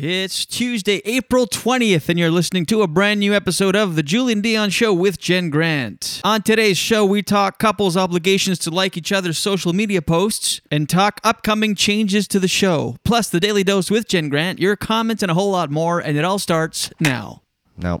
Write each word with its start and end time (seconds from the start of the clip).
It's 0.00 0.46
Tuesday, 0.46 1.02
April 1.04 1.48
20th, 1.48 2.08
and 2.08 2.16
you're 2.20 2.30
listening 2.30 2.66
to 2.66 2.82
a 2.82 2.86
brand 2.86 3.18
new 3.18 3.34
episode 3.34 3.74
of 3.74 3.96
The 3.96 4.04
Julien 4.04 4.40
Dionne 4.40 4.70
Show 4.70 4.94
with 4.94 5.18
Jen 5.18 5.50
Grant. 5.50 6.20
On 6.22 6.40
today's 6.40 6.78
show, 6.78 7.04
we 7.04 7.20
talk 7.20 7.58
couples' 7.58 7.96
obligations 7.96 8.60
to 8.60 8.70
like 8.70 8.96
each 8.96 9.10
other's 9.10 9.38
social 9.38 9.72
media 9.72 10.00
posts 10.00 10.60
and 10.70 10.88
talk 10.88 11.20
upcoming 11.24 11.74
changes 11.74 12.28
to 12.28 12.38
the 12.38 12.46
show. 12.46 12.94
Plus, 13.02 13.28
the 13.28 13.40
Daily 13.40 13.64
Dose 13.64 13.90
with 13.90 14.06
Jen 14.06 14.28
Grant, 14.28 14.60
your 14.60 14.76
comments, 14.76 15.24
and 15.24 15.32
a 15.32 15.34
whole 15.34 15.50
lot 15.50 15.68
more, 15.68 15.98
and 15.98 16.16
it 16.16 16.24
all 16.24 16.38
starts 16.38 16.92
now. 17.00 17.42
No. 17.76 18.00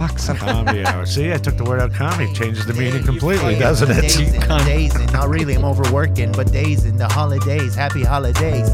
fuck. 0.00 0.18
Son. 0.18 0.36
Comedy 0.36 0.84
hour. 0.84 1.06
See, 1.14 1.32
I 1.32 1.36
took 1.36 1.56
the 1.56 1.64
word 1.64 1.80
out 1.80 1.92
comedy. 1.92 2.32
Changes 2.32 2.66
the 2.66 2.74
meaning 2.74 3.04
completely, 3.04 3.56
doesn't 3.58 3.90
it? 3.90 4.18
and 4.18 4.64
days 4.64 4.94
and 4.94 5.12
not 5.12 5.28
really. 5.28 5.54
I'm 5.54 5.64
overworking, 5.64 6.32
but 6.32 6.50
days 6.52 6.84
in 6.84 6.96
the 6.96 7.08
holidays. 7.08 7.74
Happy 7.74 8.02
holidays. 8.02 8.70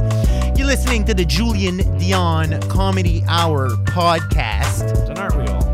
You're 0.57 0.69
listening 0.69 1.05
to 1.07 1.15
the 1.15 1.25
Julien 1.25 1.79
Dionne 1.99 2.61
Comedy 2.71 3.25
Hour 3.29 3.71
podcast. 3.87 5.09
And 5.09 5.19
aren't 5.19 5.37
we 5.37 5.47
all? 5.49 5.67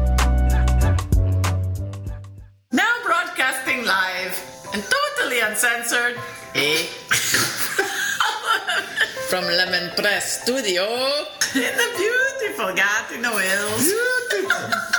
Now 2.72 2.94
broadcasting 3.04 3.84
live 3.84 4.34
and 4.72 4.82
totally 4.82 5.40
uncensored, 5.40 6.18
eh? 6.54 6.86
From 9.28 9.44
Lemon 9.44 9.90
Press 9.96 10.42
Studio 10.42 10.84
in 11.54 11.72
the 11.76 11.88
beautiful 11.96 12.74
Gatineau 12.74 13.36
Hills. 13.38 14.98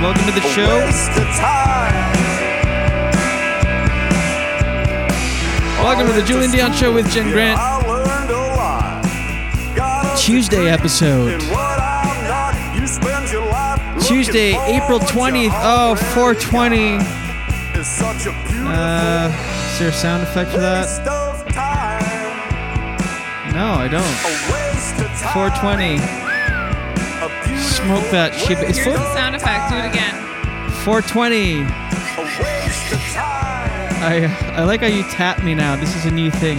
Welcome 0.00 0.24
to 0.26 0.32
the 0.32 0.40
show. 0.40 0.66
waste 0.78 1.10
of 1.10 1.26
time. 1.36 2.14
Welcome 5.84 6.06
to 6.06 6.12
the 6.14 6.22
Julien 6.26 6.50
Dionne 6.50 6.72
Show 6.74 6.92
with 6.94 7.10
Jen 7.12 7.30
Grant. 7.30 7.58
I 7.58 7.76
learned 7.86 8.30
a 8.30 8.38
lot. 8.56 9.02
Got 9.76 10.18
a 10.18 10.22
Tuesday 10.22 10.68
episode. 10.70 11.32
in 11.32 11.40
what 11.50 11.78
I'm 11.78 12.24
not. 12.28 12.80
You 12.80 12.86
spend 12.86 13.30
your 13.30 13.44
life 13.46 13.78
looking 13.94 14.08
Tuesday, 14.08 14.56
April 14.74 15.00
20th. 15.00 15.52
Oh, 15.54 15.94
420. 16.14 16.96
It's 17.78 17.88
such 17.88 18.26
Uh, 18.26 19.30
is 19.72 19.78
there 19.78 19.88
a 19.88 19.92
sound 19.92 20.22
effect 20.22 20.50
for 20.50 20.58
that? 20.58 20.84
waste 20.86 21.00
of 21.02 21.46
time. 21.52 22.02
No, 23.52 23.74
I 23.74 23.88
don't. 23.88 24.00
A 24.02 24.52
waste 24.52 24.98
of 25.00 25.08
time. 25.20 25.32
420. 25.34 26.29
Smoke 27.84 28.10
that 28.10 28.34
shit. 28.34 28.58
It's 28.58 28.78
Here's 28.78 28.88
four, 28.88 28.98
the 28.98 29.14
sound 29.14 29.34
effect. 29.34 29.70
Do 29.70 29.76
it 29.76 29.86
again. 29.86 30.14
420. 30.84 31.62
A 31.62 31.64
waste 32.42 32.92
of 32.92 33.00
time. 33.12 33.90
I 34.02 34.26
I 34.54 34.64
like 34.64 34.80
how 34.80 34.86
you 34.86 35.02
tap 35.04 35.42
me 35.42 35.54
now. 35.54 35.76
This 35.76 35.94
is 35.96 36.04
a 36.06 36.10
new 36.10 36.30
thing. 36.30 36.58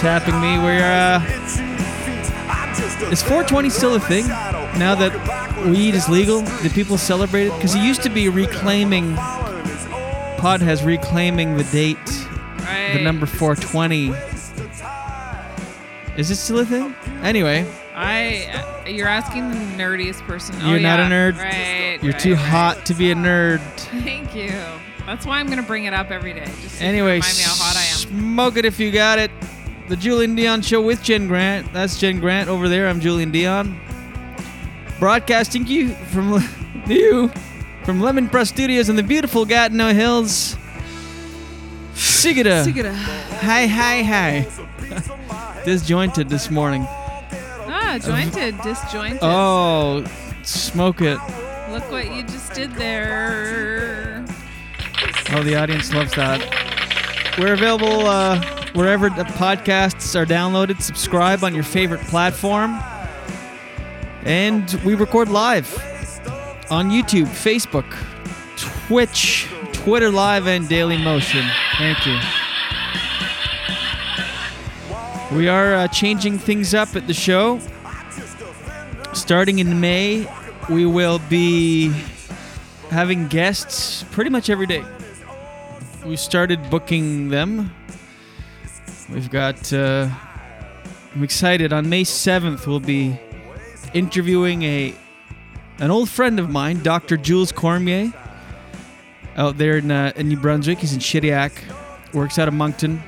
Tapping 0.00 0.40
me. 0.40 0.58
We're 0.58 0.82
uh, 0.82 1.20
is 3.10 3.22
420 3.22 3.70
still 3.70 3.94
a 3.94 4.00
thing 4.00 4.26
now 4.78 4.94
that 4.94 5.66
weed 5.66 5.94
is 5.94 6.08
legal? 6.08 6.42
Do 6.62 6.70
people 6.70 6.96
celebrate 6.96 7.46
it? 7.48 7.54
Because 7.54 7.74
it 7.74 7.80
used 7.82 8.02
to 8.02 8.10
be 8.10 8.28
reclaiming. 8.28 9.14
Pod 9.16 10.60
has 10.62 10.82
reclaiming 10.84 11.56
the 11.56 11.64
date, 11.64 11.98
Right. 12.60 12.92
the 12.94 13.02
number 13.02 13.26
420. 13.26 14.14
Is 16.16 16.30
it 16.30 16.36
still 16.36 16.60
a 16.60 16.64
thing? 16.64 16.94
Anyway, 17.22 17.66
I. 17.94 18.59
You're 18.90 19.08
asking 19.08 19.50
the 19.50 19.56
nerdiest 19.56 20.20
person. 20.26 20.56
Oh, 20.62 20.70
You're 20.70 20.80
not 20.80 21.00
a 21.00 21.04
nerd? 21.04 21.36
Right. 21.38 21.98
you're 22.02 22.12
right, 22.12 22.20
too 22.20 22.34
right. 22.34 22.40
hot 22.40 22.86
to 22.86 22.94
be 22.94 23.10
a 23.10 23.14
nerd. 23.14 23.60
Thank 24.02 24.34
you. 24.34 24.52
That's 25.06 25.24
why 25.26 25.38
I'm 25.40 25.48
gonna 25.48 25.62
bring 25.62 25.84
it 25.86 25.94
up 25.94 26.10
every 26.10 26.32
day. 26.34 26.44
Just 26.62 26.78
to 26.78 26.84
Anyway, 26.84 27.14
remind 27.14 27.36
me 27.36 27.42
how 27.42 27.54
hot 27.54 27.76
I 27.76 27.82
am. 27.82 27.96
smoke 27.96 28.56
it 28.56 28.64
if 28.64 28.78
you 28.78 28.90
got 28.90 29.18
it. 29.18 29.30
The 29.88 29.96
Julien 29.96 30.36
Dionne 30.36 30.62
Show 30.64 30.80
with 30.82 31.02
Jen 31.02 31.26
Grant. 31.26 31.72
That's 31.72 31.98
Jen 31.98 32.20
Grant 32.20 32.48
over 32.48 32.68
there. 32.68 32.88
I'm 32.88 33.00
Julien 33.00 33.32
Dionne. 33.32 33.76
Broadcasting 34.98 35.66
you 35.66 35.94
from 35.94 36.42
you 36.86 37.28
from 37.84 38.00
Lemon 38.00 38.28
Press 38.28 38.50
Studios 38.50 38.88
in 38.88 38.96
the 38.96 39.02
beautiful 39.02 39.44
Gatineau 39.44 39.92
Hills. 39.92 40.56
Sigida. 41.94 42.64
Sigida. 42.64 42.94
Hi, 42.94 43.66
hi, 43.66 44.02
hi. 44.02 45.62
Disjointed 45.64 46.28
this 46.28 46.50
morning. 46.50 46.86
Jointed, 47.98 48.60
disjointed. 48.62 49.18
Oh, 49.20 50.04
smoke 50.42 51.00
it. 51.00 51.18
Look 51.70 51.90
what 51.90 52.06
you 52.14 52.22
just 52.22 52.52
did 52.52 52.72
there. 52.74 54.24
Oh, 55.32 55.42
the 55.42 55.56
audience 55.56 55.92
loves 55.92 56.14
that. 56.14 56.40
We're 57.38 57.54
available 57.54 58.06
uh, 58.06 58.40
wherever 58.74 59.08
the 59.10 59.24
podcasts 59.24 60.14
are 60.14 60.24
downloaded. 60.24 60.80
Subscribe 60.80 61.42
on 61.42 61.54
your 61.54 61.64
favorite 61.64 62.00
platform. 62.02 62.80
And 64.24 64.70
we 64.84 64.94
record 64.94 65.28
live 65.28 65.72
on 66.70 66.90
YouTube, 66.90 67.26
Facebook, 67.26 67.86
Twitch, 68.86 69.48
Twitter 69.72 70.10
Live, 70.10 70.46
and 70.46 70.68
Daily 70.68 70.98
Motion. 70.98 71.44
Thank 71.78 72.06
you. 72.06 72.18
We 75.36 75.48
are 75.48 75.74
uh, 75.74 75.88
changing 75.88 76.38
things 76.38 76.74
up 76.74 76.96
at 76.96 77.06
the 77.06 77.14
show. 77.14 77.60
Starting 79.12 79.58
in 79.58 79.80
May, 79.80 80.26
we 80.68 80.86
will 80.86 81.18
be 81.28 81.92
having 82.90 83.26
guests 83.28 84.04
pretty 84.12 84.30
much 84.30 84.48
every 84.48 84.66
day. 84.66 84.84
We 86.06 86.16
started 86.16 86.70
booking 86.70 87.28
them. 87.28 87.74
We've 89.10 89.30
got. 89.30 89.72
Uh, 89.72 90.08
I'm 91.14 91.24
excited. 91.24 91.72
On 91.72 91.88
May 91.88 92.04
7th, 92.04 92.66
we'll 92.66 92.78
be 92.78 93.18
interviewing 93.94 94.62
a 94.62 94.94
an 95.80 95.90
old 95.90 96.08
friend 96.08 96.38
of 96.38 96.50
mine, 96.50 96.82
Dr. 96.82 97.16
Jules 97.16 97.52
Cormier, 97.52 98.12
out 99.36 99.58
there 99.58 99.78
in, 99.78 99.90
uh, 99.90 100.12
in 100.14 100.28
New 100.28 100.36
Brunswick. 100.36 100.78
He's 100.78 100.92
in 100.92 101.00
Shediac, 101.00 101.52
works 102.12 102.38
out 102.38 102.46
of 102.46 102.54
Moncton. 102.54 103.02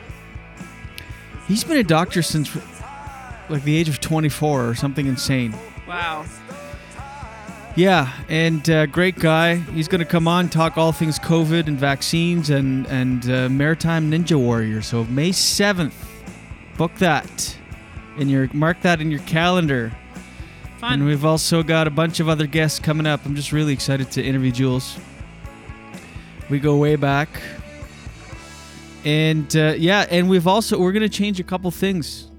He's 1.47 1.63
been 1.65 1.77
a 1.77 1.85
doctor 1.85 2.23
since 2.23 2.57
like 3.49 3.63
the 3.65 3.77
age 3.77 3.89
of 3.89 4.01
24 4.01 4.69
or 4.69 4.75
something 4.75 5.07
insane. 5.07 5.55
Wow. 5.93 6.25
Yeah, 7.77 8.11
and 8.31 8.69
uh, 8.71 8.87
great 8.87 9.17
guy. 9.17 9.57
He's 9.57 9.89
going 9.89 9.99
to 9.99 10.07
come 10.07 10.27
on 10.27 10.49
talk 10.49 10.79
all 10.79 10.91
things 10.91 11.19
COVID 11.19 11.67
and 11.67 11.79
vaccines 11.79 12.49
and 12.49 12.87
and 12.87 13.31
uh, 13.31 13.51
maritime 13.51 14.11
ninja 14.11 14.37
warrior. 14.37 14.81
So 14.81 15.05
May 15.05 15.33
7th, 15.33 15.93
book 16.79 16.95
that 16.95 17.59
in 18.17 18.31
your 18.31 18.49
mark 18.55 18.81
that 18.81 19.03
in 19.03 19.11
your 19.11 19.21
calendar. 19.21 19.93
Fun. 20.79 20.95
And 20.95 21.05
we've 21.05 21.27
also 21.27 21.63
got 21.63 21.87
a 21.87 21.91
bunch 21.91 22.21
of 22.21 22.29
other 22.29 22.47
guests 22.47 22.79
coming 22.79 23.07
up. 23.07 23.27
I'm 23.27 23.37
just 23.37 23.53
really 23.53 23.75
excited 23.75 24.11
to 24.13 24.23
interview 24.23 24.51
Jules. 24.51 24.99
We 26.49 26.59
go 26.59 26.79
way 26.79 26.97
back. 26.97 27.29
And 29.05 29.55
uh, 29.55 29.75
yeah, 29.77 30.07
and 30.11 30.31
we've 30.31 30.47
also 30.47 30.81
we're 30.81 30.93
gonna 30.93 31.11
change 31.11 31.39
a 31.39 31.45
couple 31.45 31.71
things, 31.71 32.31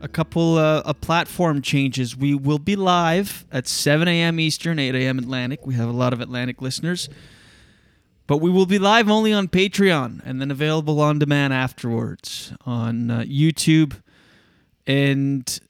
a 0.00 0.08
couple 0.08 0.56
uh, 0.56 0.82
uh, 0.84 0.92
platform 0.92 1.62
changes. 1.62 2.16
We 2.16 2.34
will 2.34 2.58
be 2.58 2.76
live 2.76 3.46
at 3.50 3.66
7 3.66 4.06
a.m. 4.08 4.38
Eastern, 4.40 4.78
8 4.78 4.94
a.m. 4.94 5.18
Atlantic. 5.18 5.66
We 5.66 5.74
have 5.74 5.88
a 5.88 5.92
lot 5.92 6.12
of 6.12 6.20
Atlantic 6.20 6.62
listeners, 6.62 7.08
but 8.26 8.38
we 8.38 8.50
will 8.50 8.66
be 8.66 8.78
live 8.78 9.08
only 9.08 9.32
on 9.32 9.48
Patreon 9.48 10.20
and 10.24 10.40
then 10.40 10.50
available 10.50 11.00
on 11.00 11.18
demand 11.18 11.52
afterwards 11.52 12.52
on 12.64 13.10
uh, 13.10 13.20
YouTube 13.20 14.00
and 14.86 15.60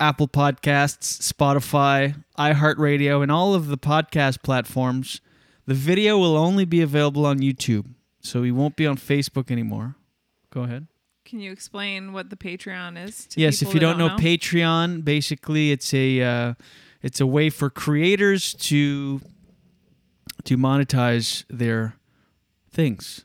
Apple 0.00 0.28
Podcasts, 0.28 1.32
Spotify, 1.32 2.22
iHeartRadio, 2.38 3.22
and 3.22 3.30
all 3.30 3.54
of 3.54 3.68
the 3.68 3.78
podcast 3.78 4.42
platforms. 4.42 5.20
The 5.66 5.74
video 5.74 6.18
will 6.18 6.36
only 6.36 6.64
be 6.64 6.82
available 6.82 7.24
on 7.24 7.38
YouTube, 7.38 7.86
so 8.20 8.40
we 8.40 8.52
won't 8.52 8.76
be 8.76 8.86
on 8.86 8.96
Facebook 8.96 9.50
anymore. 9.50 9.94
Go 10.50 10.62
ahead. 10.62 10.88
Can 11.34 11.40
you 11.40 11.50
explain 11.50 12.12
what 12.12 12.30
the 12.30 12.36
Patreon 12.36 12.96
is? 12.96 13.26
To 13.26 13.40
Yes, 13.40 13.60
if 13.60 13.74
you 13.74 13.80
that 13.80 13.80
don't 13.80 13.98
know, 13.98 14.10
Patreon, 14.10 15.04
basically 15.04 15.72
it's 15.72 15.92
a 15.92 16.22
uh, 16.22 16.54
it's 17.02 17.20
a 17.20 17.26
way 17.26 17.50
for 17.50 17.70
creators 17.70 18.54
to 18.54 19.20
to 20.44 20.56
monetize 20.56 21.44
their 21.50 21.96
things. 22.70 23.24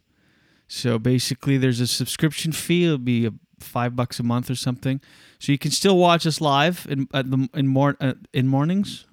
So 0.68 0.98
basically, 0.98 1.60
there's 1.60 1.80
a 1.80 1.86
subscription 1.86 2.52
fee. 2.52 2.86
It'll 2.86 2.98
be 2.98 3.28
a 3.28 3.32
five 3.60 3.96
bucks 3.96 4.20
a 4.20 4.24
month 4.24 4.50
or 4.50 4.56
something. 4.56 5.02
So 5.38 5.52
you 5.52 5.60
can 5.60 5.70
still 5.70 6.00
watch 6.00 6.26
us 6.26 6.42
live 6.42 6.88
in 6.90 7.08
at 7.14 7.30
the 7.30 7.48
in 7.54 7.68
mor- 7.68 7.98
uh, 8.00 8.14
in 8.34 8.48
mornings, 8.48 9.06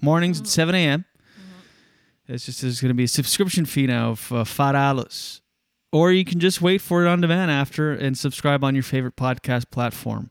mornings 0.00 0.40
at 0.40 0.46
seven 0.46 0.74
a.m. 0.74 1.04
It's 2.26 2.46
just 2.46 2.62
there's 2.62 2.80
going 2.80 2.88
to 2.88 2.94
be 2.94 3.04
a 3.04 3.08
subscription 3.08 3.66
fee 3.66 3.88
now 3.88 4.12
of 4.12 4.32
uh, 4.32 4.44
five 4.44 4.72
dollars, 4.72 5.41
or 5.92 6.10
you 6.12 6.24
can 6.24 6.40
just 6.40 6.60
wait 6.62 6.80
for 6.80 7.04
it 7.04 7.08
on 7.08 7.20
demand 7.20 7.50
after 7.50 7.92
and 7.92 8.16
subscribe 8.18 8.64
on 8.64 8.74
your 8.74 8.82
favorite 8.82 9.14
podcast 9.16 9.70
platform. 9.70 10.30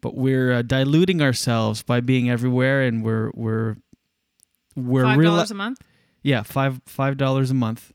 But 0.00 0.14
we're 0.16 0.52
uh, 0.52 0.62
diluting 0.62 1.20
ourselves 1.20 1.82
by 1.82 2.00
being 2.00 2.30
everywhere, 2.30 2.82
and 2.82 3.04
we're 3.04 3.30
we're 3.34 3.76
we're 4.74 5.02
Five 5.04 5.22
dollars 5.22 5.50
a 5.50 5.54
month. 5.54 5.78
yeah, 6.22 6.42
five 6.42 6.80
five 6.86 7.16
dollars 7.16 7.50
a 7.50 7.54
month. 7.54 7.92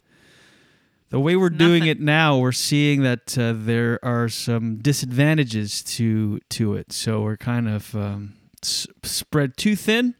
The 1.09 1.19
way 1.19 1.35
we're 1.35 1.49
doing 1.49 1.85
it 1.85 1.99
now, 1.99 2.37
we're 2.37 2.51
seeing 2.51 3.03
that 3.03 3.37
uh, 3.37 3.53
there 3.55 3.99
are 4.03 4.27
some 4.27 4.77
disadvantages 4.77 5.81
to 5.83 6.39
to 6.49 6.73
it. 6.75 6.91
So 6.91 7.21
we're 7.21 7.37
kind 7.37 7.69
of 7.69 7.95
um, 7.95 8.33
s- 8.63 8.87
spread 9.03 9.55
too 9.55 9.75
thin, 9.75 10.15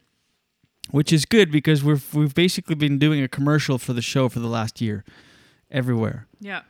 which 0.90 1.12
is 1.12 1.24
good 1.24 1.50
because 1.52 1.84
we've 1.84 2.12
we've 2.14 2.34
basically 2.34 2.76
been 2.76 2.98
doing 2.98 3.22
a 3.22 3.28
commercial 3.28 3.78
for 3.78 3.92
the 3.92 4.02
show 4.02 4.28
for 4.28 4.38
the 4.40 4.48
last 4.48 4.80
year, 4.80 5.04
everywhere. 5.76 6.26
Yeah. 6.40 6.62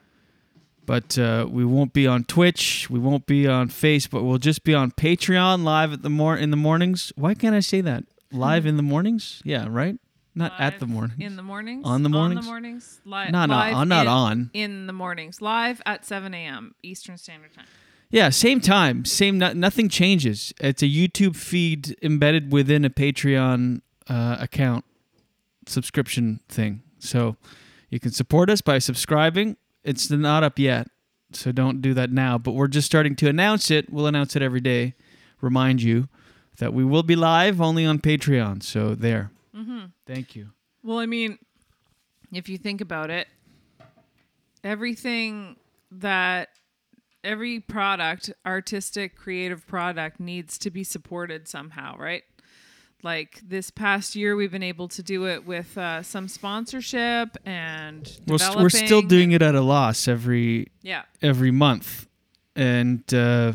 But 0.84 1.18
uh, 1.18 1.46
we 1.50 1.64
won't 1.64 1.92
be 1.92 2.06
on 2.06 2.24
Twitch. 2.24 2.88
We 2.90 2.98
won't 2.98 3.26
be 3.26 3.46
on 3.48 3.68
Facebook. 3.68 4.24
We'll 4.24 4.38
just 4.38 4.62
be 4.62 4.74
on 4.74 4.92
Patreon 4.92 5.64
live 5.64 5.92
at 5.92 6.02
the 6.02 6.10
mor- 6.10 6.36
in 6.36 6.50
the 6.50 6.56
mornings. 6.56 7.12
Why 7.16 7.34
can't 7.34 7.54
I 7.54 7.60
say 7.60 7.80
that? 7.80 8.04
Live 8.30 8.66
in 8.66 8.76
the 8.76 8.82
mornings? 8.82 9.40
Yeah, 9.44 9.66
right. 9.68 9.96
Not 10.34 10.52
at 10.58 10.78
the 10.80 10.86
morning. 10.86 11.16
In 11.20 11.36
the 11.36 11.42
mornings. 11.42 11.82
On 11.86 12.02
the 12.02 12.08
mornings. 12.10 12.38
On 12.40 12.44
the 12.44 12.50
mornings. 12.50 13.00
Li- 13.06 13.30
Not 13.30 13.50
on- 13.50 13.72
live 13.74 13.88
not 13.88 14.02
in, 14.02 14.08
on. 14.08 14.50
In 14.52 14.86
the 14.86 14.92
mornings. 14.92 15.40
Live 15.40 15.80
at 15.86 16.04
7 16.04 16.34
a.m. 16.34 16.74
Eastern 16.82 17.16
Standard 17.16 17.54
Time. 17.54 17.64
Yeah, 18.10 18.28
same 18.28 18.60
time, 18.60 19.04
same. 19.04 19.38
No, 19.38 19.52
nothing 19.54 19.88
changes. 19.88 20.52
It's 20.60 20.82
a 20.82 20.86
YouTube 20.86 21.34
feed 21.34 21.96
embedded 22.02 22.52
within 22.52 22.84
a 22.84 22.90
Patreon 22.90 23.80
uh, 24.08 24.36
account 24.38 24.84
subscription 25.66 26.38
thing. 26.48 26.82
So 27.00 27.36
you 27.96 28.00
can 28.00 28.12
support 28.12 28.50
us 28.50 28.60
by 28.60 28.78
subscribing. 28.78 29.56
It's 29.82 30.10
not 30.10 30.44
up 30.44 30.58
yet, 30.58 30.88
so 31.32 31.50
don't 31.50 31.80
do 31.80 31.94
that 31.94 32.12
now. 32.12 32.36
But 32.36 32.52
we're 32.52 32.68
just 32.68 32.84
starting 32.84 33.16
to 33.16 33.28
announce 33.30 33.70
it. 33.70 33.90
We'll 33.90 34.06
announce 34.06 34.36
it 34.36 34.42
every 34.42 34.60
day. 34.60 34.92
Remind 35.40 35.80
you 35.80 36.10
that 36.58 36.74
we 36.74 36.84
will 36.84 37.02
be 37.02 37.16
live 37.16 37.58
only 37.58 37.86
on 37.86 37.98
Patreon. 37.98 38.62
So 38.62 38.94
there. 38.94 39.30
Mm-hmm. 39.56 39.86
Thank 40.06 40.36
you. 40.36 40.50
Well, 40.82 40.98
I 40.98 41.06
mean, 41.06 41.38
if 42.34 42.50
you 42.50 42.58
think 42.58 42.82
about 42.82 43.08
it, 43.08 43.28
everything 44.62 45.56
that 45.90 46.50
every 47.24 47.60
product, 47.60 48.30
artistic, 48.44 49.16
creative 49.16 49.66
product, 49.66 50.20
needs 50.20 50.58
to 50.58 50.70
be 50.70 50.84
supported 50.84 51.48
somehow, 51.48 51.96
right? 51.96 52.24
Like 53.02 53.40
this 53.46 53.70
past 53.70 54.16
year, 54.16 54.34
we've 54.34 54.50
been 54.50 54.62
able 54.62 54.88
to 54.88 55.02
do 55.02 55.26
it 55.26 55.46
with 55.46 55.76
uh, 55.78 56.02
some 56.02 56.28
sponsorship 56.28 57.36
and 57.44 58.10
We're, 58.26 58.38
st- 58.38 58.56
we're 58.58 58.68
still 58.70 59.02
doing 59.02 59.32
it 59.32 59.42
at 59.42 59.54
a 59.54 59.60
loss 59.60 60.08
every 60.08 60.68
Yeah. 60.82 61.02
every 61.22 61.50
month, 61.50 62.08
and 62.56 63.02
uh, 63.14 63.52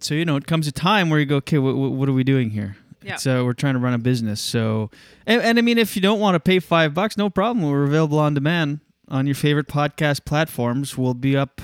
so 0.00 0.14
you 0.14 0.24
know 0.24 0.36
it 0.36 0.46
comes 0.46 0.66
a 0.68 0.72
time 0.72 1.10
where 1.10 1.18
you 1.18 1.26
go, 1.26 1.36
okay, 1.36 1.58
what, 1.58 1.74
what 1.74 2.08
are 2.08 2.12
we 2.12 2.24
doing 2.24 2.50
here? 2.50 2.76
Yeah. 3.02 3.16
So 3.16 3.44
we're 3.44 3.52
trying 3.54 3.74
to 3.74 3.80
run 3.80 3.94
a 3.94 3.98
business. 3.98 4.40
So, 4.40 4.90
and, 5.26 5.40
and 5.40 5.58
I 5.58 5.62
mean, 5.62 5.78
if 5.78 5.96
you 5.96 6.02
don't 6.02 6.20
want 6.20 6.34
to 6.34 6.40
pay 6.40 6.58
five 6.58 6.94
bucks, 6.94 7.16
no 7.16 7.30
problem. 7.30 7.68
We're 7.68 7.84
available 7.84 8.18
on 8.18 8.34
demand 8.34 8.80
on 9.08 9.26
your 9.26 9.34
favorite 9.36 9.66
podcast 9.68 10.24
platforms. 10.24 10.98
We'll 10.98 11.14
be 11.14 11.36
up. 11.36 11.62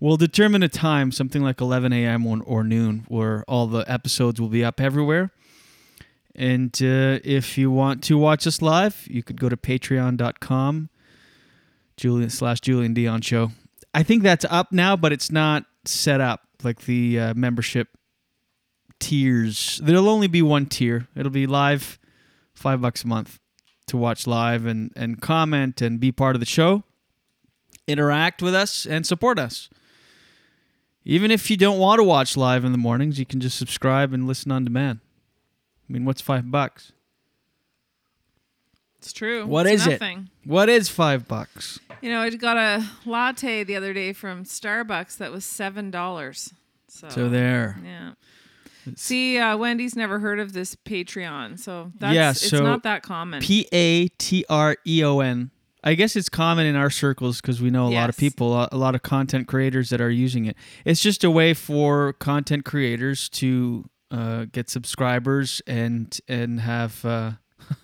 We'll 0.00 0.16
determine 0.16 0.62
a 0.62 0.68
time, 0.68 1.12
something 1.12 1.42
like 1.42 1.60
11 1.60 1.92
a.m. 1.92 2.26
or 2.26 2.64
noon, 2.64 3.04
where 3.08 3.44
all 3.46 3.66
the 3.66 3.84
episodes 3.90 4.40
will 4.40 4.48
be 4.48 4.64
up 4.64 4.80
everywhere. 4.80 5.30
And 6.34 6.74
uh, 6.82 7.20
if 7.22 7.56
you 7.56 7.70
want 7.70 8.02
to 8.04 8.18
watch 8.18 8.46
us 8.46 8.60
live, 8.60 9.06
you 9.08 9.22
could 9.22 9.40
go 9.40 9.48
to 9.48 9.56
patreon.com 9.56 10.90
Julien 11.96 12.30
slash 12.30 12.60
Julien 12.60 12.94
Dionne 12.94 13.22
show. 13.22 13.52
I 13.92 14.02
think 14.02 14.24
that's 14.24 14.44
up 14.50 14.72
now, 14.72 14.96
but 14.96 15.12
it's 15.12 15.30
not 15.30 15.64
set 15.84 16.20
up 16.20 16.42
like 16.64 16.82
the 16.82 17.20
uh, 17.20 17.34
membership 17.34 17.88
tiers. 18.98 19.80
There'll 19.82 20.08
only 20.08 20.26
be 20.26 20.42
one 20.42 20.66
tier. 20.66 21.06
It'll 21.14 21.30
be 21.30 21.46
live, 21.46 21.98
five 22.54 22.80
bucks 22.80 23.04
a 23.04 23.06
month 23.06 23.38
to 23.86 23.96
watch 23.96 24.26
live 24.26 24.66
and 24.66 24.90
and 24.96 25.20
comment 25.20 25.82
and 25.82 26.00
be 26.00 26.10
part 26.10 26.34
of 26.34 26.40
the 26.40 26.46
show, 26.46 26.84
interact 27.86 28.42
with 28.42 28.54
us 28.54 28.86
and 28.86 29.06
support 29.06 29.38
us. 29.38 29.68
Even 31.04 31.30
if 31.30 31.50
you 31.50 31.56
don't 31.56 31.78
want 31.78 31.98
to 31.98 32.04
watch 32.04 32.36
live 32.36 32.64
in 32.64 32.72
the 32.72 32.78
mornings, 32.78 33.18
you 33.18 33.26
can 33.26 33.38
just 33.38 33.58
subscribe 33.58 34.14
and 34.14 34.26
listen 34.26 34.50
on 34.50 34.64
demand. 34.64 35.00
I 35.88 35.92
mean, 35.92 36.04
what's 36.04 36.20
five 36.20 36.50
bucks? 36.50 36.92
It's 38.98 39.12
true. 39.12 39.44
What 39.46 39.66
It's 39.66 39.82
is 39.82 39.88
nothing. 39.88 40.30
it? 40.44 40.48
What 40.48 40.68
is 40.70 40.88
five 40.88 41.28
bucks? 41.28 41.78
You 42.00 42.10
know, 42.10 42.20
I 42.20 42.30
got 42.30 42.56
a 42.56 42.86
latte 43.04 43.62
the 43.62 43.76
other 43.76 43.92
day 43.92 44.14
from 44.14 44.44
Starbucks 44.44 45.18
that 45.18 45.30
was 45.30 45.44
seven 45.44 45.90
dollars. 45.90 46.54
So, 46.88 47.08
So 47.10 47.28
there. 47.28 47.78
Yeah. 47.84 48.12
See, 48.96 49.38
uh, 49.38 49.56
Wendy's 49.56 49.96
never 49.96 50.18
heard 50.20 50.38
of 50.38 50.52
this 50.52 50.74
Patreon, 50.74 51.58
so 51.58 51.90
that's 51.98 52.14
yeah, 52.14 52.30
it's 52.30 52.48
so 52.48 52.62
not 52.62 52.82
that 52.82 53.02
common. 53.02 53.40
P 53.42 53.66
A 53.72 54.08
T 54.08 54.44
R 54.48 54.76
E 54.86 55.02
O 55.04 55.20
N. 55.20 55.50
I 55.82 55.94
guess 55.94 56.16
it's 56.16 56.30
common 56.30 56.66
in 56.66 56.76
our 56.76 56.88
circles 56.90 57.42
because 57.42 57.60
we 57.60 57.68
know 57.70 57.86
a 57.88 57.92
lot 57.92 58.08
of 58.08 58.16
people, 58.16 58.54
a 58.54 58.68
a 58.72 58.76
lot 58.78 58.94
of 58.94 59.02
content 59.02 59.48
creators 59.48 59.90
that 59.90 60.00
are 60.00 60.10
using 60.10 60.46
it. 60.46 60.56
It's 60.86 61.00
just 61.00 61.24
a 61.24 61.30
way 61.30 61.52
for 61.52 62.14
content 62.14 62.64
creators 62.64 63.28
to 63.30 63.84
uh, 64.14 64.44
get 64.52 64.70
subscribers 64.70 65.60
and 65.66 66.18
and 66.28 66.60
have 66.60 67.04
uh, 67.04 67.32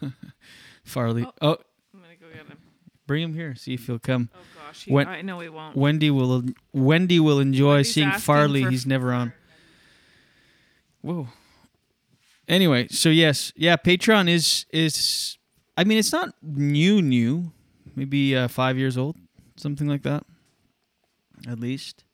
Farley. 0.84 1.25
Oh, 1.40 1.56
I'm 1.94 2.00
gonna 2.02 2.14
go 2.20 2.26
get 2.32 2.46
him. 2.46 2.58
Bring 3.06 3.22
him 3.25 3.34
here. 3.34 3.54
See 3.56 3.75
if 3.75 3.87
he'll 3.87 3.99
come. 3.99 4.30
Oh 4.34 4.38
gosh, 4.66 4.84
he- 4.84 4.96
I 4.96 5.22
know 5.22 5.40
he 5.40 5.49
won't. 5.49 5.76
Wendy 5.76 6.10
will. 6.10 6.44
Wendy 6.72 7.18
will 7.18 7.40
enjoy 7.40 7.75
Wendy's 7.75 7.94
seeing 7.94 8.12
Farley. 8.12 8.64
He's 8.64 8.87
never 8.87 9.12
on. 9.12 9.32
Whoa. 11.02 11.28
Anyway, 12.46 12.88
so 12.88 13.08
yes, 13.08 13.52
yeah, 13.56 13.76
Patreon 13.76 14.28
is 14.28 14.66
is. 14.72 15.38
I 15.76 15.84
mean, 15.84 15.99
it's 15.99 16.12
not 16.12 16.34
new, 16.42 17.00
new. 17.00 17.52
Maybe 17.96 18.37
uh, 18.37 18.49
five 18.49 18.76
years 18.78 18.96
old, 18.99 19.16
something 19.56 19.88
like 19.88 20.02
that. 20.02 20.25
At 21.49 21.58
least. 21.58 22.04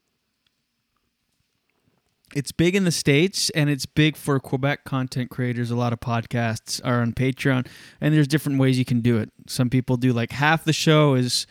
It's 2.34 2.52
big 2.52 2.74
in 2.74 2.84
the 2.84 2.90
States 2.90 3.50
and 3.50 3.70
it's 3.70 3.86
big 3.86 4.16
for 4.16 4.38
Quebec 4.40 4.84
content 4.84 5.30
creators. 5.30 5.70
A 5.70 5.76
lot 5.76 5.92
of 5.92 6.00
podcasts 6.00 6.80
are 6.84 7.00
on 7.00 7.12
Patreon, 7.12 7.66
and 8.00 8.14
there's 8.14 8.28
different 8.28 8.58
ways 8.58 8.78
you 8.78 8.84
can 8.84 9.00
do 9.00 9.18
it. 9.18 9.30
Some 9.46 9.70
people 9.70 9.96
do 9.96 10.12
like 10.12 10.32
half 10.32 10.64
the 10.64 10.72
show 10.72 11.14
is 11.14 11.46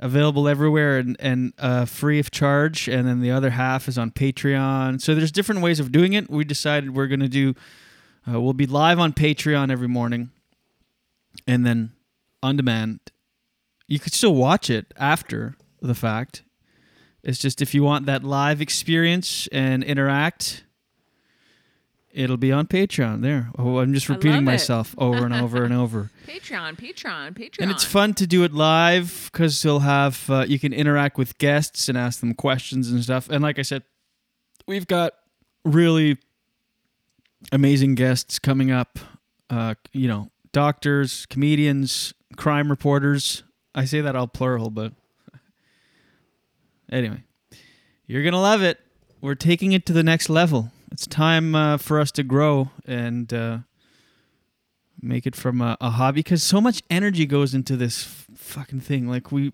available 0.00 0.48
everywhere 0.48 0.98
and, 0.98 1.16
and 1.20 1.52
uh, 1.58 1.84
free 1.84 2.18
of 2.18 2.30
charge, 2.30 2.88
and 2.88 3.06
then 3.06 3.20
the 3.20 3.30
other 3.30 3.50
half 3.50 3.86
is 3.86 3.98
on 3.98 4.10
Patreon. 4.10 5.00
So 5.00 5.14
there's 5.14 5.30
different 5.30 5.60
ways 5.60 5.78
of 5.78 5.92
doing 5.92 6.14
it. 6.14 6.28
We 6.28 6.44
decided 6.44 6.94
we're 6.94 7.06
going 7.06 7.20
to 7.20 7.28
do, 7.28 7.54
uh, 8.30 8.40
we'll 8.40 8.52
be 8.52 8.66
live 8.66 8.98
on 8.98 9.12
Patreon 9.12 9.70
every 9.70 9.88
morning, 9.88 10.30
and 11.46 11.64
then 11.64 11.92
on 12.42 12.56
demand. 12.56 13.00
You 13.86 13.98
could 13.98 14.14
still 14.14 14.34
watch 14.34 14.70
it 14.70 14.92
after 14.96 15.56
the 15.80 15.94
fact. 15.94 16.42
It's 17.22 17.38
just 17.38 17.60
if 17.60 17.74
you 17.74 17.82
want 17.82 18.06
that 18.06 18.24
live 18.24 18.60
experience 18.60 19.46
and 19.52 19.84
interact, 19.84 20.64
it'll 22.12 22.36
be 22.36 22.52
on 22.52 22.66
Patreon. 22.66 23.22
There. 23.22 23.50
Oh, 23.58 23.78
I'm 23.78 23.92
just 23.92 24.08
repeating 24.08 24.44
myself 24.44 24.94
over 24.98 25.24
and 25.24 25.34
over 25.34 25.64
and 25.64 25.74
over. 25.74 26.10
Patreon, 26.26 26.78
Patreon, 26.78 27.34
Patreon. 27.34 27.60
And 27.60 27.70
it's 27.70 27.84
fun 27.84 28.14
to 28.14 28.26
do 28.26 28.44
it 28.44 28.52
live 28.52 29.28
because 29.32 29.62
you'll 29.64 29.80
have 29.80 30.28
uh, 30.30 30.44
you 30.48 30.58
can 30.58 30.72
interact 30.72 31.18
with 31.18 31.38
guests 31.38 31.88
and 31.88 31.98
ask 31.98 32.20
them 32.20 32.34
questions 32.34 32.90
and 32.90 33.02
stuff. 33.02 33.28
And 33.28 33.42
like 33.42 33.58
I 33.58 33.62
said, 33.62 33.82
we've 34.66 34.86
got 34.86 35.14
really 35.64 36.18
amazing 37.52 37.94
guests 37.94 38.38
coming 38.38 38.70
up. 38.70 38.98
Uh, 39.48 39.74
you 39.92 40.08
know, 40.08 40.30
doctors, 40.52 41.26
comedians, 41.26 42.14
crime 42.36 42.70
reporters. 42.70 43.42
I 43.74 43.84
say 43.84 44.00
that 44.00 44.16
all 44.16 44.28
plural, 44.28 44.70
but 44.70 44.92
anyway, 46.90 47.22
you're 48.06 48.24
gonna 48.24 48.40
love 48.40 48.62
it. 48.62 48.78
We're 49.20 49.34
taking 49.34 49.72
it 49.72 49.86
to 49.86 49.92
the 49.92 50.02
next 50.02 50.28
level. 50.28 50.72
It's 50.90 51.06
time 51.06 51.54
uh, 51.54 51.76
for 51.76 52.00
us 52.00 52.10
to 52.12 52.22
grow 52.22 52.70
and 52.86 53.32
uh, 53.32 53.58
make 55.00 55.26
it 55.26 55.36
from 55.36 55.60
a, 55.60 55.76
a 55.80 55.90
hobby 55.90 56.20
because 56.20 56.42
so 56.42 56.60
much 56.60 56.82
energy 56.90 57.26
goes 57.26 57.54
into 57.54 57.76
this 57.76 58.04
f- 58.04 58.26
fucking 58.34 58.80
thing. 58.80 59.06
Like 59.06 59.30
we, 59.30 59.52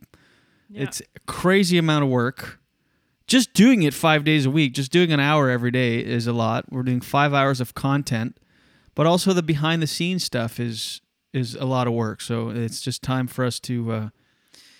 it's 0.72 1.00
a 1.00 1.20
crazy 1.26 1.78
amount 1.78 2.04
of 2.04 2.10
work. 2.10 2.58
Just 3.26 3.54
doing 3.54 3.82
it 3.82 3.92
five 3.92 4.24
days 4.24 4.46
a 4.46 4.50
week, 4.50 4.72
just 4.72 4.92
doing 4.92 5.12
an 5.12 5.18
hour 5.18 5.50
every 5.50 5.72
day 5.72 5.98
is 5.98 6.28
a 6.28 6.32
lot. 6.32 6.70
We're 6.70 6.84
doing 6.84 7.00
five 7.00 7.34
hours 7.34 7.60
of 7.60 7.74
content, 7.74 8.38
but 8.94 9.04
also 9.04 9.32
the 9.32 9.42
behind 9.42 9.82
the 9.82 9.86
scenes 9.88 10.24
stuff 10.24 10.60
is 10.60 11.00
is 11.32 11.54
a 11.56 11.64
lot 11.64 11.86
of 11.86 11.92
work. 11.92 12.20
So 12.20 12.50
it's 12.50 12.80
just 12.80 13.02
time 13.02 13.26
for 13.26 13.44
us 13.44 13.58
to. 13.60 13.92
Uh, 13.92 14.08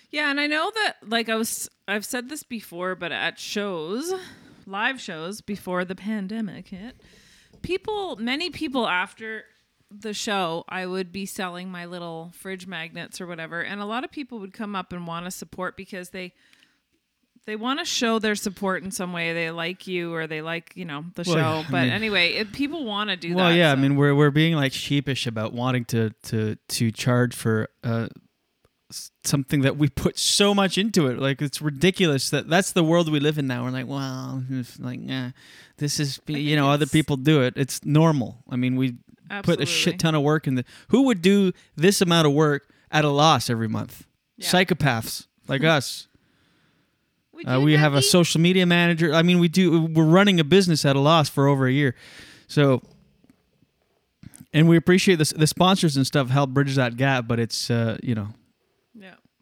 Yeah, 0.09 0.29
and 0.31 0.39
I 0.39 0.47
know 0.47 0.71
that 0.73 0.95
like 1.05 1.29
I 1.29 1.35
was 1.35 1.69
I've 1.87 2.05
said 2.05 2.29
this 2.29 2.43
before, 2.43 2.95
but 2.95 3.11
at 3.11 3.39
shows, 3.39 4.13
live 4.65 5.01
shows 5.01 5.41
before 5.41 5.83
the 5.85 5.95
pandemic 5.95 6.69
hit, 6.69 7.01
people 7.61 8.15
many 8.17 8.49
people 8.49 8.87
after 8.87 9.43
the 9.89 10.13
show, 10.13 10.65
I 10.67 10.85
would 10.85 11.11
be 11.13 11.25
selling 11.25 11.69
my 11.71 11.85
little 11.85 12.31
fridge 12.35 12.67
magnets 12.67 13.21
or 13.21 13.27
whatever, 13.27 13.61
and 13.61 13.79
a 13.81 13.85
lot 13.85 14.03
of 14.03 14.11
people 14.11 14.39
would 14.39 14.53
come 14.53 14.75
up 14.75 14.91
and 14.93 15.07
want 15.07 15.25
to 15.25 15.31
support 15.31 15.75
because 15.77 16.09
they 16.09 16.33
they 17.45 17.55
want 17.55 17.79
to 17.79 17.85
show 17.85 18.19
their 18.19 18.35
support 18.35 18.83
in 18.83 18.91
some 18.91 19.13
way. 19.13 19.31
They 19.33 19.51
like 19.51 19.87
you 19.87 20.13
or 20.13 20.27
they 20.27 20.41
like, 20.41 20.73
you 20.75 20.83
know, 20.83 21.05
the 21.15 21.23
Well, 21.25 21.35
show. 21.63 21.67
I 21.67 21.71
but 21.71 21.81
mean- 21.83 21.91
anyway, 21.91 22.33
it, 22.33 22.51
people 22.51 22.83
want 22.83 23.09
to 23.09 23.15
do 23.15 23.29
well, 23.35 23.45
that. 23.45 23.51
Well, 23.51 23.57
yeah, 23.57 23.73
so- 23.73 23.77
I 23.77 23.81
mean 23.81 23.95
we're 23.95 24.13
we're 24.15 24.31
being 24.31 24.55
like 24.55 24.73
sheepish 24.73 25.27
about 25.27 25.53
wanting 25.53 25.85
to 25.85 26.09
to 26.23 26.55
to 26.55 26.91
charge 26.91 27.33
for 27.35 27.69
uh 27.83 28.07
something 29.23 29.61
that 29.61 29.77
we 29.77 29.89
put 29.89 30.17
so 30.17 30.53
much 30.53 30.77
into 30.77 31.07
it. 31.07 31.19
Like 31.19 31.41
it's 31.41 31.61
ridiculous 31.61 32.29
that 32.29 32.49
that's 32.49 32.71
the 32.71 32.83
world 32.83 33.11
we 33.11 33.19
live 33.19 33.37
in 33.37 33.47
now. 33.47 33.63
We're 33.63 33.71
like, 33.71 33.87
well, 33.87 34.43
like, 34.79 34.99
yeah, 35.03 35.31
this 35.77 35.99
is 35.99 36.19
you 36.27 36.55
know 36.55 36.69
other 36.69 36.85
people 36.85 37.17
do 37.17 37.41
it. 37.41 37.53
It's 37.57 37.83
normal. 37.85 38.37
I 38.49 38.55
mean, 38.55 38.75
we 38.75 38.95
put 39.43 39.59
a 39.59 39.65
shit 39.65 39.99
ton 39.99 40.15
of 40.15 40.21
work 40.23 40.47
in 40.47 40.55
the. 40.55 40.65
Who 40.89 41.03
would 41.03 41.21
do 41.21 41.51
this 41.75 42.01
amount 42.01 42.27
of 42.27 42.33
work 42.33 42.69
at 42.91 43.03
a 43.03 43.09
loss 43.09 43.49
every 43.49 43.67
month? 43.67 44.05
Psychopaths 44.39 45.27
like 45.47 45.63
us. 45.77 46.07
Uh, 47.45 47.59
we 47.61 47.73
have 47.73 47.93
a 47.93 48.01
social 48.01 48.41
media 48.41 48.65
manager. 48.65 49.13
I 49.13 49.21
mean, 49.21 49.37
we 49.39 49.47
do. 49.47 49.85
We're 49.85 50.05
running 50.05 50.39
a 50.39 50.43
business 50.43 50.85
at 50.85 50.95
a 50.95 50.99
loss 50.99 51.29
for 51.29 51.47
over 51.47 51.67
a 51.67 51.71
year, 51.71 51.93
so 52.47 52.81
and 54.53 54.67
we 54.67 54.75
appreciate 54.77 55.17
this. 55.17 55.33
The 55.33 55.45
sponsors 55.45 55.97
and 55.97 56.07
stuff 56.07 56.29
help 56.29 56.49
bridge 56.51 56.75
that 56.75 56.97
gap. 56.97 57.27
But 57.27 57.39
it's 57.39 57.69
uh, 57.69 57.97
you 58.01 58.15
know, 58.15 58.29
Yeah, 58.29 58.33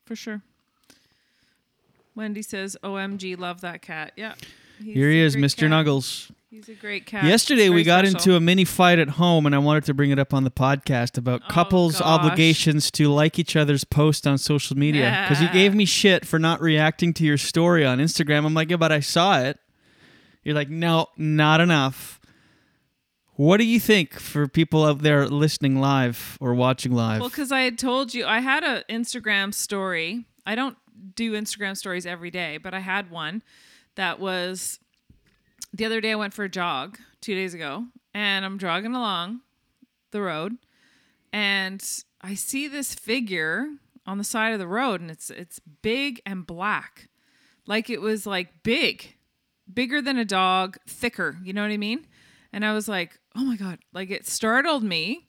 for 0.06 0.16
sure. 0.16 0.42
Wendy 2.16 2.42
says, 2.42 2.78
"OMG, 2.84 3.38
love 3.38 3.62
that 3.62 3.82
cat." 3.82 4.14
Yeah, 4.16 4.36
here 4.82 5.10
he 5.10 5.20
is, 5.20 5.36
Mr. 5.36 5.62
cat. 5.62 5.72
Nuggles. 5.72 6.32
He's 6.50 6.70
a 6.70 6.74
great 6.74 7.06
cat. 7.06 7.26
Yesterday 7.26 7.68
we 7.68 7.84
got 7.84 8.06
special. 8.06 8.18
into 8.18 8.36
a 8.38 8.40
mini 8.40 8.64
fight 8.64 8.98
at 8.98 9.10
home, 9.10 9.46
and 9.46 9.54
I 9.54 9.58
wanted 9.58 9.84
to 9.86 9.94
bring 9.94 10.12
it 10.12 10.20
up 10.20 10.34
on 10.34 10.46
the 10.46 10.52
podcast 10.52 11.18
about 11.18 11.42
oh, 11.44 11.52
couples' 11.52 11.98
Oh, 12.00 12.06
gosh. 12.06 12.20
obligations 12.20 12.90
to 12.92 13.10
like 13.10 13.38
each 13.38 13.58
other's 13.58 13.84
posts 13.84 14.26
on 14.26 14.38
social 14.38 14.78
media. 14.78 15.26
Because 15.28 15.42
you 15.44 15.50
gave 15.50 15.76
me 15.76 15.84
shit 15.84 16.26
for 16.26 16.40
not 16.40 16.62
reacting 16.62 17.14
to 17.16 17.26
your 17.26 17.38
story 17.38 17.86
on 17.86 17.98
Instagram. 17.98 18.46
I'm 18.46 18.54
like, 18.54 18.70
yeah, 18.70 18.78
but 18.78 18.94
I 18.94 19.02
saw 19.02 19.42
it. 19.42 19.60
You're 20.46 20.56
like, 20.56 20.70
no, 20.70 21.08
not 21.18 21.60
enough. 21.60 22.15
What 23.38 23.58
do 23.58 23.66
you 23.66 23.82
think 23.82 24.18
for 24.18 24.48
people 24.48 24.86
out 24.86 25.00
there 25.00 25.28
listening 25.28 25.80
live 25.80 26.38
or 26.40 26.54
watching 26.54 26.94
live? 26.94 27.20
Well, 27.20 27.30
because 27.30 27.52
I 27.52 27.62
had 27.62 27.78
told 27.78 28.14
you, 28.14 28.26
I 28.26 28.40
had 28.40 28.64
an 28.64 28.84
Instagram 28.90 29.54
story. 29.54 30.26
I 30.46 30.56
don't 30.56 30.78
do 31.16 31.34
Instagram 31.34 31.76
stories 31.76 32.06
every 32.06 32.32
day, 32.32 32.58
but 32.58 32.74
I 32.74 32.80
had 32.80 33.12
one 33.12 33.44
that 33.96 34.22
was 34.22 34.80
the 35.74 35.84
other 35.84 36.00
day. 36.00 36.12
I 36.12 36.16
went 36.16 36.34
for 36.34 36.46
a 36.46 36.50
jog 36.50 36.98
two 37.20 37.36
days 37.36 37.54
ago, 37.54 37.86
and 38.14 38.46
I'm 38.46 38.58
jogging 38.58 38.96
along 38.96 39.42
the 40.12 40.22
road, 40.22 40.58
and 41.34 41.84
I 42.22 42.36
see 42.36 42.70
this 42.70 42.96
figure 42.96 43.68
on 44.08 44.18
the 44.18 44.24
side 44.24 44.54
of 44.54 44.60
the 44.60 44.68
road, 44.68 45.02
and 45.02 45.12
it's 45.12 45.30
it's 45.30 45.60
big 45.82 46.22
and 46.26 46.48
black, 46.48 47.10
like 47.68 47.90
it 47.90 48.00
was 48.00 48.26
like 48.26 48.64
big, 48.64 49.18
bigger 49.72 50.02
than 50.02 50.18
a 50.18 50.24
dog, 50.26 50.78
thicker. 50.88 51.38
You 51.44 51.52
know 51.52 51.64
what 51.64 51.72
I 51.72 51.78
mean? 51.78 52.08
And 52.56 52.64
I 52.64 52.74
was 52.74 52.88
like, 52.88 53.20
oh 53.36 53.44
my 53.44 53.58
god, 53.58 53.80
like 53.92 54.10
it 54.10 54.26
startled 54.26 54.82
me. 54.82 55.28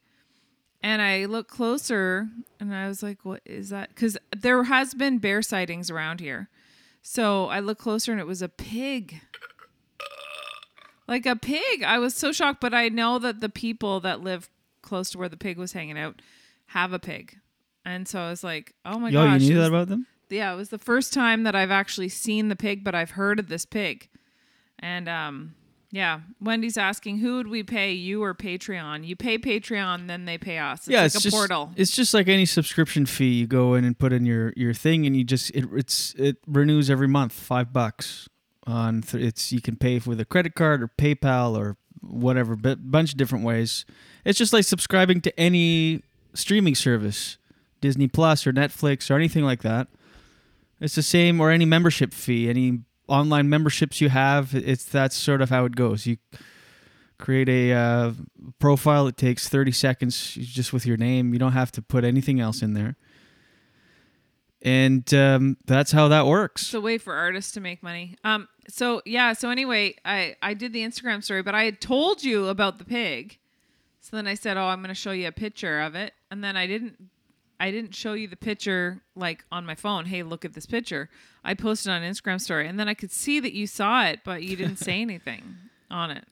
And 0.81 1.03
I 1.03 1.25
looked 1.25 1.51
closer 1.51 2.29
and 2.61 2.73
I 2.73 2.87
was 2.87 3.03
like, 3.03 3.25
what 3.25 3.41
is 3.45 3.71
that? 3.71 3.89
Because 3.89 4.17
there 4.35 4.63
has 4.63 4.95
been 4.95 5.19
bear 5.19 5.43
sightings 5.43 5.91
around 5.91 6.21
here. 6.21 6.49
So 7.03 7.47
I 7.49 7.59
looked 7.59 7.81
closer 7.81 8.13
and 8.13 8.21
it 8.21 8.29
was 8.29 8.43
a 8.43 8.49
pig. 8.49 9.23
Like 11.09 11.27
a 11.27 11.35
pig. 11.35 11.83
I 11.83 11.99
was 11.99 12.15
so 12.15 12.31
shocked, 12.31 12.61
but 12.61 12.73
I 12.73 12.91
know 12.91 13.19
that 13.19 13.41
the 13.41 13.49
people 13.49 13.99
that 14.01 14.21
live 14.21 14.49
close 14.83 15.11
to 15.11 15.19
where 15.19 15.29
the 15.29 15.37
pig 15.37 15.59
was 15.59 15.73
hanging 15.73 15.99
out 15.99 16.23
have 16.67 16.93
a 16.93 17.01
pig. 17.01 17.41
And 17.85 18.07
so 18.07 18.21
I 18.21 18.31
was 18.31 18.45
like, 18.45 18.73
oh 18.85 19.01
my 19.01 19.09
Yo, 19.09 19.25
gosh. 19.25 19.41
you 19.41 19.55
knew 19.55 19.61
that 19.63 19.69
about 19.69 19.89
them? 19.89 20.07
Yeah, 20.31 20.53
it 20.53 20.57
was 20.57 20.69
the 20.69 20.79
first 20.79 21.13
time 21.13 21.43
that 21.43 21.57
I've 21.57 21.73
actually 21.73 22.09
seen 22.09 22.51
the 22.51 22.57
pig, 22.57 22.85
but 22.85 22.95
I've 22.95 23.13
heard 23.13 23.41
of 23.41 23.49
this 23.49 23.67
pig. 23.67 24.09
And 24.79 25.09
um 25.09 25.57
yeah, 25.91 26.21
Wendy's 26.41 26.77
asking 26.77 27.19
who 27.19 27.37
would 27.37 27.49
we 27.49 27.63
pay, 27.63 27.93
you 27.93 28.23
or 28.23 28.35
Patreon? 28.35 29.07
You 29.07 29.17
pay 29.17 29.39
Patreon, 29.39 30.09
then 30.09 30.25
they 30.25 30.39
pay 30.39 30.59
us. 30.59 30.81
It's 30.81 30.89
yeah, 30.89 30.99
like 30.99 31.07
it's 31.07 31.17
a 31.17 31.21
just 31.21 31.35
portal. 31.35 31.73
it's 31.77 31.95
just 31.95 32.13
like 32.13 32.29
any 32.29 32.45
subscription 32.45 33.07
fee. 33.07 33.35
You 33.35 33.47
go 33.47 33.75
in 33.75 33.85
and 33.85 33.99
put 33.99 34.13
in 34.13 34.27
your 34.27 34.53
your 34.57 34.75
thing, 34.75 35.07
and 35.07 35.17
you 35.17 35.25
just 35.25 35.51
it 35.51 35.65
it's 35.73 36.15
it 36.19 36.39
renews 36.47 36.91
every 36.91 37.09
month, 37.09 37.33
five 37.33 37.73
bucks. 37.73 38.29
On 38.67 39.01
th- 39.03 39.23
it's 39.23 39.53
you 39.53 39.61
can 39.61 39.77
pay 39.77 40.01
with 40.05 40.21
a 40.21 40.25
credit 40.25 40.55
card 40.57 40.83
or 40.83 40.89
PayPal 40.89 41.57
or 41.57 41.77
whatever, 42.01 42.57
but 42.57 42.91
bunch 42.91 43.13
of 43.13 43.17
different 43.17 43.45
ways. 43.45 43.85
It's 44.25 44.39
just 44.39 44.53
like 44.53 44.65
subscribing 44.65 45.21
to 45.23 45.41
any 45.41 46.03
streaming 46.35 46.75
service, 46.75 47.39
Disney 47.81 48.09
Plus 48.09 48.47
or 48.47 48.53
Netflix 48.53 49.11
or 49.11 49.15
anything 49.15 49.45
like 49.45 49.63
that. 49.63 49.87
It's 50.81 50.97
the 50.97 51.03
same 51.03 51.41
or 51.41 51.51
any 51.51 51.65
membership 51.65 52.13
fee, 52.13 52.51
any 52.51 52.81
online 53.09 53.49
memberships 53.49 54.01
you 54.01 54.09
have. 54.09 54.55
It's 54.55 54.85
that's 54.85 55.17
sort 55.17 55.43
of 55.43 55.51
how 55.51 55.65
it 55.65 55.77
goes. 55.77 56.07
You 56.07 56.19
create 57.19 57.49
a 57.49 57.73
uh, 57.73 58.13
profile. 58.59 59.07
It 59.07 59.17
takes 59.17 59.49
30 59.49 59.73
seconds 59.73 60.35
just 60.35 60.73
with 60.73 60.87
your 60.87 60.97
name. 60.97 61.33
You 61.33 61.39
don't 61.39 61.53
have 61.53 61.73
to 61.73 61.83
put 61.83 62.05
anything 62.05 62.41
else 62.41 62.63
in 62.63 62.75
there. 62.75 62.97
And 64.63 65.13
um, 65.15 65.57
that's 65.67 65.93
how 65.93 66.09
that 66.09 66.27
works. 66.27 66.63
It's 66.63 66.75
a 66.75 66.81
way 66.81 66.99
for 66.99 67.15
artists 67.15 67.53
to 67.53 67.61
make 67.61 67.83
money. 67.83 68.17
Um. 68.25 68.49
So 68.69 69.03
yeah. 69.05 69.33
So 69.35 69.51
anyway, 69.51 69.95
I 70.05 70.37
I 70.43 70.55
did 70.55 70.73
the 70.73 70.81
Instagram 70.81 71.23
story, 71.23 71.43
but 71.43 71.55
I 71.55 71.65
had 71.65 71.81
told 71.81 72.25
you 72.25 72.49
about 72.49 72.79
the 72.79 72.85
pig. 72.85 73.39
So 74.01 74.17
then 74.17 74.27
I 74.27 74.35
said, 74.35 74.57
"Oh, 74.57 74.65
I'm 74.65 74.79
going 74.79 74.89
to 74.89 74.95
show 74.95 75.13
you 75.13 75.29
a 75.29 75.33
picture 75.33 75.81
of 75.81 75.95
it," 75.95 76.15
and 76.31 76.43
then 76.43 76.57
I 76.57 76.67
didn't 76.67 77.11
I 77.59 77.71
didn't 77.71 77.95
show 77.95 78.13
you 78.13 78.29
the 78.29 78.37
picture 78.37 79.03
like 79.15 79.45
on 79.51 79.65
my 79.65 79.75
phone. 79.75 80.05
Hey, 80.07 80.23
look 80.23 80.45
at 80.45 80.55
this 80.55 80.67
picture. 80.67 81.09
I 81.45 81.55
posted 81.55 81.91
on 81.93 82.03
Instagram 82.03 82.41
story, 82.41 82.67
and 82.69 82.79
then 82.79 82.89
I 82.89 82.95
could 82.95 83.11
see 83.11 83.41
that 83.41 83.53
you 83.53 83.67
saw 83.67 84.05
it, 84.07 84.21
but 84.25 84.43
you 84.43 84.57
didn't 84.57 84.77
say 84.77 85.01
anything 85.01 85.57
on 85.91 86.11
it. 86.11 86.25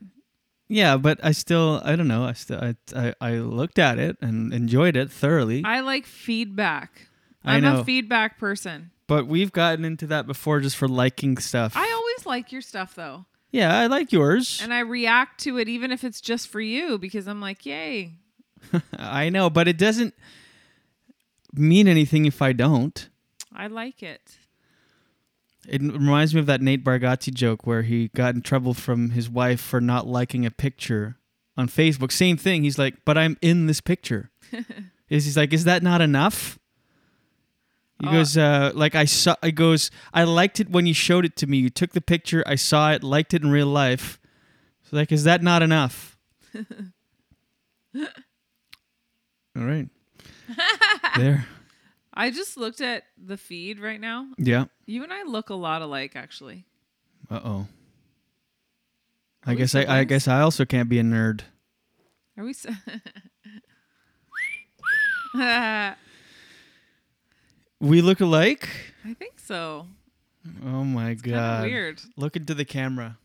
Yeah, 0.69 0.97
but 0.97 1.21
I 1.23 1.33
still 1.33 1.81
I 1.85 1.95
don't 1.97 2.09
know. 2.09 2.25
I 2.25 2.33
still 2.33 2.59
I 2.63 2.75
I, 2.97 3.15
I 3.21 3.33
looked 3.37 3.79
at 3.79 3.99
it 3.99 4.17
and 4.21 4.53
enjoyed 4.53 4.97
it 4.97 5.11
thoroughly. 5.11 5.63
I 5.65 5.81
like 5.81 6.07
feedback. 6.07 7.09
I 7.45 7.57
I'm 7.57 7.63
know. 7.63 7.81
a 7.81 7.85
feedback 7.85 8.39
person. 8.39 8.91
but 9.07 9.27
we've 9.27 9.53
gotten 9.53 9.85
into 9.85 10.07
that 10.09 10.27
before 10.27 10.61
just 10.61 10.77
for 10.77 10.89
liking 10.89 11.37
stuff. 11.37 11.75
I 11.77 11.91
always 11.93 12.25
like 12.27 12.51
your 12.53 12.63
stuff 12.63 12.95
though. 12.95 13.27
yeah, 13.53 13.79
I 13.79 13.87
like 13.87 14.11
yours. 14.13 14.61
And 14.63 14.73
I 14.73 14.81
react 14.81 15.41
to 15.45 15.59
it 15.59 15.69
even 15.69 15.93
if 15.93 16.03
it's 16.05 16.23
just 16.23 16.49
for 16.49 16.61
you 16.63 16.97
because 16.99 17.29
I'm 17.29 17.41
like, 17.43 17.67
yay. 17.67 18.13
I 18.99 19.29
know, 19.29 19.51
but 19.51 19.69
it 19.69 19.77
doesn't 19.77 20.15
mean 21.59 21.89
anything 21.89 22.25
if 22.27 22.41
I 22.43 22.53
don't. 22.53 23.09
I 23.55 23.67
like 23.69 24.03
it. 24.03 24.37
It 25.67 25.81
reminds 25.81 26.35
me 26.35 26.41
of 26.41 26.47
that 26.47 26.61
Nate 26.61 26.85
Bargatze 26.85 27.33
joke 27.33 27.67
where 27.67 27.83
he 27.83 28.09
got 28.09 28.35
in 28.35 28.43
trouble 28.43 28.75
from 28.75 29.11
his 29.11 29.31
wife 29.31 29.61
for 29.61 29.81
not 29.81 30.07
liking 30.07 30.45
a 30.45 30.51
picture 30.51 31.17
on 31.57 31.69
Facebook. 31.69 32.13
Same 32.13 32.37
thing. 32.37 32.65
He's 32.65 32.79
like, 32.79 33.05
"But 33.05 33.17
I'm 33.17 33.39
in 33.41 33.67
this 33.67 33.81
picture." 33.81 34.31
is 35.09 35.25
he's 35.25 35.37
like, 35.37 35.53
"Is 35.55 35.65
that 35.65 35.83
not 35.83 36.01
enough?" 36.03 36.59
He 38.01 38.09
Oh. 38.09 38.13
goes, 38.13 38.37
uh, 38.37 38.73
"Like 38.75 38.95
I 38.95 39.05
saw." 39.07 39.37
He 39.43 39.53
goes, 39.53 39.91
"I 40.13 40.25
liked 40.25 40.61
it 40.61 40.69
when 40.69 40.85
you 40.85 40.93
showed 40.93 41.25
it 41.25 41.37
to 41.37 41.47
me. 41.47 41.57
You 41.59 41.71
took 41.71 41.93
the 41.93 42.01
picture. 42.03 42.43
I 42.47 42.57
saw 42.57 42.93
it. 42.93 43.03
Liked 43.03 43.33
it 43.33 43.43
in 43.43 43.51
real 43.51 43.69
life. 43.69 44.21
So 44.83 44.97
like, 44.97 45.13
is 45.13 45.25
that 45.25 45.43
not 45.43 45.63
enough?" 45.63 46.19
All 47.97 48.05
right. 49.65 49.89
There. 51.17 51.47
I 52.15 52.31
just 52.31 52.57
looked 52.57 52.81
at 52.81 53.05
the 53.23 53.37
feed 53.37 53.81
right 53.81 54.01
now. 54.01 54.29
Yeah. 54.39 54.67
You 54.87 55.03
and 55.03 55.13
I 55.13 55.25
look 55.25 55.51
a 55.51 55.55
lot 55.55 55.83
alike, 55.83 56.13
actually. 56.15 56.65
Uh 57.31 57.41
oh. 57.45 57.67
I 59.47 59.55
guess 59.55 59.75
I, 59.75 59.85
I 60.01 60.05
guess 60.05 60.27
I 60.29 60.41
also 60.41 60.65
can't 60.65 60.89
be 60.89 60.99
a 60.99 61.03
nerd. 61.03 61.43
Are 62.39 62.45
we? 62.45 62.51
s 62.53 62.67
We 67.81 68.01
look 68.01 68.21
alike. 68.21 68.69
I 69.05 69.15
think 69.15 69.39
so. 69.39 69.87
Oh 70.65 70.85
my 70.85 71.15
god! 71.15 71.65
weird. 71.65 72.01
Look 72.17 72.37
into 72.37 72.55
the 72.55 72.65
camera. 72.65 73.19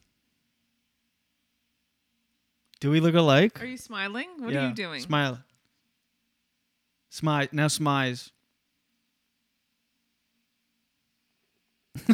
Do 2.79 2.89
we 2.89 2.99
look 2.99 3.13
alike? 3.15 3.61
Are 3.61 3.65
you 3.65 3.77
smiling? 3.77 4.29
What 4.39 4.53
Yeah. 4.53 4.65
are 4.65 4.69
you 4.69 4.73
doing? 4.73 5.01
Smile. 5.01 5.39
Smile 7.09 7.47
now. 7.51 7.67
Smize. 7.67 8.31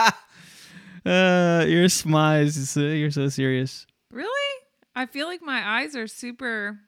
uh, 0.00 0.12
your 1.04 1.86
smize. 1.88 2.56
is, 2.56 2.76
uh, 2.76 2.80
You're 2.80 3.10
so 3.10 3.28
serious. 3.28 3.86
Really? 4.10 4.28
I 4.94 5.06
feel 5.06 5.26
like 5.26 5.42
my 5.42 5.80
eyes 5.80 5.96
are 5.96 6.06
super. 6.06 6.78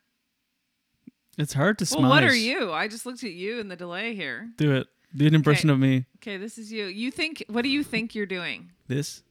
It's 1.39 1.53
hard 1.53 1.79
to 1.79 1.83
Well, 1.85 2.01
smile. 2.01 2.11
what 2.11 2.23
are 2.25 2.35
you? 2.35 2.73
I 2.73 2.87
just 2.89 3.07
looked 3.07 3.25
at 3.25 3.33
you 3.33 3.59
in 3.61 3.69
the 3.69 3.77
delay 3.77 4.15
here. 4.15 4.51
Do 4.57 4.73
it. 4.75 4.87
Do 5.17 5.27
an 5.27 5.35
impression 5.35 5.71
Okay. 5.71 5.75
of 5.75 5.81
me. 5.81 6.05
Okay, 6.17 6.37
this 6.37 6.59
is 6.59 6.73
you. 6.73 6.87
You 6.87 7.11
think? 7.11 7.45
What 7.49 7.63
do 7.63 7.69
you 7.69 7.83
think 7.85 8.15
you're 8.15 8.27
doing? 8.27 8.71
This. 8.89 9.23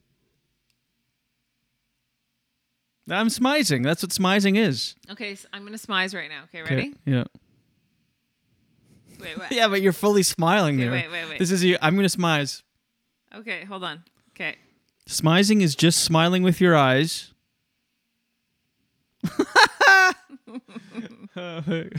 I'm 3.10 3.28
smizing. 3.28 3.84
That's 3.84 4.02
what 4.02 4.12
smizing 4.12 4.58
is. 4.58 4.96
Okay, 5.12 5.36
so 5.36 5.48
I'm 5.52 5.66
gonna 5.66 5.78
smize 5.78 6.16
right 6.16 6.30
now. 6.30 6.44
Okay, 6.46 6.62
Okay, 6.64 6.76
ready? 6.76 6.94
Yeah. 7.06 7.26
Wait. 9.24 9.52
Yeah, 9.52 9.68
but 9.68 9.82
you're 9.82 9.94
fully 9.94 10.24
smiling 10.24 10.76
Okay, 10.76 10.84
there. 10.84 10.92
wait, 10.92 11.12
wait, 11.12 11.30
wait. 11.30 11.40
This 11.40 11.52
is 11.52 11.64
you. 11.64 11.78
I'm 11.82 11.96
gonna 11.96 12.08
smize. 12.08 12.62
Okay, 13.36 13.66
hold 13.66 13.84
on. 13.84 14.04
Okay. 14.36 14.56
Smizing 15.10 15.62
is 15.62 15.76
just 15.76 16.04
smiling 16.04 16.44
with 16.44 16.62
your 16.62 16.76
eyes. 16.76 17.34
I 21.36 21.90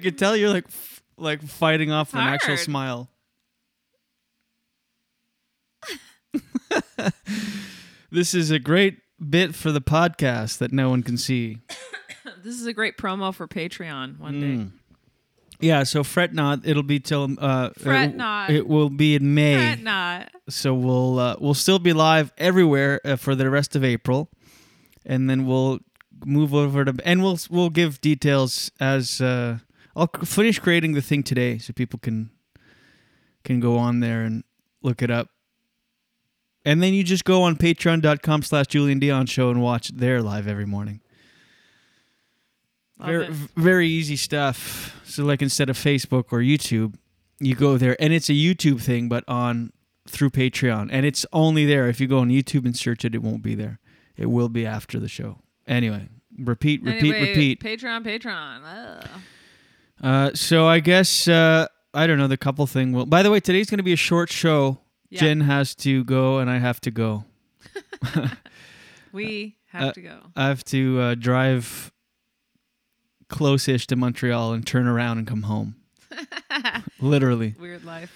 could 0.00 0.18
tell 0.18 0.36
you're 0.36 0.50
like 0.50 0.66
f- 0.66 1.02
like 1.16 1.42
fighting 1.42 1.90
off 1.90 2.08
It's 2.08 2.14
an 2.14 2.20
actual 2.20 2.56
smile. 2.56 3.08
this 8.10 8.34
is 8.34 8.50
a 8.50 8.58
great 8.58 8.98
bit 9.28 9.54
for 9.54 9.72
the 9.72 9.80
podcast 9.80 10.58
that 10.58 10.72
no 10.72 10.90
one 10.90 11.02
can 11.02 11.16
see. 11.16 11.58
This 12.44 12.56
is 12.60 12.66
a 12.66 12.72
great 12.72 12.96
promo 12.98 13.32
for 13.32 13.46
Patreon 13.46 14.18
one 14.18 14.40
day. 14.40 14.46
Mm. 14.46 14.72
Yeah, 15.62 15.84
so 15.84 16.02
fret 16.02 16.34
not. 16.34 16.66
It'll 16.66 16.82
be 16.82 16.98
till 16.98 17.36
uh, 17.38 17.70
Fret 17.78 18.10
it, 18.10 18.16
not. 18.16 18.50
It 18.50 18.66
will 18.66 18.90
be 18.90 19.14
in 19.14 19.32
May. 19.32 19.54
Fret 19.54 19.80
not. 19.80 20.28
So 20.48 20.74
we'll 20.74 21.18
uh, 21.20 21.36
we'll 21.38 21.54
still 21.54 21.78
be 21.78 21.92
live 21.92 22.32
everywhere 22.36 23.00
uh, 23.04 23.14
for 23.14 23.36
the 23.36 23.48
rest 23.48 23.76
of 23.76 23.84
April, 23.84 24.28
and 25.06 25.30
then 25.30 25.46
we'll 25.46 25.78
move 26.24 26.52
over 26.52 26.84
to 26.84 26.94
and 27.04 27.22
we'll 27.22 27.38
we'll 27.48 27.70
give 27.70 28.00
details 28.00 28.72
as 28.80 29.20
uh, 29.20 29.58
I'll 29.94 30.10
finish 30.24 30.58
creating 30.58 30.94
the 30.94 31.02
thing 31.02 31.22
today 31.22 31.58
so 31.58 31.72
people 31.72 32.00
can 32.00 32.30
can 33.44 33.60
go 33.60 33.76
on 33.78 34.00
there 34.00 34.22
and 34.22 34.42
look 34.82 35.00
it 35.00 35.10
up. 35.10 35.28
And 36.64 36.82
then 36.82 36.92
you 36.92 37.04
just 37.04 37.24
go 37.24 37.42
on 37.42 37.56
patreon.com 37.56 38.42
slash 38.42 38.66
Julien 38.68 39.00
Dionne 39.00 39.28
show 39.28 39.50
and 39.50 39.62
watch 39.62 39.88
there 39.88 40.22
live 40.22 40.46
every 40.46 40.66
morning. 40.66 41.01
Very, 43.04 43.28
very 43.56 43.88
easy 43.88 44.16
stuff. 44.16 45.00
So 45.04 45.24
like 45.24 45.42
instead 45.42 45.68
of 45.70 45.76
Facebook 45.76 46.26
or 46.30 46.38
YouTube, 46.38 46.94
you 47.40 47.54
go 47.54 47.76
there 47.76 47.96
and 48.00 48.12
it's 48.12 48.28
a 48.28 48.32
YouTube 48.34 48.80
thing, 48.80 49.08
but 49.08 49.24
on 49.28 49.72
through 50.08 50.30
Patreon. 50.30 50.88
And 50.92 51.04
it's 51.06 51.24
only 51.32 51.64
there. 51.66 51.88
If 51.88 52.00
you 52.00 52.06
go 52.06 52.18
on 52.18 52.28
YouTube 52.28 52.64
and 52.64 52.76
search 52.76 53.04
it, 53.04 53.14
it 53.14 53.22
won't 53.22 53.42
be 53.42 53.54
there. 53.54 53.78
It 54.16 54.26
will 54.26 54.48
be 54.48 54.64
after 54.66 54.98
the 55.00 55.08
show. 55.08 55.38
Anyway, 55.66 56.08
repeat, 56.38 56.82
repeat, 56.82 57.14
Anyway, 57.14 57.28
repeat. 57.30 57.60
Patreon, 57.60 58.04
Patreon. 58.04 59.06
Uh, 60.02 60.30
so 60.34 60.66
I 60.66 60.80
guess 60.80 61.28
uh, 61.28 61.66
I 61.94 62.06
don't 62.06 62.18
know 62.18 62.26
the 62.28 62.36
couple 62.36 62.66
thing. 62.66 62.92
Well, 62.92 63.06
by 63.06 63.22
the 63.22 63.30
way, 63.30 63.40
today's 63.40 63.70
going 63.70 63.78
to 63.78 63.84
be 63.84 63.92
a 63.92 63.96
short 63.96 64.30
show. 64.30 64.78
Yeah. 65.10 65.20
Jen 65.20 65.40
has 65.42 65.74
to 65.76 66.04
go, 66.04 66.38
and 66.38 66.50
I 66.50 66.58
have 66.58 66.80
to 66.82 66.90
go. 66.90 67.24
We 69.12 69.56
have 69.66 69.82
Uh, 69.88 69.92
to 69.92 70.00
go. 70.00 70.18
I 70.36 70.46
have 70.48 70.64
to 70.66 71.00
uh, 71.00 71.14
drive 71.14 71.92
close-ish 73.32 73.88
to 73.88 73.96
Montreal 73.96 74.52
and 74.52 74.64
turn 74.64 74.86
around 74.86 75.18
and 75.18 75.26
come 75.26 75.42
home. 75.42 75.74
Literally. 77.00 77.56
Weird 77.58 77.84
life. 77.84 78.12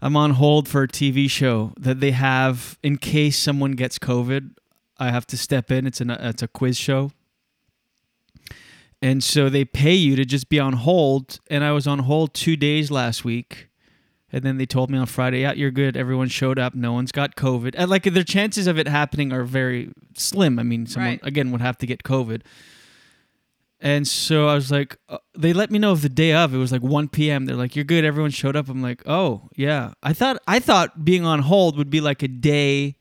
I'm 0.00 0.16
on 0.16 0.32
hold 0.32 0.68
for 0.68 0.82
a 0.84 0.88
TV 0.88 1.28
show 1.28 1.72
that 1.78 1.98
they 1.98 2.10
have 2.12 2.78
in 2.82 2.98
case 2.98 3.36
someone 3.38 3.72
gets 3.72 3.98
COVID. 3.98 4.50
I 4.98 5.10
have 5.10 5.26
to 5.28 5.36
step 5.36 5.70
in. 5.72 5.86
It's 5.86 6.00
an 6.00 6.10
uh, 6.10 6.18
it's 6.32 6.42
a 6.42 6.48
quiz 6.48 6.76
show. 6.76 7.10
And 9.02 9.22
so 9.22 9.48
they 9.48 9.64
pay 9.64 9.94
you 9.94 10.16
to 10.16 10.24
just 10.24 10.48
be 10.48 10.58
on 10.60 10.74
hold. 10.74 11.40
And 11.50 11.64
I 11.64 11.72
was 11.72 11.86
on 11.86 12.00
hold 12.00 12.32
two 12.34 12.56
days 12.56 12.90
last 12.90 13.24
week. 13.24 13.68
And 14.32 14.42
then 14.42 14.56
they 14.58 14.66
told 14.66 14.90
me 14.90 14.98
on 14.98 15.06
Friday, 15.06 15.42
yeah, 15.42 15.52
you're 15.52 15.70
good. 15.70 15.96
Everyone 15.96 16.28
showed 16.28 16.58
up. 16.58 16.74
No 16.74 16.92
one's 16.92 17.12
got 17.12 17.36
COVID. 17.36 17.74
And 17.76 17.88
like 17.90 18.02
their 18.04 18.24
chances 18.24 18.66
of 18.66 18.78
it 18.78 18.88
happening 18.88 19.32
are 19.32 19.44
very 19.44 19.90
slim. 20.16 20.58
I 20.58 20.62
mean, 20.64 20.86
someone, 20.86 21.12
Right. 21.12 21.20
again, 21.22 21.50
would 21.52 21.60
have 21.60 21.78
to 21.78 21.86
get 21.86 22.02
COVID. 22.02 22.42
And 23.84 24.08
so 24.08 24.48
I 24.48 24.54
was 24.54 24.70
like, 24.70 24.96
uh, 25.10 25.18
they 25.36 25.52
let 25.52 25.70
me 25.70 25.78
know 25.78 25.92
of 25.92 26.00
the 26.00 26.08
day 26.08 26.32
of. 26.32 26.54
It 26.54 26.56
was 26.56 26.72
like 26.72 26.82
1 26.82 27.08
p.m. 27.10 27.44
They're 27.44 27.54
like, 27.54 27.76
you're 27.76 27.84
good. 27.84 28.02
Everyone 28.02 28.30
showed 28.30 28.56
up. 28.56 28.70
I'm 28.70 28.80
like, 28.80 29.02
oh 29.04 29.50
yeah. 29.54 29.92
I 30.02 30.14
thought 30.14 30.38
I 30.48 30.58
thought 30.58 31.04
being 31.04 31.26
on 31.26 31.40
hold 31.40 31.76
would 31.76 31.90
be 31.90 32.00
like 32.00 32.22
a 32.22 32.28
day. 32.28 32.96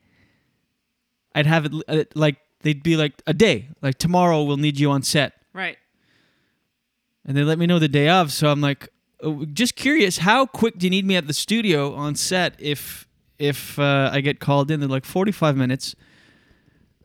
I'd 1.34 1.46
have 1.46 1.68
it 1.68 1.74
uh, 1.88 2.04
like 2.16 2.36
they'd 2.64 2.84
be 2.84 2.98
like 2.98 3.14
a 3.26 3.34
day. 3.34 3.70
Like 3.82 3.98
tomorrow 3.98 4.44
we'll 4.44 4.58
need 4.58 4.78
you 4.78 4.92
on 4.92 5.04
set. 5.04 5.32
Right. 5.54 5.78
And 7.26 7.38
they 7.38 7.44
let 7.44 7.58
me 7.58 7.66
know 7.66 7.80
the 7.80 7.88
day 7.88 8.10
of. 8.10 8.34
So 8.34 8.50
I'm 8.50 8.60
like, 8.60 8.90
uh, 9.24 9.46
just 9.54 9.78
curious, 9.78 10.18
how 10.18 10.46
quick 10.46 10.80
do 10.80 10.86
you 10.86 10.90
need 10.90 11.06
me 11.06 11.16
at 11.16 11.28
the 11.28 11.34
studio 11.34 11.94
on 11.96 12.16
set 12.16 12.56
if 12.60 13.08
if 13.40 13.80
uh, 13.80 14.10
I 14.12 14.20
get 14.20 14.42
called 14.42 14.70
in? 14.70 14.82
They're 14.82 14.90
like 14.90 15.06
45 15.06 15.56
minutes. 15.56 15.96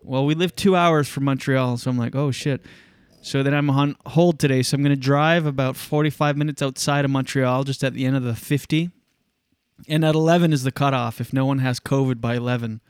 Well, 0.03 0.27
we 0.27 0.35
live 0.35 0.57
two 0.57 0.75
hours 0.75 1.07
from 1.07 1.23
Montreal, 1.23 1.77
so 1.77 1.89
I'm 1.89 1.97
like, 1.97 2.17
oh 2.17 2.33
shit. 2.33 2.61
So 3.29 3.43
then 3.43 3.53
I'm 3.53 3.69
on 3.69 3.95
hold 4.07 4.39
today. 4.39 4.63
So 4.63 4.75
I'm 4.75 4.83
going 4.83 4.89
to 4.89 4.97
drive 4.97 5.45
about 5.45 5.77
45 5.77 6.39
minutes 6.39 6.63
outside 6.63 7.05
of 7.05 7.11
Montreal, 7.11 7.63
just 7.65 7.85
at 7.85 7.93
the 7.93 8.07
end 8.07 8.17
of 8.17 8.23
the 8.23 8.35
50. 8.35 8.91
And 9.87 10.03
at 10.03 10.15
11 10.15 10.55
is 10.55 10.63
the 10.63 10.73
cutoff. 10.73 11.21
If 11.21 11.31
no 11.31 11.45
one 11.45 11.59
has 11.59 11.79
COVID 11.79 12.23
by 12.23 12.37
11, 12.37 12.81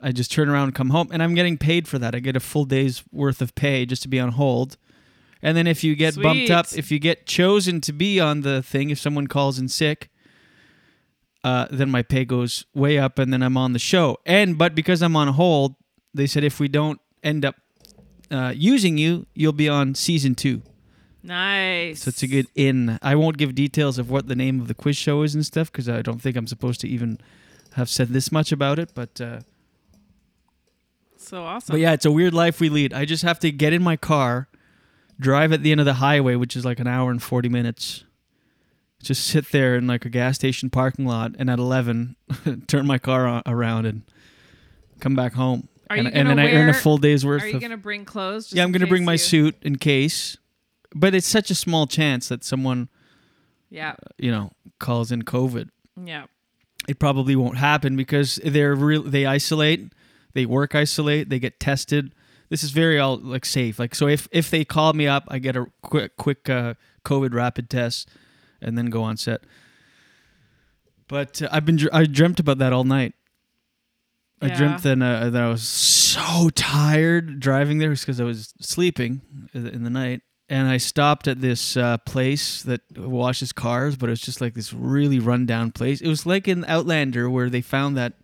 I 0.00 0.12
just 0.12 0.30
turn 0.30 0.48
around 0.48 0.66
and 0.66 0.74
come 0.76 0.90
home. 0.90 1.08
And 1.10 1.24
I'm 1.24 1.34
getting 1.34 1.58
paid 1.58 1.88
for 1.88 1.98
that. 1.98 2.14
I 2.14 2.20
get 2.20 2.36
a 2.36 2.40
full 2.40 2.66
day's 2.66 3.02
worth 3.10 3.42
of 3.42 3.56
pay 3.56 3.84
just 3.84 4.02
to 4.02 4.08
be 4.08 4.20
on 4.20 4.28
hold. 4.28 4.76
And 5.42 5.56
then 5.56 5.66
if 5.66 5.82
you 5.82 5.96
get 5.96 6.14
bumped 6.14 6.50
up, 6.52 6.66
if 6.76 6.92
you 6.92 7.00
get 7.00 7.26
chosen 7.26 7.80
to 7.80 7.92
be 7.92 8.20
on 8.20 8.42
the 8.42 8.62
thing, 8.62 8.90
if 8.90 9.00
someone 9.00 9.26
calls 9.26 9.58
in 9.58 9.68
sick, 9.68 10.08
uh, 11.42 11.66
then 11.72 11.90
my 11.90 12.02
pay 12.02 12.24
goes 12.24 12.64
way 12.74 12.96
up, 12.96 13.18
and 13.18 13.32
then 13.32 13.42
I'm 13.42 13.56
on 13.56 13.72
the 13.72 13.78
show. 13.80 14.18
And 14.24 14.56
but 14.56 14.76
because 14.76 15.02
I'm 15.02 15.16
on 15.16 15.28
hold, 15.28 15.74
they 16.14 16.28
said 16.28 16.44
if 16.44 16.60
we 16.60 16.68
don't 16.68 17.00
end 17.24 17.44
up 17.44 17.56
uh, 18.30 18.52
using 18.56 18.98
you, 18.98 19.26
you'll 19.34 19.52
be 19.52 19.68
on 19.68 19.94
season 19.94 20.34
two. 20.34 20.62
Nice. 21.22 22.02
So 22.04 22.08
it's 22.10 22.22
a 22.22 22.26
good 22.28 22.46
in. 22.54 22.98
I 23.02 23.14
won't 23.14 23.36
give 23.38 23.54
details 23.54 23.98
of 23.98 24.10
what 24.10 24.28
the 24.28 24.36
name 24.36 24.60
of 24.60 24.68
the 24.68 24.74
quiz 24.74 24.96
show 24.96 25.22
is 25.22 25.34
and 25.34 25.44
stuff 25.44 25.70
because 25.70 25.88
I 25.88 26.00
don't 26.02 26.20
think 26.22 26.36
I'm 26.36 26.46
supposed 26.46 26.80
to 26.82 26.88
even 26.88 27.18
have 27.74 27.88
said 27.88 28.08
this 28.08 28.30
much 28.32 28.52
about 28.52 28.78
it. 28.78 28.92
But 28.94 29.20
uh, 29.20 29.40
So 31.16 31.42
awesome. 31.44 31.74
but 31.74 31.80
yeah, 31.80 31.92
it's 31.92 32.06
a 32.06 32.12
weird 32.12 32.34
life 32.34 32.60
we 32.60 32.68
lead. 32.68 32.92
I 32.92 33.04
just 33.04 33.22
have 33.24 33.38
to 33.40 33.50
get 33.50 33.72
in 33.72 33.82
my 33.82 33.96
car, 33.96 34.48
drive 35.18 35.52
at 35.52 35.62
the 35.62 35.72
end 35.72 35.80
of 35.80 35.86
the 35.86 35.94
highway, 35.94 36.36
which 36.36 36.56
is 36.56 36.64
like 36.64 36.78
an 36.80 36.86
hour 36.86 37.10
and 37.10 37.22
forty 37.22 37.48
minutes. 37.48 38.04
Just 39.02 39.26
sit 39.26 39.50
there 39.52 39.76
in 39.76 39.86
like 39.86 40.04
a 40.04 40.08
gas 40.10 40.36
station 40.36 40.70
parking 40.70 41.04
lot, 41.04 41.32
and 41.38 41.50
at 41.50 41.58
eleven, 41.58 42.16
turn 42.68 42.86
my 42.86 42.98
car 42.98 43.42
around 43.46 43.86
and 43.86 44.02
come 45.00 45.14
back 45.14 45.34
home. 45.34 45.68
Are 45.90 45.96
and, 45.96 46.06
you 46.06 46.12
and 46.14 46.28
then 46.28 46.38
I 46.38 46.52
earn 46.52 46.68
a 46.68 46.74
full 46.74 46.98
day's 46.98 47.24
worth 47.24 47.42
Are 47.42 47.48
you 47.48 47.56
of 47.56 47.62
gonna 47.62 47.76
bring 47.76 48.04
clothes? 48.04 48.52
yeah, 48.52 48.62
I'm 48.62 48.72
going 48.72 48.80
to 48.82 48.86
bring 48.86 49.04
my 49.04 49.12
you- 49.12 49.18
suit 49.18 49.56
in 49.62 49.76
case. 49.76 50.36
But 50.94 51.14
it's 51.14 51.26
such 51.26 51.50
a 51.50 51.54
small 51.54 51.86
chance 51.86 52.28
that 52.28 52.42
someone, 52.44 52.88
Yeah. 53.70 53.94
you 54.16 54.30
know, 54.30 54.52
calls 54.78 55.12
in 55.12 55.22
COVID. 55.22 55.68
Yeah. 56.02 56.24
It 56.88 56.98
probably 56.98 57.36
won't 57.36 57.58
happen 57.58 57.96
because 57.96 58.40
they're 58.42 58.74
real. 58.74 59.02
They 59.02 59.26
isolate, 59.26 59.92
they 60.32 60.46
work 60.46 60.74
isolate, 60.74 61.28
they 61.28 61.38
get 61.38 61.60
tested. 61.60 62.14
This 62.48 62.64
is 62.64 62.70
very 62.70 62.98
all 62.98 63.18
like 63.18 63.44
safe. 63.44 63.78
Like 63.78 63.94
so, 63.94 64.08
if 64.08 64.26
if 64.32 64.50
they 64.50 64.64
call 64.64 64.94
me 64.94 65.06
up, 65.06 65.24
I 65.28 65.38
get 65.38 65.54
a 65.56 65.66
quick 65.82 66.16
quick 66.16 66.48
uh, 66.48 66.74
COVID 67.04 67.34
rapid 67.34 67.68
test, 67.68 68.08
and 68.62 68.78
then 68.78 68.86
go 68.86 69.02
on 69.02 69.18
set. 69.18 69.42
But 71.08 71.42
uh, 71.42 71.48
I've 71.52 71.66
been 71.66 71.78
I 71.92 72.04
dreamt 72.04 72.40
about 72.40 72.56
that 72.58 72.72
all 72.72 72.84
night. 72.84 73.14
I 74.40 74.46
Yeah. 74.48 74.56
dreamt 74.56 74.82
that, 74.84 75.02
uh, 75.02 75.30
that 75.30 75.42
I 75.42 75.48
was 75.48 75.62
so 75.62 76.48
tired 76.54 77.40
driving 77.40 77.78
there 77.78 77.90
because 77.90 78.20
I 78.20 78.24
was 78.24 78.54
sleeping 78.60 79.20
in 79.54 79.82
the- 79.82 79.90
night. 79.90 80.22
And 80.50 80.66
I 80.66 80.78
stopped 80.78 81.28
at 81.28 81.42
this 81.42 81.76
uh, 81.76 81.98
place 81.98 82.62
that 82.62 82.80
washes 82.96 83.52
cars, 83.52 83.96
but 83.96 84.08
it 84.08 84.12
was 84.12 84.20
just 84.22 84.40
like 84.40 84.54
this 84.54 84.72
really 84.72 85.18
rundown 85.18 85.72
place. 85.72 86.00
It 86.00 86.08
was 86.08 86.24
like 86.24 86.48
in 86.48 86.64
Outlander 86.64 87.28
where 87.28 87.50
they 87.50 87.60
found 87.60 87.98
that 87.98 88.14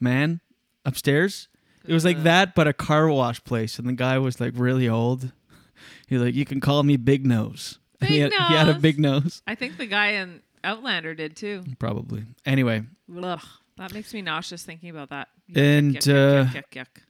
man 0.00 0.40
upstairs. 0.86 1.48
It 1.86 1.92
was 1.92 2.04
like 2.04 2.22
that, 2.22 2.54
but 2.54 2.66
a 2.66 2.72
car 2.72 3.08
wash 3.10 3.44
place. 3.44 3.78
And 3.78 3.86
the 3.86 3.92
guy 3.92 4.16
was 4.18 4.40
like 4.40 4.54
really 4.56 4.88
old. 4.88 5.32
He 6.06 6.14
was 6.16 6.24
like, 6.24 6.34
you 6.34 6.46
can 6.46 6.60
call 6.60 6.82
me 6.82 6.96
Big 6.96 7.26
Nose. 7.26 7.78
Big 8.00 8.08
he, 8.10 8.18
had, 8.20 8.32
he 8.32 8.54
had 8.54 8.68
a 8.70 8.74
big 8.78 8.98
nose, 8.98 9.42
I 9.46 9.54
think 9.54 9.76
the 9.76 9.86
guy 9.86 10.12
in 10.12 10.40
Outlander 10.64 11.14
did 11.14 11.36
too. 11.36 11.62
probably. 11.78 12.24
Anyway, 12.46 12.84
Ugh, 13.22 13.40
that 13.78 13.92
makes 13.94 14.12
me 14.14 14.22
nauseous 14.22 14.62
thinking 14.64 14.90
about 14.90 15.10
that. 15.10 15.28
Yuck, 15.50 15.56
And, 15.60 15.94
yuck, 15.96 16.64
yuck, 16.72 16.86
uh. 16.86 17.00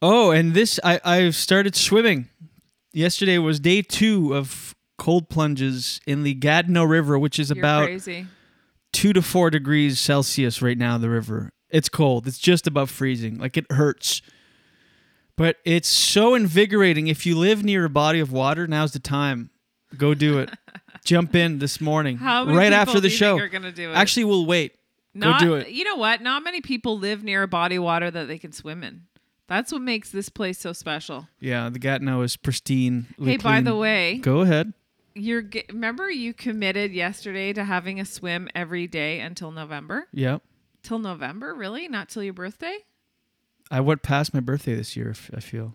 Oh, 0.00 0.30
and 0.32 0.52
this 0.54 0.80
I 0.82 1.00
I've 1.04 1.34
started 1.36 1.76
swimming. 1.76 2.28
Yesterday 2.92 3.38
was 3.38 3.60
day 3.60 3.82
two 3.82 4.34
of 4.34 4.74
cold 4.98 5.28
plunges 5.28 6.00
in 6.06 6.24
the 6.24 6.34
Gatineau 6.34 6.84
River, 6.84 7.18
which 7.18 7.38
is 7.38 7.50
You're 7.50 7.58
about 7.58 7.84
crazy. 7.84 8.26
two 8.92 9.12
to 9.12 9.22
four 9.22 9.48
degrees 9.50 10.00
Celsius 10.00 10.60
right 10.60 10.76
now. 10.76 10.98
The 10.98 11.08
river, 11.08 11.52
it's 11.70 11.88
cold. 11.88 12.26
It's 12.26 12.38
just 12.38 12.66
above 12.66 12.90
freezing. 12.90 13.38
Like 13.38 13.56
it 13.56 13.70
hurts, 13.70 14.22
but 15.36 15.56
it's 15.64 15.88
so 15.88 16.34
invigorating. 16.34 17.06
If 17.06 17.24
you 17.24 17.38
live 17.38 17.62
near 17.64 17.84
a 17.84 17.90
body 17.90 18.18
of 18.20 18.32
water, 18.32 18.66
now's 18.66 18.92
the 18.92 18.98
time. 18.98 19.50
Go 19.96 20.14
do 20.14 20.38
it. 20.38 20.50
Jump 21.04 21.34
in 21.34 21.58
this 21.58 21.80
morning, 21.80 22.18
right 22.20 22.72
after 22.72 23.00
the 23.00 23.10
show. 23.10 23.36
are 23.38 23.48
gonna 23.48 23.72
do 23.72 23.90
it? 23.90 23.94
Actually, 23.94 24.24
we'll 24.24 24.46
wait. 24.46 24.74
Not, 25.14 25.40
Go 25.40 25.46
do 25.46 25.54
it. 25.56 25.68
You 25.70 25.84
know 25.84 25.96
what? 25.96 26.22
Not 26.22 26.42
many 26.42 26.60
people 26.60 26.98
live 26.98 27.22
near 27.22 27.42
a 27.42 27.48
body 27.48 27.76
of 27.76 27.82
water 27.84 28.10
that 28.10 28.28
they 28.28 28.38
can 28.38 28.52
swim 28.52 28.82
in. 28.82 29.02
That's 29.46 29.70
what 29.72 29.82
makes 29.82 30.10
this 30.10 30.28
place 30.30 30.58
so 30.58 30.72
special. 30.72 31.28
Yeah, 31.38 31.68
the 31.68 31.78
Gatineau 31.78 32.22
is 32.22 32.36
pristine. 32.36 33.06
Hey, 33.22 33.36
by 33.36 33.60
the 33.60 33.76
way- 33.76 34.18
go 34.18 34.40
ahead. 34.40 34.72
You're 35.14 35.44
remember 35.68 36.10
you 36.10 36.32
committed 36.32 36.92
yesterday 36.92 37.52
to 37.52 37.64
having 37.64 38.00
a 38.00 38.04
swim 38.06 38.48
every 38.54 38.86
day 38.86 39.20
until 39.20 39.50
November. 39.52 40.06
Yeah. 40.12 40.38
Till 40.82 40.98
November, 40.98 41.54
really? 41.54 41.86
Not 41.86 42.08
till 42.08 42.22
your 42.22 42.32
birthday? 42.32 42.78
I 43.70 43.80
went 43.80 44.02
past 44.02 44.32
my 44.32 44.40
birthday 44.40 44.74
this 44.74 44.96
year. 44.96 45.10
if- 45.10 45.30
I 45.34 45.40
feel. 45.40 45.74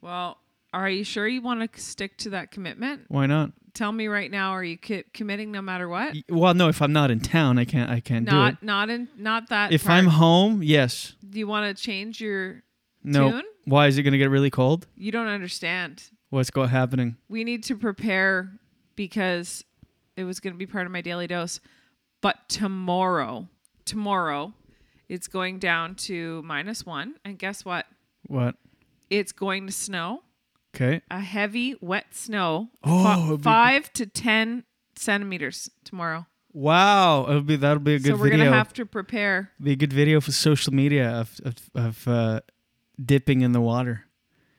Well, 0.00 0.38
are 0.72 0.88
you 0.88 1.04
sure 1.04 1.28
you 1.28 1.42
want 1.42 1.70
to 1.70 1.80
stick 1.80 2.16
to 2.18 2.30
that 2.30 2.50
commitment? 2.50 3.02
Why 3.08 3.26
not? 3.26 3.52
Tell 3.76 3.92
me 3.92 4.08
right 4.08 4.30
now. 4.30 4.52
Are 4.52 4.64
you 4.64 4.78
ki- 4.78 5.04
committing 5.12 5.52
no 5.52 5.60
matter 5.60 5.86
what? 5.86 6.16
Well, 6.30 6.54
no. 6.54 6.68
If 6.68 6.80
I'm 6.80 6.94
not 6.94 7.10
in 7.10 7.20
town, 7.20 7.58
I 7.58 7.66
can't. 7.66 7.90
I 7.90 8.00
can't 8.00 8.24
not, 8.24 8.52
do 8.52 8.56
it. 8.62 8.66
not 8.66 8.88
in, 8.88 9.06
not 9.18 9.50
that. 9.50 9.70
If 9.70 9.84
part. 9.84 9.98
I'm 9.98 10.06
home, 10.06 10.62
yes. 10.62 11.14
do 11.28 11.38
you 11.38 11.46
want 11.46 11.76
to 11.76 11.82
change 11.82 12.18
your 12.18 12.62
No. 13.04 13.30
tune? 13.30 13.42
Why 13.66 13.86
is 13.86 13.98
it 13.98 14.02
going 14.02 14.12
to 14.12 14.18
get 14.18 14.30
really 14.30 14.48
cold? 14.48 14.86
You 14.96 15.12
don't 15.12 15.26
understand. 15.26 16.04
What's 16.30 16.50
going 16.50 16.70
happening? 16.70 17.16
We 17.28 17.44
need 17.44 17.64
to 17.64 17.76
prepare 17.76 18.50
because 18.96 19.62
it 20.16 20.24
was 20.24 20.40
going 20.40 20.54
to 20.54 20.58
be 20.58 20.66
part 20.66 20.86
of 20.86 20.92
my 20.92 21.02
daily 21.02 21.26
dose. 21.26 21.60
But 22.22 22.48
tomorrow, 22.48 23.46
tomorrow, 23.84 24.54
it's 25.10 25.28
going 25.28 25.58
down 25.58 25.96
to 25.96 26.40
minus 26.44 26.86
one. 26.86 27.16
And 27.26 27.38
guess 27.38 27.62
what? 27.62 27.84
What? 28.26 28.54
It's 29.10 29.32
going 29.32 29.66
to 29.66 29.72
snow. 29.72 30.22
Okay. 30.76 31.00
A 31.10 31.20
heavy, 31.20 31.74
wet 31.80 32.14
snow. 32.14 32.68
Oh, 32.84 33.02
fi- 33.02 33.36
be- 33.36 33.42
five 33.42 33.92
to 33.94 34.06
10 34.06 34.64
centimeters 34.94 35.70
tomorrow. 35.84 36.26
Wow. 36.52 37.26
It'll 37.28 37.40
be 37.42 37.56
that'll 37.56 37.82
be 37.82 37.94
a 37.94 37.98
good 37.98 38.12
so 38.12 38.16
we're 38.16 38.30
video. 38.30 38.44
to 38.46 38.52
have 38.52 38.72
to 38.74 38.86
prepare. 38.86 39.52
be 39.60 39.72
a 39.72 39.76
good 39.76 39.92
video 39.92 40.20
for 40.20 40.32
social 40.32 40.72
media 40.72 41.08
of 41.10 41.40
of, 41.44 41.54
of 41.74 42.08
uh, 42.08 42.40
dipping 43.02 43.40
in 43.40 43.52
the 43.52 43.60
water. 43.60 44.04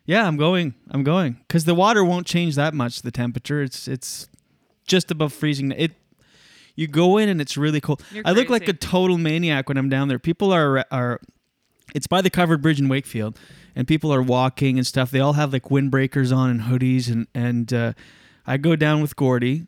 Yeah, 0.06 0.26
I'm 0.26 0.38
going. 0.38 0.74
I'm 0.90 1.04
going 1.04 1.38
because 1.48 1.66
the 1.66 1.76
water 1.76 2.04
won't 2.04 2.26
change 2.26 2.56
that 2.56 2.74
much. 2.74 3.02
The 3.02 3.12
temperature 3.12 3.62
it's 3.62 3.88
it's 3.88 4.28
just 4.88 5.12
above 5.12 5.34
freezing. 5.34 5.72
It 5.72 5.92
you 6.76 6.88
go 6.88 7.18
in 7.18 7.30
and 7.30 7.42
it's 7.42 7.58
really 7.58 7.82
cold. 7.82 8.04
You're 8.12 8.24
I 8.26 8.32
look 8.32 8.50
like 8.50 8.68
a 8.68 8.74
total 8.74 9.18
maniac 9.18 9.68
when 9.68 9.78
I'm 9.78 9.90
down 9.90 10.08
there. 10.08 10.20
People 10.20 10.54
are 10.54 10.86
are 10.92 11.20
it's 11.96 12.08
by 12.08 12.22
the 12.22 12.30
covered 12.30 12.62
bridge 12.62 12.80
in 12.80 12.90
Wakefield, 12.90 13.38
and 13.76 13.88
people 13.88 14.14
are 14.14 14.22
walking 14.22 14.78
and 14.78 14.86
stuff. 14.86 15.12
They 15.12 15.20
all 15.20 15.34
have 15.34 15.54
like 15.54 15.64
windbreakers 15.64 16.36
on 16.36 16.50
and 16.50 16.62
hoodies, 16.62 17.12
and 17.12 17.28
and 17.34 17.74
uh, 17.74 17.94
I 18.46 18.58
go 18.58 18.76
down 18.76 19.02
with 19.02 19.16
Gordy. 19.16 19.68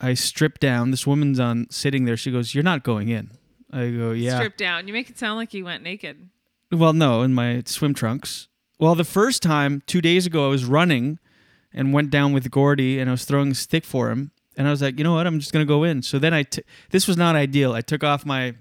I 0.00 0.14
strip 0.14 0.58
down. 0.58 0.90
This 0.90 1.06
woman's 1.06 1.40
on 1.40 1.66
sitting 1.70 2.04
there. 2.04 2.16
She 2.16 2.30
goes, 2.30 2.54
"You're 2.54 2.64
not 2.64 2.84
going 2.84 3.08
in." 3.08 3.32
I 3.72 3.90
go, 3.90 4.12
"Yeah." 4.12 4.36
Strip 4.36 4.56
down. 4.56 4.86
You 4.86 4.92
make 4.92 5.10
it 5.10 5.18
sound 5.18 5.38
like 5.38 5.52
you 5.54 5.64
went 5.64 5.82
naked. 5.82 6.28
Well, 6.70 6.92
no, 6.92 7.22
in 7.22 7.34
my 7.34 7.62
swim 7.66 7.94
trunks. 7.94 8.48
Well, 8.78 8.94
the 8.94 9.04
first 9.04 9.42
time, 9.42 9.82
two 9.86 10.00
days 10.00 10.26
ago, 10.26 10.46
I 10.46 10.48
was 10.48 10.64
running 10.64 11.18
and 11.72 11.92
went 11.92 12.10
down 12.10 12.32
with 12.32 12.50
Gordy 12.50 12.98
and 12.98 13.10
I 13.10 13.12
was 13.12 13.24
throwing 13.24 13.50
a 13.50 13.54
stick 13.54 13.84
for 13.84 14.10
him. 14.10 14.30
And 14.56 14.66
I 14.66 14.70
was 14.70 14.82
like, 14.82 14.98
you 14.98 15.04
know 15.04 15.14
what? 15.14 15.26
I'm 15.26 15.38
just 15.38 15.52
going 15.52 15.64
to 15.64 15.68
go 15.68 15.84
in. 15.84 16.02
So 16.02 16.18
then 16.18 16.34
I, 16.34 16.42
t- 16.42 16.62
this 16.90 17.06
was 17.06 17.16
not 17.16 17.36
ideal. 17.36 17.72
I 17.72 17.80
took 17.80 18.02
off 18.02 18.26
my 18.26 18.54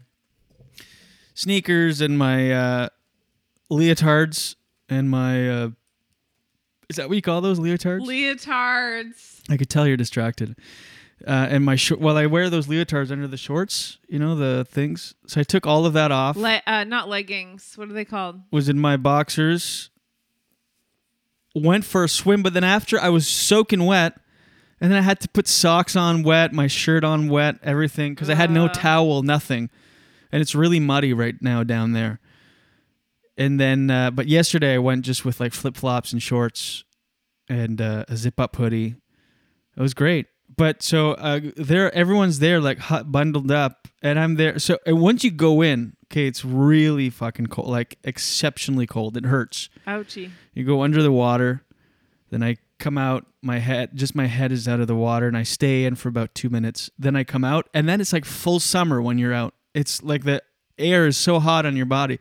sneakers 1.34 2.02
and 2.02 2.18
my 2.18 2.52
uh, 2.52 2.90
leotards 3.72 4.56
and 4.90 5.10
my, 5.10 5.50
uh, 5.50 5.70
is 6.90 6.96
that 6.96 7.10
what 7.10 7.16
you 7.16 7.22
call 7.22 7.42
those 7.42 7.60
leotards? 7.60 8.06
Leotards. 8.06 9.42
I 9.50 9.58
could 9.58 9.70
tell 9.70 9.88
you're 9.88 9.98
distracted. 9.98 10.56
Uh, 11.26 11.48
and 11.50 11.66
my 11.66 11.76
short, 11.76 12.00
well, 12.00 12.16
I 12.16 12.28
wear 12.28 12.50
those 12.50 12.68
leotards 12.68 13.12
under 13.12 13.28
the 13.28 13.38
shorts, 13.38 13.98
you 14.08 14.20
know, 14.20 14.36
the 14.36 14.66
things. 14.66 15.16
So 15.26 15.42
I 15.42 15.44
took 15.44 15.66
all 15.66 15.86
of 15.86 15.94
that 15.94 16.12
off. 16.12 16.38
Le- 16.38 16.62
uh, 16.68 16.84
not 16.84 17.10
leggings. 17.10 17.74
What 17.76 17.90
are 17.90 17.94
they 17.94 18.06
called? 18.06 18.42
was 18.52 18.70
in 18.70 18.80
my 18.80 18.98
boxers, 18.98 19.90
went 21.56 21.86
for 21.86 22.04
a 22.04 22.10
swim, 22.10 22.44
but 22.44 22.54
then 22.54 22.64
after 22.64 23.00
I 23.00 23.10
was 23.10 23.28
soaking 23.28 23.84
wet, 23.86 24.20
and 24.80 24.92
then 24.92 25.00
I 25.00 25.02
had 25.02 25.20
to 25.22 25.30
put 25.30 25.48
socks 25.48 25.96
on 25.96 26.22
wet, 26.22 26.54
my 26.54 26.68
shirt 26.68 27.04
on 27.04 27.30
wet, 27.30 27.56
everything, 27.64 28.14
because 28.14 28.30
I 28.30 28.36
had 28.36 28.52
no 28.52 28.68
towel, 28.68 29.24
nothing. 29.24 29.72
And 30.32 30.40
it's 30.40 30.54
really 30.54 30.80
muddy 30.80 31.14
right 31.14 31.36
now 31.42 31.64
down 31.64 31.94
there. 31.94 32.20
And 33.38 33.60
then, 33.60 33.90
uh, 33.92 34.12
but 34.12 34.28
yesterday 34.28 34.74
I 34.74 34.80
went 34.80 35.06
just 35.06 35.24
with 35.24 35.40
like 35.40 35.54
flip 35.54 35.78
flops 35.78 36.12
and 36.12 36.22
shorts 36.22 36.84
and 37.48 37.80
uh, 37.80 38.06
a 38.08 38.18
zip 38.18 38.40
up 38.40 38.56
hoodie. 38.56 38.96
It 39.76 39.82
was 39.82 39.94
great. 39.94 40.26
But 40.56 40.82
so 40.82 41.12
uh, 41.12 41.42
there, 41.56 41.94
everyone's 41.94 42.40
there 42.40 42.60
like 42.60 42.80
hot, 42.80 43.12
bundled 43.12 43.52
up, 43.52 43.88
and 44.02 44.20
I'm 44.20 44.36
there. 44.36 44.58
So 44.60 44.80
and 44.86 45.00
once 45.00 45.24
you 45.24 45.30
go 45.30 45.62
in, 45.62 45.96
okay, 46.06 46.26
it's 46.26 46.44
really 46.44 47.10
fucking 47.10 47.48
cold, 47.48 47.68
like 47.68 47.98
exceptionally 48.04 48.88
cold. 48.88 49.18
It 49.18 49.26
hurts. 49.26 49.70
Ouchie. 49.86 50.32
You 50.54 50.64
go 50.64 50.82
under 50.82 51.04
the 51.04 51.12
water, 51.12 51.64
then 52.32 52.42
I 52.44 52.58
come 52.80 52.98
out. 52.98 53.26
My 53.44 53.60
head, 53.60 53.92
just 53.94 54.16
my 54.16 54.26
head 54.26 54.52
is 54.52 54.68
out 54.68 54.80
of 54.80 54.88
the 54.88 54.96
water, 54.96 55.28
and 55.28 55.38
I 55.38 55.44
stay 55.44 55.86
in 55.86 55.96
for 55.96 56.10
about 56.10 56.34
two 56.34 56.50
minutes. 56.50 56.90
Then 56.98 57.16
I 57.16 57.24
come 57.24 57.44
out, 57.44 57.70
and 57.74 57.88
then 57.88 58.02
it's 58.02 58.14
like 58.14 58.26
full 58.26 58.60
summer 58.60 59.02
when 59.02 59.18
you're 59.18 59.34
out. 59.34 59.54
It's 59.76 60.02
like 60.02 60.24
the 60.24 60.42
air 60.78 61.08
is 61.08 61.18
so 61.18 61.40
hot 61.40 61.66
on 61.66 61.76
your 61.76 61.86
body. 61.86 62.20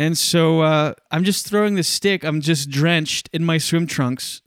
And 0.00 0.16
so 0.16 0.62
uh, 0.62 0.94
I'm 1.10 1.24
just 1.24 1.46
throwing 1.46 1.74
the 1.74 1.82
stick. 1.82 2.24
I'm 2.24 2.40
just 2.40 2.70
drenched 2.70 3.28
in 3.34 3.44
my 3.44 3.58
swim 3.58 3.86
trunks, 3.86 4.40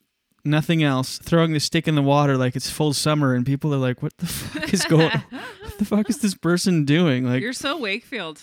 nothing 0.44 0.82
else. 0.82 1.20
Throwing 1.20 1.54
the 1.54 1.60
stick 1.60 1.88
in 1.88 1.94
the 1.94 2.02
water 2.02 2.38
like 2.38 2.56
it's 2.56 2.72
full 2.72 2.92
summer, 2.92 3.36
and 3.36 3.46
people 3.46 3.72
are 3.72 3.78
like, 3.78 4.02
"What 4.02 4.18
the 4.18 4.26
fuck 4.26 4.74
is 4.74 4.84
going? 4.86 5.12
what 5.30 5.78
the 5.78 5.86
fuck 5.86 6.10
is 6.10 6.18
this 6.18 6.34
person 6.34 6.86
doing?" 6.86 7.26
Like, 7.26 7.44
You're 7.44 7.54
so 7.54 7.78
Wakefield. 7.78 8.42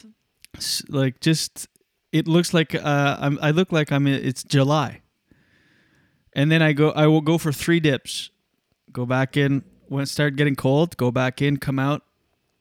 like 0.88 1.18
just 1.18 1.66
it 2.12 2.28
looks 2.28 2.54
like 2.54 2.76
uh, 2.76 3.16
I'm, 3.18 3.40
I 3.42 3.50
look 3.50 3.72
like 3.72 3.90
I'm. 3.90 4.06
It's 4.06 4.44
July, 4.44 5.02
and 6.32 6.48
then 6.48 6.62
I 6.62 6.72
go. 6.72 6.92
I 6.92 7.08
will 7.08 7.22
go 7.22 7.38
for 7.38 7.50
three 7.50 7.80
dips. 7.80 8.30
Go 8.92 9.04
back 9.04 9.36
in 9.36 9.64
when 9.88 10.04
it 10.04 10.08
started 10.08 10.36
getting 10.36 10.54
cold. 10.54 10.96
Go 10.96 11.10
back 11.10 11.42
in. 11.42 11.56
Come 11.56 11.80
out. 11.80 12.02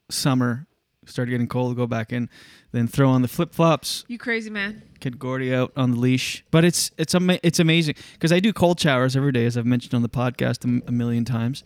Summer. 0.09 0.65
Start 1.05 1.29
getting 1.29 1.47
cold. 1.47 1.75
Go 1.75 1.88
back 1.88 2.12
in. 2.12 2.29
Then 2.71 2.88
throw 2.88 3.09
on 3.09 3.21
the 3.21 3.27
flip 3.27 3.53
flops. 3.53 4.05
You 4.07 4.17
crazy 4.17 4.49
man. 4.49 4.83
Get 4.99 5.17
Gordy 5.17 5.53
out 5.53 5.71
on 5.75 5.91
the 5.91 5.97
leash. 5.99 6.43
But 6.51 6.65
it's 6.65 6.91
it's 6.97 7.15
ama- 7.15 7.39
it's 7.41 7.59
amazing 7.59 7.95
because 8.13 8.31
I 8.31 8.39
do 8.39 8.53
cold 8.53 8.79
showers 8.79 9.15
every 9.15 9.31
day, 9.31 9.45
as 9.45 9.57
I've 9.57 9.65
mentioned 9.65 9.93
on 9.93 10.01
the 10.01 10.09
podcast 10.09 10.65
a, 10.65 10.67
m- 10.67 10.83
a 10.88 10.91
million 10.91 11.25
times, 11.25 11.63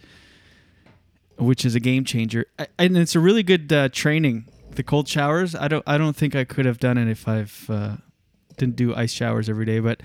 which 1.37 1.65
is 1.65 1.75
a 1.75 1.79
game 1.79 2.05
changer. 2.05 2.45
I, 2.59 2.67
and 2.79 2.95
it's 2.97 3.15
a 3.15 3.19
really 3.19 3.43
good 3.43 3.71
uh, 3.73 3.89
training. 3.89 4.45
The 4.71 4.83
cold 4.83 5.07
showers. 5.07 5.55
I 5.55 5.67
don't 5.67 5.83
I 5.87 5.97
don't 5.97 6.15
think 6.15 6.35
I 6.35 6.45
could 6.45 6.65
have 6.65 6.79
done 6.79 6.97
it 6.97 7.09
if 7.09 7.27
I've 7.27 7.65
uh, 7.69 7.97
didn't 8.57 8.75
do 8.75 8.95
ice 8.95 9.11
showers 9.11 9.49
every 9.49 9.65
day, 9.65 9.79
but. 9.79 10.01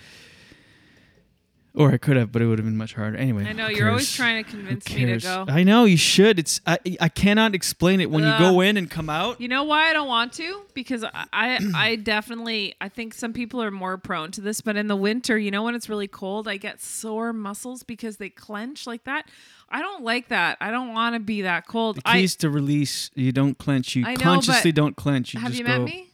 Or 1.75 1.93
I 1.93 1.97
could 1.97 2.17
have, 2.17 2.33
but 2.33 2.43
it 2.43 2.47
would 2.47 2.59
have 2.59 2.65
been 2.65 2.77
much 2.77 2.95
harder. 2.95 3.17
Anyway, 3.17 3.45
I 3.45 3.53
know 3.53 3.69
you're 3.69 3.89
always 3.89 4.11
trying 4.11 4.43
to 4.43 4.51
convince 4.51 4.89
me 4.93 5.05
to 5.05 5.19
go. 5.19 5.45
I 5.49 5.63
know 5.63 5.85
you 5.85 5.97
should. 5.97 6.39
It's 6.39 6.61
I 6.67 6.79
I 7.01 7.09
cannot 7.09 7.55
explain 7.55 8.01
it 8.01 8.11
when 8.11 8.25
you 8.25 8.39
go 8.39 8.61
in 8.61 8.77
and 8.77 8.91
come 8.91 9.09
out. 9.09 9.41
You 9.41 9.49
know 9.49 9.65
why 9.65 9.91
I 9.91 9.93
don't 9.93 10.09
want 10.09 10.33
to? 10.35 10.63
Because 10.75 11.05
I, 11.05 11.27
I, 11.33 11.59
I 11.75 11.97
definitely, 12.03 12.75
I 12.81 12.89
think 12.89 13.15
some 13.15 13.33
people 13.33 13.63
are 13.63 13.71
more 13.71 13.97
prone 13.97 14.31
to 14.33 14.41
this. 14.41 14.61
But 14.61 14.77
in 14.77 14.89
the 14.89 14.97
winter, 14.97 15.39
you 15.39 15.51
know, 15.51 15.63
when 15.63 15.75
it's 15.75 15.89
really 15.89 16.09
cold, 16.09 16.49
I 16.49 16.57
get 16.57 16.81
sore 16.81 17.33
muscles 17.33 17.83
because 17.83 18.17
they 18.17 18.31
clench 18.31 18.87
like 18.87 19.05
that. 19.05 19.29
I 19.69 19.81
don't 19.83 20.03
like 20.03 20.29
that. 20.29 20.57
I 20.61 20.71
don't 20.71 20.95
want 20.95 21.15
to 21.15 21.21
be 21.21 21.43
that 21.43 21.67
cold. 21.67 21.97
The 21.97 22.03
I, 22.05 22.21
keys 22.21 22.35
to 22.37 22.51
release. 22.51 23.11
You 23.15 23.31
don't 23.33 23.57
clench. 23.59 23.95
You 23.95 24.07
I 24.07 24.15
know, 24.15 24.23
consciously 24.23 24.73
don't 24.73 24.97
clench. 24.97 25.35
You 25.35 25.41
have 25.41 25.51
just 25.51 25.61
you 25.61 25.67
go. 25.67 25.79
met 25.79 25.85
me? 25.85 26.09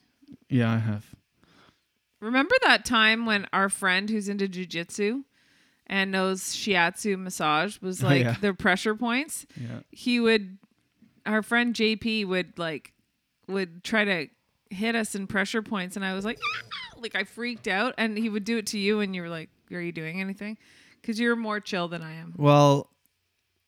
Yeah, 0.48 0.72
I 0.72 0.78
have. 0.78 1.06
Remember 2.20 2.54
that 2.62 2.84
time 2.84 3.26
when 3.26 3.46
our 3.52 3.68
friend 3.68 4.10
who's 4.10 4.28
into 4.28 4.48
jujitsu 4.48 5.24
and 5.86 6.10
knows 6.10 6.42
shiatsu 6.42 7.18
massage 7.18 7.78
was 7.80 8.00
Oh, 8.04 8.06
like 8.06 8.22
yeah. 8.24 8.36
the 8.40 8.54
pressure 8.54 8.94
points? 8.94 9.46
Yeah. 9.60 9.80
He 9.90 10.20
would, 10.20 10.58
our 11.26 11.42
friend 11.42 11.74
JP 11.74 12.26
would 12.28 12.58
like, 12.58 12.92
would 13.48 13.84
try 13.84 14.04
to 14.04 14.26
hit 14.70 14.94
us 14.94 15.14
in 15.14 15.26
pressure 15.26 15.62
points, 15.62 15.96
and 15.96 16.04
I 16.04 16.14
was 16.14 16.24
like, 16.24 16.38
ah! 16.42 16.98
like 17.00 17.14
I 17.14 17.24
freaked 17.24 17.68
out, 17.68 17.94
and 17.98 18.16
he 18.16 18.28
would 18.28 18.44
do 18.44 18.56
it 18.58 18.66
to 18.68 18.78
you, 18.78 19.00
and 19.00 19.14
you 19.14 19.22
were 19.22 19.28
like, 19.28 19.50
"Are 19.70 19.80
you 19.80 19.92
doing 19.92 20.20
anything?" 20.20 20.56
Because 21.00 21.20
you're 21.20 21.36
more 21.36 21.60
chill 21.60 21.86
than 21.86 22.00
I 22.02 22.14
am. 22.14 22.32
Well, 22.38 22.88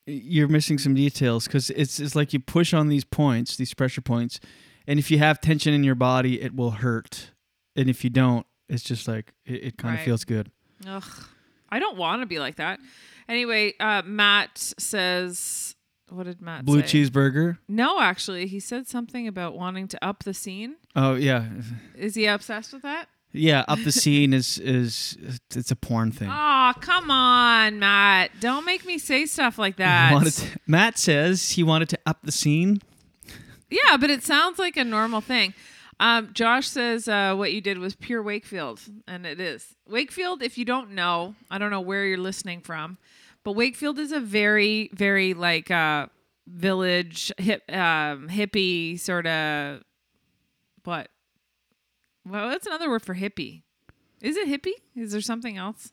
you're 0.06 0.48
missing 0.48 0.78
some 0.78 0.94
details 0.94 1.46
because 1.46 1.68
it's 1.70 2.00
it's 2.00 2.14
like 2.16 2.32
you 2.32 2.40
push 2.40 2.72
on 2.72 2.88
these 2.88 3.04
points, 3.04 3.56
these 3.56 3.74
pressure 3.74 4.00
points, 4.00 4.40
and 4.86 4.98
if 4.98 5.10
you 5.10 5.18
have 5.18 5.40
tension 5.40 5.74
in 5.74 5.84
your 5.84 5.94
body, 5.94 6.40
it 6.40 6.56
will 6.56 6.70
hurt, 6.72 7.32
and 7.76 7.90
if 7.90 8.02
you 8.02 8.08
don't, 8.10 8.46
it's 8.68 8.82
just 8.82 9.06
like 9.06 9.34
it, 9.44 9.64
it 9.64 9.76
kind 9.78 9.94
of 9.94 9.98
Right. 10.00 10.04
feels 10.06 10.24
good. 10.24 10.50
Ugh, 10.86 11.04
I 11.70 11.78
don't 11.78 11.96
want 11.96 12.22
to 12.22 12.26
be 12.26 12.38
like 12.38 12.56
that. 12.56 12.78
Anyway, 13.28 13.74
uh, 13.80 14.02
Matt 14.04 14.56
says, 14.78 15.74
"What 16.10 16.24
did 16.24 16.40
Matt 16.40 16.64
Blue 16.64 16.80
say?" 16.86 17.02
cheeseburger. 17.04 17.58
No, 17.68 18.00
actually, 18.00 18.46
he 18.46 18.60
said 18.60 18.86
something 18.86 19.26
about 19.26 19.56
wanting 19.56 19.88
to 19.88 20.04
up 20.04 20.22
the 20.24 20.34
scene. 20.34 20.76
Oh 20.94 21.14
yeah, 21.14 21.46
Is 21.96 22.14
he 22.14 22.26
obsessed 22.26 22.72
with 22.72 22.82
that? 22.82 23.08
yeah. 23.32 23.64
Up 23.68 23.78
the 23.84 23.92
scene 24.02 24.32
is 24.32 24.58
is 24.58 25.18
it's 25.54 25.70
a 25.70 25.76
porn 25.76 26.12
thing. 26.12 26.28
Oh, 26.30 26.72
come 26.80 27.10
on, 27.10 27.78
Matt. 27.80 28.30
Don't 28.40 28.64
make 28.64 28.86
me 28.86 28.96
say 28.98 29.26
stuff 29.26 29.58
like 29.58 29.76
He 29.76 29.82
that. 29.82 30.12
wanted 30.12 30.32
to- 30.34 30.58
Matt 30.66 30.98
says 30.98 31.50
he 31.50 31.62
wanted 31.62 31.88
to 31.90 31.98
up 32.06 32.18
the 32.22 32.32
scene. 32.32 32.80
Yeah, 33.68 33.96
but 33.96 34.10
it 34.10 34.22
sounds 34.22 34.60
like 34.60 34.76
a 34.76 34.84
normal 34.84 35.20
thing. 35.20 35.52
Um, 35.98 36.30
Josh 36.34 36.68
says 36.68 37.08
uh, 37.08 37.34
what 37.34 37.52
you 37.52 37.60
did 37.60 37.78
was 37.78 37.94
pure 37.94 38.22
Wakefield, 38.22 38.80
and 39.06 39.24
it 39.24 39.40
is. 39.40 39.76
Wakefield, 39.88 40.42
if 40.42 40.58
you 40.58 40.64
don't 40.64 40.90
know, 40.90 41.34
I 41.50 41.58
don't 41.58 41.70
know 41.70 41.80
where 41.80 42.04
you're 42.04 42.18
listening 42.18 42.60
from, 42.60 42.98
but 43.44 43.52
Wakefield 43.52 43.98
is 43.98 44.12
a 44.12 44.20
very, 44.20 44.90
very 44.92 45.32
like 45.32 45.70
uh, 45.70 46.06
village 46.46 47.32
hip, 47.38 47.62
um, 47.70 48.28
hippie 48.28 49.00
sort 49.00 49.26
of. 49.26 49.82
What? 50.84 51.08
Well, 52.26 52.50
that's 52.50 52.66
another 52.66 52.90
word 52.90 53.02
for 53.02 53.14
hippie. 53.14 53.62
Is 54.20 54.36
it 54.36 54.48
hippie? 54.48 54.74
Is 54.94 55.12
there 55.12 55.20
something 55.20 55.56
else? 55.56 55.92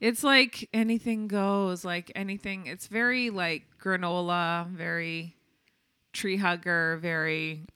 It's 0.00 0.22
like 0.22 0.68
anything 0.74 1.28
goes, 1.28 1.84
like 1.84 2.12
anything. 2.14 2.66
It's 2.66 2.88
very 2.88 3.30
like 3.30 3.62
granola, 3.82 4.68
very 4.68 5.36
tree 6.12 6.36
hugger, 6.36 6.98
very. 7.00 7.66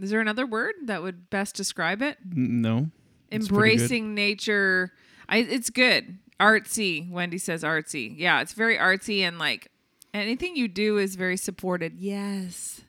Is 0.00 0.10
there 0.10 0.20
another 0.20 0.46
word 0.46 0.74
that 0.84 1.02
would 1.02 1.30
best 1.30 1.54
describe 1.54 2.02
it? 2.02 2.18
No. 2.24 2.90
It's 3.30 3.48
pretty 3.48 3.76
good. 3.76 3.80
Embracing 3.80 4.14
nature. 4.14 4.92
I, 5.28 5.38
it's 5.38 5.70
good. 5.70 6.18
Artsy. 6.38 7.10
Wendy 7.10 7.38
says 7.38 7.62
artsy. 7.62 8.14
Yeah, 8.16 8.40
it's 8.40 8.52
very 8.52 8.76
artsy 8.76 9.20
and 9.20 9.38
like 9.38 9.70
anything 10.12 10.56
you 10.56 10.68
do 10.68 10.98
is 10.98 11.16
very 11.16 11.36
supported. 11.36 11.94
Yes. 11.98 12.82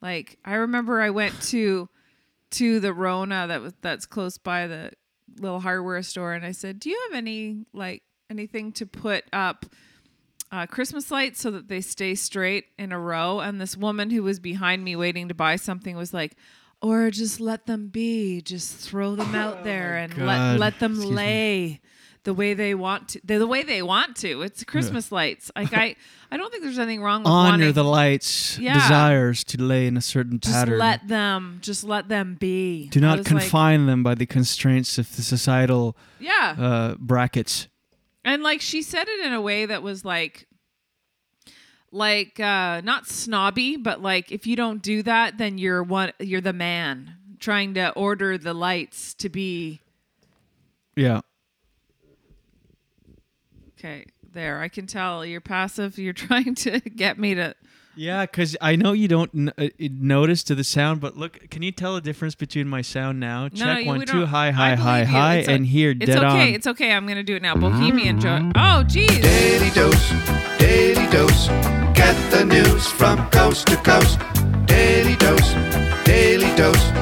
Like 0.00 0.38
I 0.44 0.54
remember 0.54 1.00
I 1.00 1.10
went 1.10 1.40
to 1.48 1.88
to 2.52 2.80
the 2.80 2.94
Rona 2.94 3.46
that 3.48 3.60
was 3.60 3.74
that's 3.82 4.06
close 4.06 4.38
by 4.38 4.66
the 4.66 4.92
little 5.38 5.60
hardware 5.60 6.02
store 6.02 6.32
and 6.32 6.44
I 6.44 6.52
said, 6.52 6.80
"Do 6.80 6.90
you 6.90 6.98
have 7.08 7.16
any 7.16 7.66
like 7.72 8.02
anything 8.30 8.72
to 8.72 8.86
put 8.86 9.24
up 9.32 9.66
uh, 10.50 10.66
Christmas 10.66 11.10
lights 11.10 11.40
so 11.40 11.50
that 11.50 11.68
they 11.68 11.80
stay 11.80 12.14
straight 12.14 12.66
in 12.78 12.92
a 12.92 12.98
row?" 12.98 13.40
And 13.40 13.60
this 13.60 13.76
woman 13.76 14.10
who 14.10 14.22
was 14.22 14.38
behind 14.40 14.84
me 14.84 14.96
waiting 14.96 15.28
to 15.28 15.34
buy 15.34 15.56
something 15.56 15.96
was 15.96 16.12
like, 16.14 16.36
"Or 16.82 17.10
just 17.10 17.40
let 17.40 17.66
them 17.66 17.88
be, 17.88 18.40
just 18.40 18.76
throw 18.76 19.14
them 19.16 19.34
out 19.34 19.64
there 19.64 19.96
and 19.96 20.16
let 20.16 20.36
God. 20.36 20.58
let 20.60 20.78
them 20.80 20.92
Excuse 20.92 21.10
me. 21.10 21.16
lay." 21.16 21.80
The 22.24 22.34
way 22.34 22.52
they 22.52 22.74
want 22.74 23.10
to, 23.10 23.20
the, 23.24 23.46
way 23.46 23.62
they 23.62 23.80
want 23.80 24.16
to. 24.16 24.42
It's 24.42 24.62
Christmas 24.64 25.10
lights. 25.10 25.50
Like 25.56 25.72
I, 25.72 25.96
I 26.30 26.36
don't 26.36 26.50
think 26.50 26.62
there's 26.62 26.78
anything 26.78 27.00
wrong 27.00 27.22
with 27.22 27.28
Honor 27.30 27.50
wanting. 27.52 27.72
the 27.72 27.84
lights, 27.84 28.58
Yeah. 28.58 28.74
desires 28.74 29.44
to 29.44 29.62
lay 29.62 29.86
in 29.86 29.96
a 29.96 30.02
certain 30.02 30.38
just 30.38 30.52
pattern. 30.52 30.78
let 30.78 31.08
them, 31.08 31.58
just 31.62 31.84
let 31.84 32.08
them 32.10 32.36
be. 32.38 32.88
Do 32.88 33.00
not 33.00 33.18
was 33.18 33.30
like- 33.30 33.40
confine 33.40 33.86
them 33.86 34.02
by 34.02 34.14
the 34.14 34.26
constraints 34.26 34.98
of 34.98 35.14
the 35.16 35.22
societal 35.22 35.96
Yeah. 36.20 36.54
uh, 36.58 36.94
brackets. 36.98 37.68
And 38.24 38.42
like 38.42 38.60
she 38.60 38.82
said 38.82 39.08
it 39.08 39.24
in 39.24 39.32
a 39.32 39.40
way 39.40 39.66
that 39.66 39.82
was 39.82 40.04
like 40.04 40.46
like 41.90 42.38
uh 42.40 42.80
not 42.82 43.06
snobby, 43.06 43.76
but 43.76 44.02
like 44.02 44.30
if 44.30 44.46
you 44.46 44.56
don't 44.56 44.82
do 44.82 45.02
that, 45.04 45.38
then 45.38 45.58
you're 45.58 45.82
one 45.82 46.12
you're 46.18 46.40
the 46.40 46.52
man 46.52 47.14
trying 47.38 47.74
to 47.74 47.90
order 47.92 48.36
the 48.36 48.52
lights 48.52 49.14
to 49.14 49.28
be 49.28 49.80
Yeah. 50.96 51.20
okay. 53.78 54.06
There, 54.30 54.60
I 54.60 54.68
can 54.68 54.86
tell 54.86 55.24
you're 55.24 55.40
passive. 55.40 55.98
You're 55.98 56.12
trying 56.28 56.54
to 56.56 56.80
get 56.80 57.18
me 57.18 57.34
to 57.34 57.54
Yeah, 57.98 58.26
because 58.26 58.56
I 58.60 58.76
know 58.76 58.92
you 58.92 59.08
don't 59.08 59.30
n- 59.34 59.52
uh, 59.58 59.68
notice 59.80 60.44
to 60.44 60.54
the 60.54 60.62
sound, 60.62 61.00
but 61.00 61.16
look, 61.16 61.50
can 61.50 61.62
you 61.62 61.72
tell 61.72 61.96
the 61.96 62.00
difference 62.00 62.36
between 62.36 62.68
my 62.68 62.80
sound 62.80 63.18
now? 63.18 63.44
No, 63.44 63.48
Check 63.48 63.80
no, 63.84 63.86
one, 63.90 63.98
we 63.98 64.04
two, 64.06 64.24
high, 64.24 64.52
high, 64.52 64.76
high, 64.76 65.00
you. 65.00 65.06
high, 65.06 65.34
It's 65.38 65.48
o- 65.48 65.52
and 65.54 65.66
here, 65.66 65.90
It's 65.90 66.06
dead 66.06 66.18
okay. 66.18 66.26
on. 66.26 66.36
It's 66.36 66.38
okay. 66.44 66.54
it's 66.54 66.66
okay. 66.68 66.92
I'm 66.92 67.08
gonna 67.08 67.24
do 67.24 67.34
it 67.34 67.42
now. 67.42 67.56
Bohemian 67.56 68.20
Joe. 68.20 68.52
Oh, 68.54 68.84
geez. 68.84 69.18
Daily 69.18 69.70
dose, 69.70 70.10
daily 70.58 71.10
dose. 71.10 71.48
Get 71.94 72.14
the 72.30 72.44
news 72.44 72.86
from 72.86 73.28
coast 73.30 73.66
to 73.66 73.76
coast. 73.78 74.20
Daily 74.66 75.16
dose, 75.16 75.52
daily 76.04 76.54
dose. 76.56 76.92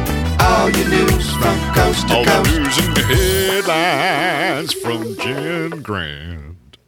All 0.41 0.71
your 0.71 0.89
news 0.89 1.31
from 1.37 1.75
coast 1.75 2.09
to 2.09 2.15
All 2.15 2.25
the 2.25 2.43
news 2.59 2.79
and 2.79 2.99
headlines 2.99 4.73
from 4.73 5.15
Jen 5.19 5.83
Grant. 5.83 6.79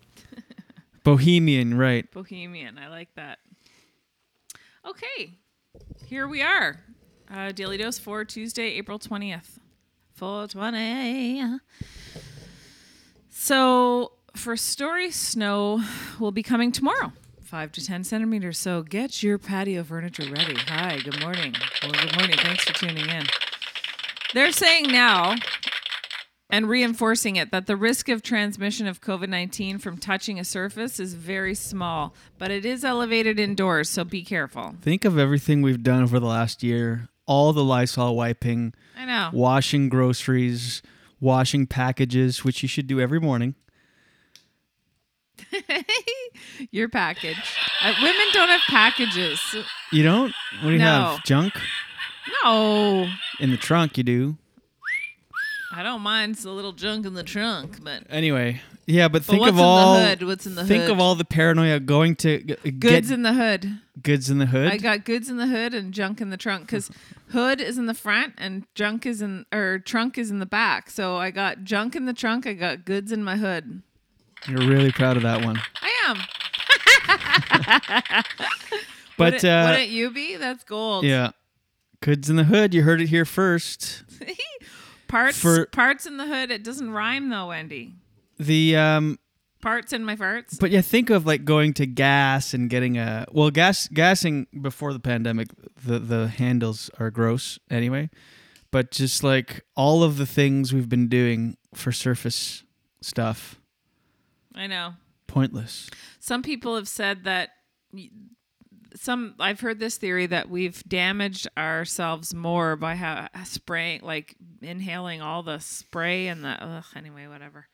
Bohemian, 1.05 1.77
right? 1.77 2.11
Bohemian. 2.11 2.79
I 2.79 2.89
like 2.89 3.15
that. 3.17 3.39
Okay, 4.89 5.35
here 6.07 6.27
we 6.27 6.41
are. 6.41 6.81
Uh, 7.31 7.53
Daily 7.53 7.77
Dose 7.77 7.99
for 7.99 8.25
Tuesday, 8.25 8.71
April 8.79 8.99
20th. 8.99 9.59
420. 10.15 11.59
So, 13.29 14.13
for 14.35 14.57
story, 14.57 15.11
snow 15.11 15.83
will 16.19 16.33
be 16.33 16.43
coming 16.43 16.73
tomorrow. 16.73 17.13
5 17.43 17.73
to 17.73 17.85
10 17.85 18.03
centimeters. 18.03 18.57
So, 18.57 18.83
get 18.83 19.23
your 19.23 19.37
patio 19.37 19.85
furniture 19.85 20.25
ready. 20.33 20.57
Hi, 20.69 21.01
good 21.05 21.21
morning. 21.21 21.55
Well, 21.83 21.93
good 21.93 22.17
morning. 22.17 22.39
Thanks 22.39 22.65
for 22.65 22.73
tuning 22.73 23.11
in. 23.11 23.27
They're 24.33 24.53
saying 24.53 24.91
now 24.91 25.35
and 26.51 26.69
reinforcing 26.69 27.37
it 27.37 27.51
that 27.51 27.67
the 27.67 27.77
risk 27.77 28.09
of 28.09 28.23
transmission 28.23 28.87
of 28.87 29.01
COVID 29.01 29.29
19 29.29 29.79
from 29.79 29.99
touching 29.99 30.39
a 30.39 30.45
surface 30.45 30.99
is 30.99 31.15
very 31.15 31.55
small, 31.55 32.15
but 32.39 32.51
it 32.51 32.65
is 32.65 32.85
elevated 32.85 33.39
indoors, 33.39 33.89
so 33.91 34.05
be 34.05 34.23
careful. 34.23 34.75
Think 34.81 35.05
of 35.05 35.19
everything 35.19 35.61
we've 35.63 35.83
done 35.83 36.03
over 36.03 36.19
the 36.19 36.27
last 36.27 36.63
year. 36.63 37.09
All 37.27 37.53
the 37.53 37.63
Lysol 37.65 38.17
wiping, 38.17 38.73
I 38.99 39.05
know. 39.05 39.31
washing 39.35 39.91
groceries, 39.91 40.81
washing 41.21 41.67
packages, 41.67 42.43
which 42.45 42.63
you 42.63 42.69
should 42.69 42.87
do 42.87 43.01
every 43.01 43.21
morning. 43.21 43.55
Your 46.71 46.89
package. 46.89 47.37
Uh, 47.83 47.93
women 48.03 48.27
don't 48.33 48.49
have 48.49 48.61
packages. 48.69 49.41
You 49.93 50.03
don't? 50.03 50.33
What 50.63 50.71
do 50.71 50.73
you 50.73 50.79
No. 50.79 50.85
have? 51.17 51.25
Junk? 51.25 51.55
No. 52.45 53.09
In 53.41 53.51
the 53.51 53.57
trunk, 53.57 53.97
you 53.99 54.05
do. 54.05 54.37
I 55.79 55.85
don't 55.85 56.01
mind 56.01 56.45
a 56.45 56.51
little 56.51 56.73
junk 56.73 57.07
in 57.07 57.15
the 57.15 57.23
trunk, 57.23 57.85
but 57.85 58.03
Anyway, 58.11 58.61
yeah, 58.85 59.07
but 59.07 59.25
think 59.25 59.39
what's 59.39 59.51
of 59.51 59.55
in 59.55 59.59
the 59.59 59.63
all 59.65 59.95
hood? 60.01 60.23
What's 60.25 60.45
in 60.45 60.57
the 60.57 60.65
think 60.65 60.83
hood? 60.83 60.91
of 60.91 60.99
all 60.99 61.15
the 61.15 61.25
paranoia 61.25 61.79
going 61.79 62.17
to 62.17 62.39
g- 62.39 62.57
get 62.65 62.81
goods 62.81 63.11
in 63.13 63.23
the 63.23 63.33
hood. 63.33 63.79
goods 64.03 64.29
in 64.29 64.39
the 64.39 64.47
hood. 64.47 64.73
I 64.73 64.77
got 64.79 65.05
goods 65.05 65.29
in 65.29 65.37
the 65.37 65.47
hood 65.47 65.75
and 65.75 65.95
junk 65.95 66.21
in 66.21 66.31
the 66.31 66.37
trunk 66.37 66.67
because 66.67 66.91
hood 67.31 67.61
is 67.61 67.79
in 67.79 67.87
the 67.87 67.95
front 67.95 68.35
and 68.39 68.65
junk 68.75 69.07
is 69.07 69.23
in 69.23 69.47
or 69.53 69.79
trunk 69.79 70.19
is 70.19 70.33
in 70.33 70.41
the 70.41 70.47
back. 70.47 70.91
So 70.91 71.17
I 71.17 71.31
got 71.31 71.63
junk 71.63 71.95
in 71.95 72.07
the 72.07 72.13
trunk. 72.13 72.45
I 72.45 72.55
got 72.55 72.85
goods 72.85 73.13
in 73.13 73.23
my 73.23 73.37
hood. 73.37 73.83
You're 74.49 74.67
really 74.69 74.91
proud 74.91 75.17
of 75.17 75.23
that 75.23 75.45
one. 75.45 75.61
I 75.81 75.93
am. 76.09 76.17
But 79.17 79.35
wouldn't, 79.35 79.45
uh, 79.45 79.67
wouldn't 79.71 79.91
you 79.91 80.11
be? 80.11 80.35
That's 80.37 80.65
gold. 80.65 81.05
yeah, 81.05 81.31
goods 82.01 82.29
in 82.29 82.35
the 82.35 82.45
hood. 82.45 82.75
You 82.75 82.83
heard 82.83 83.01
it 83.01 83.09
here 83.11 83.25
first. 83.25 84.03
Parts 85.09 85.39
For- 85.39 85.67
parts 85.67 86.07
in 86.07 86.17
the 86.19 86.27
hood. 86.27 86.51
It 86.51 86.63
doesn't 86.63 86.91
rhyme 86.91 87.29
though, 87.31 87.49
Wendy. 87.49 87.95
The 88.39 88.77
um, 88.77 89.19
Parts 89.61 89.93
in 89.93 90.05
my 90.05 90.15
farts. 90.15 90.61
but 90.61 90.71
yeah, 90.71 90.81
think 90.83 91.11
of 91.11 91.27
like 91.27 91.45
going 91.45 91.75
to 91.75 91.87
gas 91.87 92.55
and 92.55 92.71
getting 92.71 92.97
a 92.99 93.27
well, 93.33 93.51
gas 93.51 93.89
gassing 93.89 94.47
before 94.61 94.93
the 94.93 95.01
pandemic. 95.01 95.49
The 95.85 95.99
the 95.99 96.29
handles 96.29 96.91
are 97.01 97.11
gross 97.11 97.59
anyway, 97.69 98.09
but 98.71 98.93
just 98.93 99.25
like 99.25 99.65
all 99.75 100.05
of 100.05 100.17
the 100.17 100.27
things 100.27 100.73
we've 100.73 100.89
been 100.89 101.09
doing 101.09 101.57
for 101.75 101.91
surface 101.91 102.63
stuff, 103.01 103.59
I 104.55 104.69
know. 104.69 104.95
pointless. 105.27 105.91
Some 106.21 106.43
people 106.43 106.77
have 106.77 106.89
said 106.89 107.25
that 107.25 107.51
y- 107.93 108.11
some 108.95 109.35
I've 109.39 109.61
heard 109.61 109.79
this 109.79 109.97
theory 109.97 110.27
that 110.27 110.49
we've 110.49 110.83
damaged 110.85 111.49
ourselves 111.57 112.35
more 112.35 112.77
by 112.77 112.95
ha- 112.95 113.29
spraying 113.45 114.01
like 114.03 114.37
inhaling 114.63 115.23
all 115.23 115.43
the 115.43 115.59
spray 115.59 116.29
and 116.29 116.45
the 116.45 116.49
ugh, 116.49 116.85
anyway 116.97 117.27
whatever. 117.27 117.67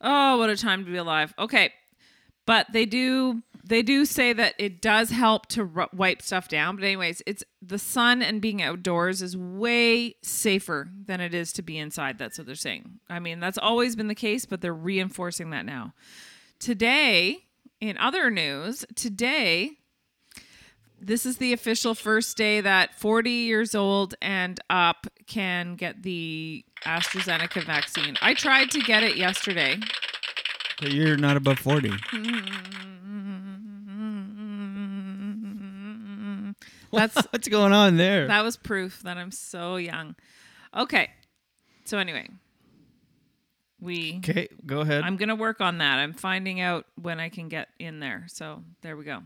Oh, 0.00 0.38
what 0.38 0.50
a 0.50 0.56
time 0.56 0.84
to 0.84 0.90
be 0.90 0.96
alive. 0.96 1.32
Okay. 1.38 1.72
But 2.44 2.66
they 2.72 2.86
do 2.86 3.42
they 3.64 3.82
do 3.82 4.04
say 4.04 4.32
that 4.32 4.54
it 4.58 4.82
does 4.82 5.10
help 5.10 5.46
to 5.50 5.64
ru- 5.64 5.86
wipe 5.94 6.20
stuff 6.20 6.48
down, 6.48 6.74
but 6.74 6.84
anyways, 6.84 7.22
it's 7.26 7.44
the 7.60 7.78
sun 7.78 8.20
and 8.20 8.40
being 8.42 8.60
outdoors 8.60 9.22
is 9.22 9.36
way 9.36 10.16
safer 10.22 10.88
than 11.06 11.20
it 11.20 11.32
is 11.32 11.52
to 11.54 11.62
be 11.62 11.78
inside. 11.78 12.18
That's 12.18 12.38
what 12.38 12.46
they're 12.46 12.56
saying. 12.56 12.98
I 13.08 13.20
mean, 13.20 13.38
that's 13.38 13.58
always 13.58 13.94
been 13.94 14.08
the 14.08 14.16
case, 14.16 14.46
but 14.46 14.60
they're 14.60 14.74
reinforcing 14.74 15.50
that 15.50 15.64
now. 15.64 15.94
Today, 16.58 17.46
in 17.80 17.96
other 17.98 18.30
news, 18.30 18.84
today, 18.96 19.78
this 21.02 21.26
is 21.26 21.38
the 21.38 21.52
official 21.52 21.94
first 21.94 22.36
day 22.36 22.60
that 22.60 22.94
40 22.94 23.30
years 23.30 23.74
old 23.74 24.14
and 24.22 24.60
up 24.70 25.06
can 25.26 25.74
get 25.74 26.02
the 26.02 26.64
AstraZeneca 26.84 27.64
vaccine. 27.64 28.16
I 28.22 28.34
tried 28.34 28.70
to 28.70 28.80
get 28.80 29.02
it 29.02 29.16
yesterday. 29.16 29.78
But 30.80 30.92
you're 30.92 31.16
not 31.16 31.36
above 31.36 31.58
forty. 31.58 31.92
That's 36.92 37.16
What's 37.30 37.48
going 37.48 37.72
on 37.72 37.96
there? 37.96 38.26
That 38.26 38.42
was 38.44 38.56
proof 38.56 39.02
that 39.02 39.16
I'm 39.16 39.30
so 39.30 39.76
young. 39.76 40.14
Okay. 40.76 41.10
So 41.84 41.98
anyway, 41.98 42.28
we 43.80 44.16
Okay, 44.18 44.48
go 44.64 44.80
ahead. 44.80 45.02
I'm 45.02 45.16
going 45.16 45.28
to 45.28 45.34
work 45.34 45.60
on 45.60 45.78
that. 45.78 45.98
I'm 45.98 46.12
finding 46.12 46.60
out 46.60 46.86
when 47.00 47.18
I 47.18 47.28
can 47.28 47.48
get 47.48 47.68
in 47.78 48.00
there. 48.00 48.24
So 48.28 48.62
there 48.82 48.96
we 48.96 49.04
go. 49.04 49.22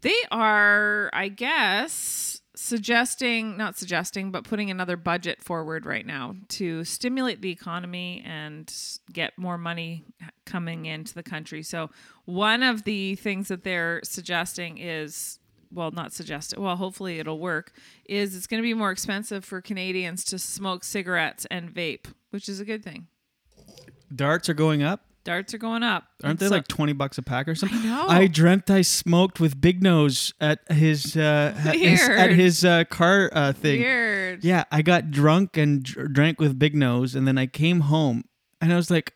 They 0.00 0.16
are, 0.30 1.10
I 1.12 1.28
guess, 1.28 2.40
suggesting, 2.54 3.56
not 3.56 3.76
suggesting, 3.76 4.30
but 4.30 4.44
putting 4.44 4.70
another 4.70 4.96
budget 4.96 5.42
forward 5.42 5.86
right 5.86 6.06
now 6.06 6.34
to 6.48 6.84
stimulate 6.84 7.40
the 7.40 7.50
economy 7.50 8.22
and 8.26 8.72
get 9.12 9.36
more 9.38 9.58
money 9.58 10.04
coming 10.44 10.86
into 10.86 11.14
the 11.14 11.22
country. 11.22 11.62
So 11.62 11.90
one 12.24 12.62
of 12.62 12.84
the 12.84 13.14
things 13.16 13.48
that 13.48 13.64
they're 13.64 14.00
suggesting 14.04 14.78
is 14.78 15.38
well, 15.72 15.90
not 15.90 16.12
suggested. 16.12 16.58
Well, 16.58 16.76
hopefully 16.76 17.18
it'll 17.18 17.38
work. 17.38 17.72
Is 18.06 18.34
it's 18.34 18.46
going 18.46 18.62
to 18.62 18.66
be 18.66 18.74
more 18.74 18.90
expensive 18.90 19.44
for 19.44 19.60
Canadians 19.60 20.24
to 20.26 20.38
smoke 20.38 20.84
cigarettes 20.84 21.46
and 21.50 21.72
vape, 21.72 22.06
which 22.30 22.48
is 22.48 22.60
a 22.60 22.64
good 22.64 22.82
thing. 22.82 23.06
Darts 24.14 24.48
are 24.48 24.54
going 24.54 24.82
up. 24.82 25.07
Darts 25.28 25.52
are 25.52 25.58
going 25.58 25.82
up. 25.82 26.04
Aren't 26.24 26.40
they 26.40 26.48
like 26.48 26.68
twenty 26.68 26.94
bucks 26.94 27.18
a 27.18 27.22
pack 27.22 27.48
or 27.48 27.54
something? 27.54 27.82
know. 27.84 28.06
I 28.08 28.28
dreamt 28.28 28.70
I 28.70 28.80
smoked 28.80 29.40
with 29.40 29.60
Big 29.60 29.82
Nose 29.82 30.32
at 30.40 30.60
his 30.72 31.18
uh, 31.18 31.54
at 31.66 31.76
his, 31.76 32.00
at 32.08 32.30
his 32.30 32.64
uh, 32.64 32.84
car 32.84 33.28
uh, 33.34 33.52
thing. 33.52 33.80
Weird. 33.80 34.42
Yeah, 34.42 34.64
I 34.72 34.80
got 34.80 35.10
drunk 35.10 35.58
and 35.58 35.82
dr- 35.82 36.14
drank 36.14 36.40
with 36.40 36.58
Big 36.58 36.74
Nose, 36.74 37.14
and 37.14 37.28
then 37.28 37.36
I 37.36 37.44
came 37.44 37.80
home, 37.80 38.24
and 38.62 38.72
I 38.72 38.76
was 38.76 38.90
like, 38.90 39.12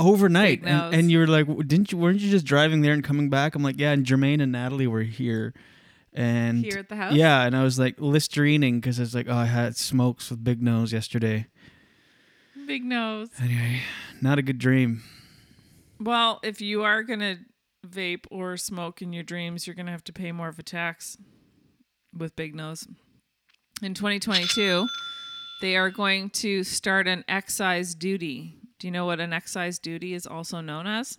overnight, 0.00 0.64
and, 0.64 0.92
and 0.92 1.10
you 1.12 1.20
were 1.20 1.28
like, 1.28 1.46
didn't 1.68 1.92
you? 1.92 1.98
Weren't 1.98 2.18
you 2.18 2.28
just 2.28 2.44
driving 2.44 2.80
there 2.80 2.92
and 2.92 3.04
coming 3.04 3.30
back? 3.30 3.54
I'm 3.54 3.62
like, 3.62 3.78
yeah, 3.78 3.92
and 3.92 4.04
Jermaine 4.04 4.42
and 4.42 4.50
Natalie 4.50 4.88
were 4.88 5.02
here. 5.02 5.54
And 6.12 6.64
Here 6.64 6.78
at 6.78 6.88
the 6.88 6.96
house? 6.96 7.14
yeah, 7.14 7.42
and 7.42 7.56
I 7.56 7.62
was 7.62 7.78
like 7.78 7.98
listerining 7.98 8.80
because 8.80 8.98
I 8.98 9.02
was 9.02 9.14
like, 9.14 9.26
oh, 9.28 9.36
I 9.36 9.46
had 9.46 9.76
smokes 9.76 10.30
with 10.30 10.42
Big 10.42 10.60
Nose 10.60 10.92
yesterday. 10.92 11.46
Big 12.66 12.84
nose. 12.84 13.28
Anyway, 13.42 13.80
not 14.20 14.38
a 14.38 14.42
good 14.42 14.58
dream. 14.58 15.02
Well, 16.00 16.40
if 16.42 16.60
you 16.60 16.82
are 16.82 17.02
going 17.02 17.20
to 17.20 17.36
vape 17.86 18.26
or 18.30 18.56
smoke 18.56 19.02
in 19.02 19.12
your 19.12 19.22
dreams, 19.22 19.66
you're 19.66 19.76
going 19.76 19.86
to 19.86 19.92
have 19.92 20.04
to 20.04 20.12
pay 20.12 20.32
more 20.32 20.48
of 20.48 20.58
a 20.58 20.62
tax 20.62 21.16
with 22.16 22.34
Big 22.36 22.54
Nose. 22.54 22.86
In 23.82 23.94
2022, 23.94 24.86
they 25.60 25.76
are 25.76 25.90
going 25.90 26.30
to 26.30 26.64
start 26.64 27.06
an 27.06 27.24
excise 27.28 27.94
duty. 27.94 28.54
Do 28.78 28.86
you 28.86 28.90
know 28.90 29.06
what 29.06 29.20
an 29.20 29.32
excise 29.32 29.78
duty 29.78 30.14
is 30.14 30.26
also 30.26 30.60
known 30.60 30.86
as? 30.86 31.18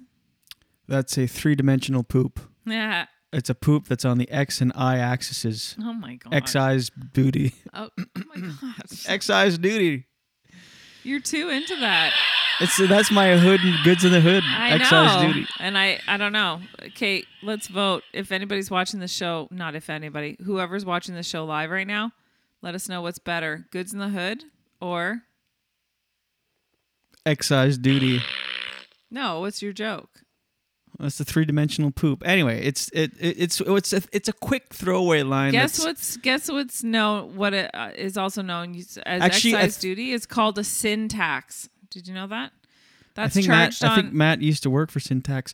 That's 0.87 1.17
a 1.17 1.27
three-dimensional 1.27 2.03
poop. 2.03 2.39
Yeah. 2.65 3.05
It's 3.33 3.49
a 3.49 3.55
poop 3.55 3.87
that's 3.87 4.05
on 4.05 4.17
the 4.17 4.29
X 4.31 4.61
and 4.61 4.71
Y 4.75 4.97
axes. 4.97 5.75
Oh 5.81 5.93
my 5.93 6.15
god. 6.15 6.33
Excise 6.33 6.89
duty. 7.13 7.53
Oh, 7.73 7.89
oh 7.99 8.03
my 8.33 8.35
god. 8.61 8.73
Excise 9.07 9.57
duty. 9.57 10.07
You're 11.05 11.19
too 11.19 11.49
into 11.49 11.75
that. 11.77 12.13
It's 12.59 12.77
that's 12.87 13.11
my 13.11 13.37
hood 13.37 13.59
and 13.61 13.75
goods 13.83 14.03
in 14.05 14.11
the 14.11 14.21
hood. 14.21 14.43
I 14.45 14.71
Excise 14.71 15.21
know. 15.21 15.27
duty. 15.33 15.47
And 15.59 15.77
I, 15.77 15.99
I 16.07 16.17
don't 16.17 16.31
know. 16.31 16.61
Okay, 16.87 17.23
let's 17.43 17.67
vote. 17.67 18.03
If 18.13 18.31
anybody's 18.31 18.71
watching 18.71 18.99
the 19.01 19.07
show, 19.07 19.47
not 19.51 19.75
if 19.75 19.89
anybody, 19.89 20.37
whoever's 20.43 20.85
watching 20.85 21.15
the 21.15 21.23
show 21.23 21.43
live 21.45 21.69
right 21.69 21.85
now, 21.87 22.11
let 22.61 22.73
us 22.73 22.87
know 22.89 23.01
what's 23.01 23.19
better, 23.19 23.67
Goods 23.71 23.91
in 23.93 23.99
the 23.99 24.09
Hood 24.09 24.43
or 24.81 25.21
Excise 27.25 27.77
duty. 27.77 28.21
no? 29.11 29.39
What's 29.41 29.61
your 29.61 29.73
joke? 29.73 30.09
That's 30.99 31.17
the 31.17 31.25
three-dimensional 31.25 31.91
poop. 31.91 32.23
Anyway, 32.25 32.65
it's 32.65 32.89
it, 32.93 33.11
it 33.19 33.35
it's 33.39 33.61
it's 33.61 33.93
a, 33.93 34.01
it's 34.11 34.29
a 34.29 34.33
quick 34.33 34.73
throwaway 34.73 35.23
line. 35.23 35.51
guess 35.51 35.83
what's 35.83 36.17
guess 36.17 36.49
what's 36.49 36.83
known 36.83 37.35
what 37.35 37.53
it 37.53 37.69
uh, 37.73 37.91
is 37.95 38.17
also 38.17 38.41
known 38.41 38.75
as 38.75 38.97
Actually, 39.05 39.55
I 39.55 39.61
excise 39.61 39.77
th- 39.77 39.81
duty 39.81 40.11
is 40.11 40.25
called 40.25 40.57
a 40.57 40.63
sin 40.63 41.07
tax. 41.09 41.69
Did 41.89 42.07
you 42.07 42.13
know 42.13 42.27
that? 42.27 42.51
I 43.17 43.23
That's 43.23 43.33
think 43.33 43.47
Matt. 43.47 43.71
charged 43.71 43.83
I 43.83 43.95
think 43.95 44.13
Matt 44.13 44.41
used 44.41 44.63
to 44.63 44.69
work 44.69 44.91
for 44.91 44.99
Syntax. 44.99 45.53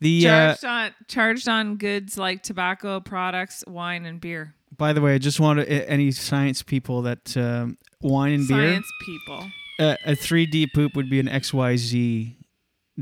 The 0.00 0.28
uh, 0.28 0.30
charged 0.30 0.64
on 0.64 0.94
charged 1.08 1.48
on 1.48 1.76
goods 1.76 2.18
like 2.18 2.42
tobacco 2.42 3.00
products, 3.00 3.62
wine, 3.66 4.04
and 4.06 4.20
beer. 4.20 4.54
by 4.76 4.92
the 4.92 5.00
way, 5.00 5.14
I 5.14 5.18
just 5.18 5.38
want 5.38 5.60
to, 5.60 5.90
any 5.90 6.10
science 6.10 6.62
people 6.62 7.02
that 7.02 7.36
um, 7.36 7.78
wine 8.00 8.32
and 8.32 8.48
beer. 8.48 8.72
Science 8.72 8.92
people. 9.04 9.46
Uh, 9.78 9.96
a 10.04 10.12
3D 10.12 10.72
poop 10.74 10.94
would 10.96 11.08
be 11.10 11.18
an 11.18 11.26
XYZ 11.28 12.36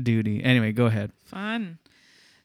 duty. 0.01 0.43
Anyway, 0.43 0.71
go 0.71 0.85
ahead. 0.85 1.11
Fun. 1.31 1.79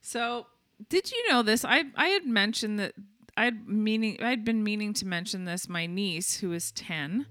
So, 0.00 0.46
did 0.88 1.10
you 1.12 1.28
know 1.28 1.42
this? 1.42 1.64
I 1.64 1.84
I 1.96 2.08
had 2.08 2.24
mentioned 2.26 2.78
that 2.78 2.94
I'd 3.36 3.68
meaning 3.68 4.22
I'd 4.22 4.44
been 4.44 4.62
meaning 4.64 4.92
to 4.94 5.06
mention 5.06 5.44
this. 5.44 5.68
My 5.68 5.86
niece, 5.86 6.38
who 6.38 6.52
is 6.52 6.70
ten, 6.72 7.26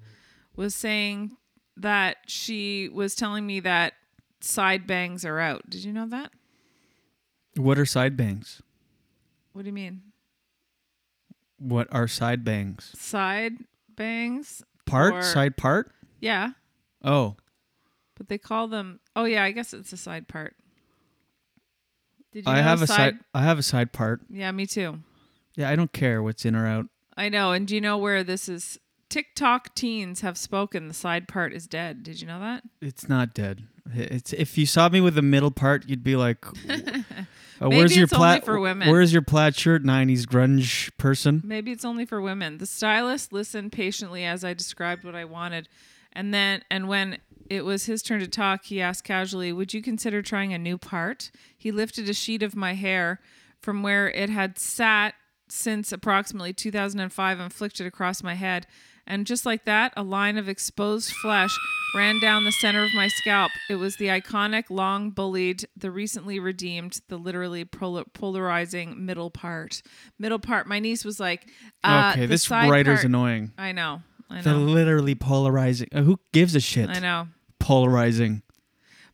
was 0.56 0.76
saying 0.76 1.38
that 1.78 2.18
she 2.28 2.89
was 2.89 3.15
telling 3.15 3.46
me 3.46 3.60
that 3.62 3.94
side 4.41 4.86
bangs 4.88 5.26
are 5.26 5.39
out. 5.39 5.70
Did 5.70 5.84
you 5.84 5.91
know 5.94 6.08
that? 6.08 6.32
What 7.56 7.80
are 7.80 7.86
side 7.86 8.16
bangs? 8.18 8.62
What 9.53 9.62
do 9.64 9.68
you 9.70 9.74
mean? 9.74 10.01
What 11.58 11.88
are 11.91 12.08
side 12.08 12.43
bangs? 12.43 12.91
Side 12.97 13.53
bangs? 13.95 14.62
Part? 14.86 15.14
or- 15.16 15.24
Side 15.24 15.56
part? 15.58 15.91
Yeah, 16.20 16.51
Oh. 17.03 17.36
but 18.16 18.28
they 18.30 18.38
call 18.38 18.68
them. 18.68 18.99
Oh 19.16 19.24
yeah, 19.26 19.43
I 19.43 19.51
guess 19.51 19.74
it's 19.74 19.93
a 19.93 19.97
side 19.97 20.28
part. 20.28 20.56
Did 22.36 22.47
you 22.47 22.51
I 22.51 22.57
have 22.57 22.81
a 22.81 22.88
side 22.88 23.19
I 23.33 23.43
have 23.43 23.57
a 23.57 23.63
side 23.63 23.93
part. 23.93 24.19
Yeah, 24.29 24.51
me 24.51 24.65
too. 24.65 24.99
Yeah, 25.55 25.69
I 25.69 25.77
don't 25.77 25.93
care 25.93 26.21
what's 26.21 26.43
in 26.43 26.53
or 26.53 26.67
out. 26.67 26.88
I 27.15 27.29
know. 27.29 27.53
And 27.53 27.65
do 27.65 27.75
you 27.75 27.79
know 27.79 27.97
where 27.97 28.25
this 28.25 28.49
is? 28.49 28.77
TikTok 29.07 29.73
teens 29.73 30.19
have 30.19 30.38
spoken. 30.38 30.89
The 30.89 30.93
side 30.93 31.29
part 31.29 31.53
is 31.53 31.65
dead. 31.65 32.03
Did 32.03 32.19
you 32.19 32.27
know 32.27 32.41
that? 32.41 32.63
It's 32.81 33.07
not 33.07 33.33
dead. 33.33 33.63
It's 33.93 34.33
if 34.33 34.57
you 34.57 34.65
saw 34.65 34.89
me 34.89 34.99
with 34.99 35.15
the 35.15 35.21
middle 35.21 35.49
part, 35.49 35.88
you'd 35.88 36.03
be 36.03 36.17
like, 36.17 36.45
uh, 36.69 37.69
"Where's 37.69 37.95
your 37.95 38.07
plaid? 38.07 38.43
for 38.43 38.59
women. 38.59 38.89
Where's 38.89 39.13
your 39.13 39.21
plaid 39.21 39.55
shirt? 39.55 39.86
'90s 39.86 40.25
grunge 40.25 40.91
person." 40.97 41.41
Maybe 41.45 41.71
it's 41.71 41.86
only 41.86 42.05
for 42.05 42.19
women. 42.19 42.57
The 42.57 42.65
stylist 42.65 43.31
listened 43.31 43.71
patiently 43.71 44.25
as 44.25 44.43
I 44.43 44.53
described 44.53 45.05
what 45.05 45.15
I 45.15 45.23
wanted 45.23 45.69
And 46.11 46.33
then, 46.33 46.63
and 46.69 46.89
when 46.89 47.19
it 47.50 47.64
was 47.66 47.86
his 47.86 48.02
turn 48.02 48.20
to 48.20 48.28
talk, 48.28 48.66
he 48.66 48.82
asked 48.82 49.04
casually, 49.04 49.52
Would 49.54 49.74
you 49.74 49.82
consider 49.82 50.22
trying 50.22 50.54
a 50.54 50.58
new 50.58 50.78
part? 50.78 51.32
He 51.58 51.72
lifted 51.72 52.10
a 52.10 52.14
sheet 52.14 52.43
of 52.43 52.56
my 52.56 52.74
hair 52.74 53.20
from 53.62 53.84
where 53.84 54.10
it 54.10 54.30
had 54.30 54.58
sat 54.60 55.14
since 55.48 55.91
approximately 55.91 56.54
2005 56.54 57.39
and 57.39 57.54
flicked 57.54 57.80
it 57.80 57.86
across 57.86 58.24
my 58.24 58.34
head. 58.34 58.66
And 59.08 59.28
just 59.28 59.46
like 59.46 59.66
that, 59.66 59.93
a 59.96 60.02
line 60.02 60.36
of 60.36 60.50
exposed 60.50 61.12
flesh 61.12 61.56
ran 61.96 62.20
down 62.20 62.43
the 62.43 62.52
center 62.52 62.84
of 62.84 62.91
my 62.96 63.08
scalp. 63.08 63.52
It 63.70 63.76
was 63.76 63.98
the 63.98 64.08
iconic, 64.08 64.64
long 64.72 65.12
bullied, 65.12 65.68
the 65.78 65.91
recently 65.91 66.39
redeemed, 66.39 67.00
the 67.08 67.18
literally 67.18 67.66
polar- 67.66 68.06
polarizing 68.14 69.06
middle 69.06 69.30
part. 69.30 69.84
Middle 70.18 70.39
part. 70.39 70.66
My 70.68 70.80
niece 70.80 71.06
was 71.06 71.20
like, 71.20 71.48
uh, 71.84 72.10
Okay, 72.14 72.22
the 72.22 72.28
this 72.28 72.50
writer's 72.50 72.98
part- 73.00 73.06
annoying. 73.06 73.52
I 73.60 73.72
know. 73.74 74.02
I 74.28 74.41
know. 74.41 74.58
literally 74.58 75.14
polarizing. 75.14 75.89
Uh, 75.93 76.02
who 76.02 76.20
gives 76.34 76.56
a 76.56 76.60
shit? 76.60 76.89
I 76.89 76.98
know. 77.00 77.28
Polarizing. 77.66 78.43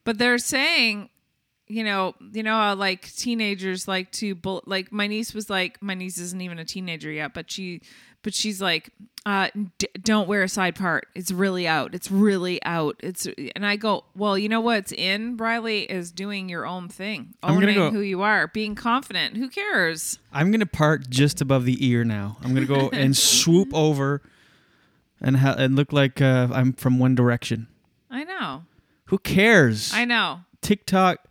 But 0.03 0.17
they're 0.17 0.37
saying, 0.37 1.07
you 1.67 1.85
know, 1.85 2.15
you 2.33 2.43
know 2.43 2.51
how 2.55 2.75
like 2.75 3.09
teenagers 3.15 3.87
like 3.87 4.11
to 4.13 4.35
bull- 4.35 4.63
like 4.65 4.91
my 4.91 5.07
niece 5.07 5.33
was 5.33 5.49
like 5.49 5.81
my 5.81 5.93
niece 5.93 6.17
isn't 6.17 6.41
even 6.41 6.59
a 6.59 6.65
teenager 6.65 7.09
yet, 7.09 7.33
but 7.33 7.49
she 7.49 7.81
but 8.23 8.33
she's 8.33 8.61
like 8.61 8.89
uh 9.25 9.47
d- 9.77 9.87
don't 10.03 10.27
wear 10.27 10.43
a 10.43 10.49
side 10.49 10.75
part. 10.75 11.07
It's 11.15 11.31
really 11.31 11.65
out. 11.65 11.95
It's 11.95 12.11
really 12.11 12.61
out. 12.65 12.97
It's 13.01 13.25
and 13.55 13.65
I 13.65 13.77
go, 13.77 14.03
"Well, 14.17 14.37
you 14.37 14.49
know 14.49 14.59
what's 14.59 14.91
in 14.91 15.37
Riley 15.37 15.83
is 15.83 16.11
doing 16.11 16.49
your 16.49 16.65
own 16.65 16.89
thing. 16.89 17.35
I'm 17.41 17.55
Owning 17.55 17.75
go- 17.75 17.91
who 17.91 18.01
you 18.01 18.21
are, 18.21 18.47
being 18.49 18.75
confident. 18.75 19.37
Who 19.37 19.47
cares?" 19.47 20.19
I'm 20.33 20.51
gonna 20.51 20.65
part 20.65 21.09
just 21.09 21.39
above 21.39 21.63
the 21.63 21.87
ear 21.87 22.03
now. 22.03 22.35
I'm 22.43 22.53
gonna 22.53 22.65
go 22.65 22.89
and 22.93 23.15
swoop 23.15 23.73
over, 23.73 24.21
and 25.21 25.37
ha- 25.37 25.55
and 25.57 25.77
look 25.77 25.93
like 25.93 26.21
uh, 26.21 26.49
I'm 26.51 26.73
from 26.73 26.99
One 26.99 27.15
Direction. 27.15 27.67
I 28.11 28.23
know. 28.25 28.63
Who 29.05 29.17
cares? 29.17 29.91
I 29.93 30.05
know. 30.05 30.41
TikTok. 30.61 31.25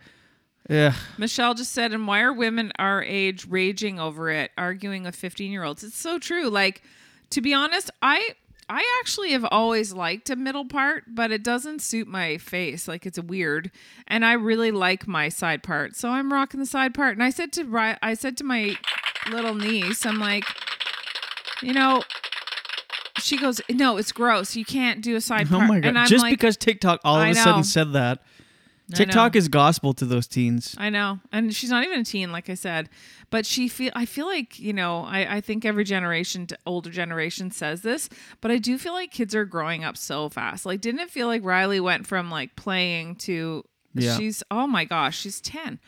Yeah. 0.68 0.94
Michelle 1.18 1.54
just 1.54 1.72
said, 1.72 1.92
and 1.92 2.06
why 2.06 2.20
are 2.20 2.32
women 2.32 2.72
our 2.78 3.02
age 3.02 3.46
raging 3.46 4.00
over 4.00 4.30
it, 4.30 4.50
arguing 4.56 5.02
with 5.02 5.14
15 5.14 5.52
year 5.52 5.62
olds? 5.62 5.84
It's 5.84 5.96
so 5.98 6.18
true. 6.18 6.48
Like, 6.48 6.82
to 7.30 7.40
be 7.40 7.52
honest, 7.52 7.90
I 8.02 8.30
I 8.68 8.84
actually 9.00 9.32
have 9.32 9.44
always 9.50 9.92
liked 9.92 10.30
a 10.30 10.36
middle 10.36 10.64
part, 10.64 11.04
but 11.08 11.32
it 11.32 11.42
doesn't 11.42 11.82
suit 11.82 12.06
my 12.06 12.38
face. 12.38 12.86
Like 12.86 13.04
it's 13.04 13.18
weird, 13.18 13.72
and 14.06 14.24
I 14.24 14.34
really 14.34 14.70
like 14.70 15.08
my 15.08 15.28
side 15.28 15.64
part, 15.64 15.96
so 15.96 16.08
I'm 16.10 16.32
rocking 16.32 16.60
the 16.60 16.66
side 16.66 16.94
part. 16.94 17.14
And 17.14 17.22
I 17.22 17.30
said 17.30 17.52
to 17.54 17.96
I 18.00 18.14
said 18.14 18.36
to 18.36 18.44
my 18.44 18.76
little 19.28 19.54
niece, 19.54 20.06
I'm 20.06 20.18
like, 20.20 20.44
you 21.62 21.72
know. 21.72 22.02
She 23.20 23.36
goes, 23.36 23.60
no, 23.70 23.96
it's 23.96 24.12
gross. 24.12 24.56
You 24.56 24.64
can't 24.64 25.00
do 25.02 25.16
a 25.16 25.20
side 25.20 25.46
Oh 25.50 25.56
part. 25.58 25.68
my 25.68 25.80
god! 25.80 25.88
And 25.88 25.98
I'm 25.98 26.08
Just 26.08 26.22
like, 26.22 26.32
because 26.32 26.56
TikTok 26.56 27.00
all 27.04 27.16
of 27.16 27.22
I 27.22 27.28
a 27.28 27.34
know. 27.34 27.42
sudden 27.44 27.64
said 27.64 27.92
that. 27.92 28.22
I 28.92 28.96
TikTok 28.96 29.34
know. 29.34 29.38
is 29.38 29.46
gospel 29.46 29.94
to 29.94 30.04
those 30.04 30.26
teens. 30.26 30.74
I 30.76 30.90
know, 30.90 31.20
and 31.30 31.54
she's 31.54 31.70
not 31.70 31.84
even 31.84 32.00
a 32.00 32.04
teen, 32.04 32.32
like 32.32 32.50
I 32.50 32.54
said. 32.54 32.88
But 33.30 33.46
she 33.46 33.68
feel 33.68 33.92
I 33.94 34.04
feel 34.04 34.26
like 34.26 34.58
you 34.58 34.72
know 34.72 35.04
I 35.04 35.36
I 35.36 35.40
think 35.40 35.64
every 35.64 35.84
generation, 35.84 36.48
older 36.66 36.90
generation 36.90 37.52
says 37.52 37.82
this, 37.82 38.08
but 38.40 38.50
I 38.50 38.58
do 38.58 38.76
feel 38.78 38.92
like 38.92 39.12
kids 39.12 39.32
are 39.32 39.44
growing 39.44 39.84
up 39.84 39.96
so 39.96 40.28
fast. 40.28 40.66
Like, 40.66 40.80
didn't 40.80 41.00
it 41.02 41.10
feel 41.10 41.28
like 41.28 41.44
Riley 41.44 41.78
went 41.78 42.08
from 42.08 42.30
like 42.32 42.56
playing 42.56 43.14
to 43.26 43.62
Yeah. 43.94 44.16
she's 44.16 44.42
oh 44.50 44.66
my 44.66 44.84
gosh, 44.84 45.16
she's 45.20 45.40
ten, 45.40 45.78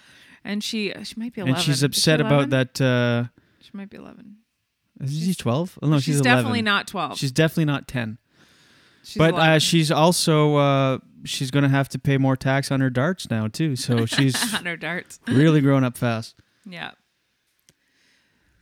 and 0.44 0.62
she 0.62 0.92
she 1.02 1.14
might 1.18 1.34
be 1.34 1.40
eleven. 1.40 1.56
And 1.56 1.64
she's 1.64 1.74
Is 1.74 1.80
she 1.80 1.86
upset 1.86 2.20
about 2.20 2.48
11? 2.48 2.50
that. 2.50 2.80
Uh, 2.80 3.24
She 3.60 3.70
might 3.74 3.90
be 3.90 3.96
eleven. 3.96 4.36
Is 5.02 5.24
she 5.24 5.34
12? 5.34 5.78
Oh, 5.82 5.88
no, 5.88 5.96
she's 5.96 6.04
she's, 6.04 6.20
11. 6.20 6.36
definitely 6.36 6.62
not 6.62 6.86
12. 6.86 7.18
She's 7.18 7.32
definitely 7.32 7.64
not 7.66 7.88
10. 7.88 8.18
She's 9.04 9.18
but 9.18 9.34
uh, 9.34 9.58
she's 9.58 9.90
also 9.90 10.54
uh, 10.56 10.98
she's 11.24 11.50
gonna 11.50 11.68
have 11.68 11.88
to 11.88 11.98
pay 11.98 12.18
more 12.18 12.36
tax 12.36 12.70
on 12.70 12.80
her 12.80 12.88
darts 12.90 13.28
now 13.30 13.48
too. 13.48 13.74
So 13.76 14.06
she's 14.06 14.54
On 14.54 14.64
her 14.64 14.76
darts. 14.76 15.18
really 15.26 15.60
growing 15.60 15.84
up 15.84 15.96
fast. 15.96 16.36
Yeah. 16.64 16.92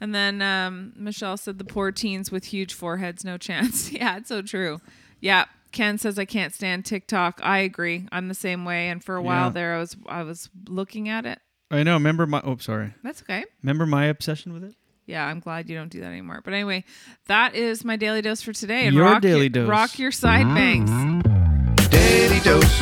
And 0.01 0.15
then 0.15 0.41
um, 0.41 0.95
Michelle 0.97 1.37
said 1.37 1.59
the 1.59 1.65
poor 1.65 1.93
teens 1.93 2.33
with 2.33 2.47
huge 2.47 2.73
foreheads, 2.73 3.25
no 3.25 3.37
chance. 3.37 3.93
yeah, 3.93 4.17
it's 4.17 4.29
so 4.31 4.41
true. 4.41 4.81
Yeah. 5.21 5.45
Ken 5.73 5.99
says 5.99 6.19
I 6.19 6.25
can't 6.25 6.53
stand 6.55 6.85
TikTok. 6.87 7.39
I 7.45 7.59
agree. 7.59 8.09
I'm 8.11 8.29
the 8.29 8.35
same 8.35 8.65
way. 8.65 8.89
And 8.89 9.05
for 9.05 9.17
a 9.17 9.23
while 9.23 9.49
Yeah. 9.49 9.51
there, 9.51 9.75
I 9.77 9.79
was 9.79 9.97
I 10.07 10.23
was 10.23 10.49
looking 10.69 11.09
at 11.11 11.27
it. 11.27 11.39
I 11.71 11.83
know. 11.83 11.93
Remember 11.95 12.27
my? 12.27 12.41
Oh, 12.43 12.57
sorry. 12.57 12.95
That's 13.05 13.21
okay. 13.23 13.45
Remember 13.63 13.85
my 13.87 14.07
obsession 14.07 14.53
with 14.55 14.65
it? 14.65 14.75
Yeah, 15.07 15.27
I'm 15.27 15.41
glad 15.41 15.69
you 15.69 15.77
don't 15.77 15.91
do 15.91 16.01
that 16.01 16.07
anymore. 16.07 16.41
But 16.45 16.55
anyway, 16.55 16.85
that 17.27 17.55
is 17.55 17.85
my 17.85 17.97
daily 17.97 18.23
dose 18.23 18.43
for 18.43 18.53
today. 18.53 18.87
And 18.87 18.95
Your 18.95 19.05
rock 19.07 19.23
daily 19.23 19.43
your, 19.43 19.49
dose. 19.51 19.69
Rock 19.69 19.99
your 19.99 20.13
side 20.13 20.47
mm-hmm. 20.47 20.55
bangs. 20.55 21.89
Daily 21.89 22.41
dose, 22.41 22.79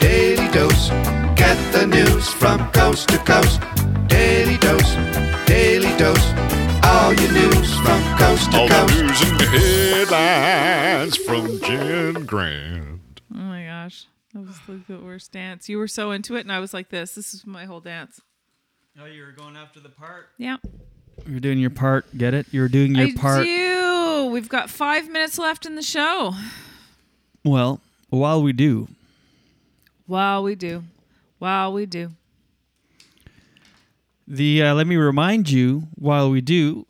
daily 0.00 0.48
dose. 0.52 0.88
Get 1.36 1.72
the 1.72 1.86
news 1.86 2.28
from 2.28 2.70
coast 2.72 3.08
to 3.08 3.18
coast. 3.18 3.60
Daily 4.06 4.56
dose, 4.58 4.94
daily 5.46 5.96
dose. 5.98 6.32
All 6.84 7.14
your 7.14 7.32
news 7.32 7.78
from 7.78 8.18
coast 8.18 8.50
to 8.52 8.58
All 8.58 8.68
the 8.68 8.74
coast. 8.74 8.94
news 9.00 9.22
and 9.22 9.40
headlines 9.42 11.16
from 11.16 11.60
Jen 11.60 12.26
Grant. 12.26 13.20
Oh 13.34 13.38
my 13.38 13.64
gosh. 13.64 14.06
That 14.34 14.40
was 14.40 14.56
like 14.68 14.86
the 14.86 14.98
worst 14.98 15.32
dance. 15.32 15.68
You 15.68 15.78
were 15.78 15.88
so 15.88 16.10
into 16.10 16.36
it, 16.36 16.40
and 16.40 16.52
I 16.52 16.58
was 16.60 16.72
like 16.74 16.90
this. 16.90 17.14
This 17.14 17.34
is 17.34 17.46
my 17.46 17.64
whole 17.64 17.80
dance. 17.80 18.20
Oh, 19.00 19.06
you 19.06 19.22
were 19.22 19.32
going 19.32 19.56
after 19.56 19.80
the 19.80 19.88
part. 19.88 20.28
Yeah. 20.38 20.56
You're 21.26 21.40
doing 21.40 21.58
your 21.58 21.70
part. 21.70 22.06
Get 22.16 22.34
it? 22.34 22.46
You're 22.50 22.68
doing 22.68 22.94
your 22.94 23.08
I 23.08 23.14
part. 23.14 23.44
do. 23.44 24.26
We've 24.32 24.48
got 24.48 24.70
five 24.70 25.08
minutes 25.10 25.38
left 25.38 25.66
in 25.66 25.74
the 25.76 25.82
show. 25.82 26.34
Well, 27.44 27.80
while 28.10 28.42
we 28.42 28.52
do, 28.52 28.88
Wow, 30.06 30.42
we 30.42 30.54
do. 30.54 30.84
Wow, 31.40 31.70
we 31.70 31.86
do. 31.86 32.10
the 34.28 34.62
uh, 34.62 34.74
let 34.74 34.86
me 34.86 34.96
remind 34.96 35.50
you 35.50 35.84
while 35.96 36.30
we 36.30 36.40
do. 36.40 36.84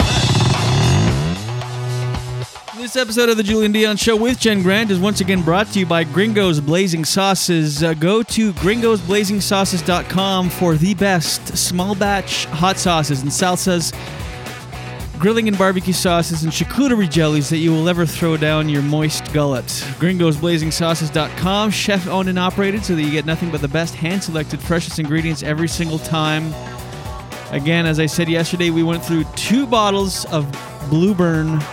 This 2.83 2.97
episode 2.97 3.29
of 3.29 3.37
the 3.37 3.45
Julien 3.45 3.73
Dionne 3.73 3.97
Show 3.97 4.17
with 4.17 4.41
Jen 4.41 4.61
Grant 4.61 4.91
is 4.91 4.99
once 4.99 5.21
again 5.21 5.43
brought 5.43 5.69
to 5.69 5.79
you 5.79 5.87
by 5.87 6.03
Gringo's 6.03 6.61
Blazing 6.61 7.05
Sauces. 7.05 7.81
Uh, 7.81 7.95
go 7.95 8.25
to 8.25 8.53
gringosblazingsauces.com 8.55 10.51
for 10.51 10.75
the 10.75 10.93
best 10.95 11.57
small 11.57 11.95
batch 11.95 12.47
hot 12.47 12.79
sauces 12.79 13.23
and 13.23 13.31
salsas, 13.31 13.95
grilling 15.21 15.47
and 15.47 15.57
barbecue 15.57 15.93
sauces, 15.93 16.43
and 16.43 16.53
charcuterie 16.53 17.09
jellies 17.09 17.49
that 17.51 17.59
you 17.59 17.71
will 17.71 17.89
ever 17.89 18.05
throw 18.05 18.37
down 18.37 18.69
your 18.69 18.83
moist 18.83 19.33
gullet. 19.33 19.67
Gringosblazingsauces.com, 20.01 21.71
chef 21.71 22.09
owned 22.09 22.29
and 22.29 22.39
operated 22.41 22.85
so 22.85 22.97
that 22.97 23.03
you 23.03 23.13
get 23.13 23.27
nothing 23.27 23.53
but 23.53 23.61
the 23.61 23.69
best 23.69 23.95
hand 23.95 24.25
selected, 24.25 24.59
freshest 24.61 24.99
ingredients 24.99 25.45
every 25.45 25.69
single 25.69 26.01
time. 26.01 26.53
Again, 27.53 27.87
as 27.87 28.01
I 28.01 28.07
said 28.07 28.29
yesterday, 28.29 28.71
we 28.71 28.83
went 28.83 29.05
through 29.05 29.23
two 29.37 29.69
bottles 29.69 30.25
of 30.33 30.51
Blueburn 30.91 31.65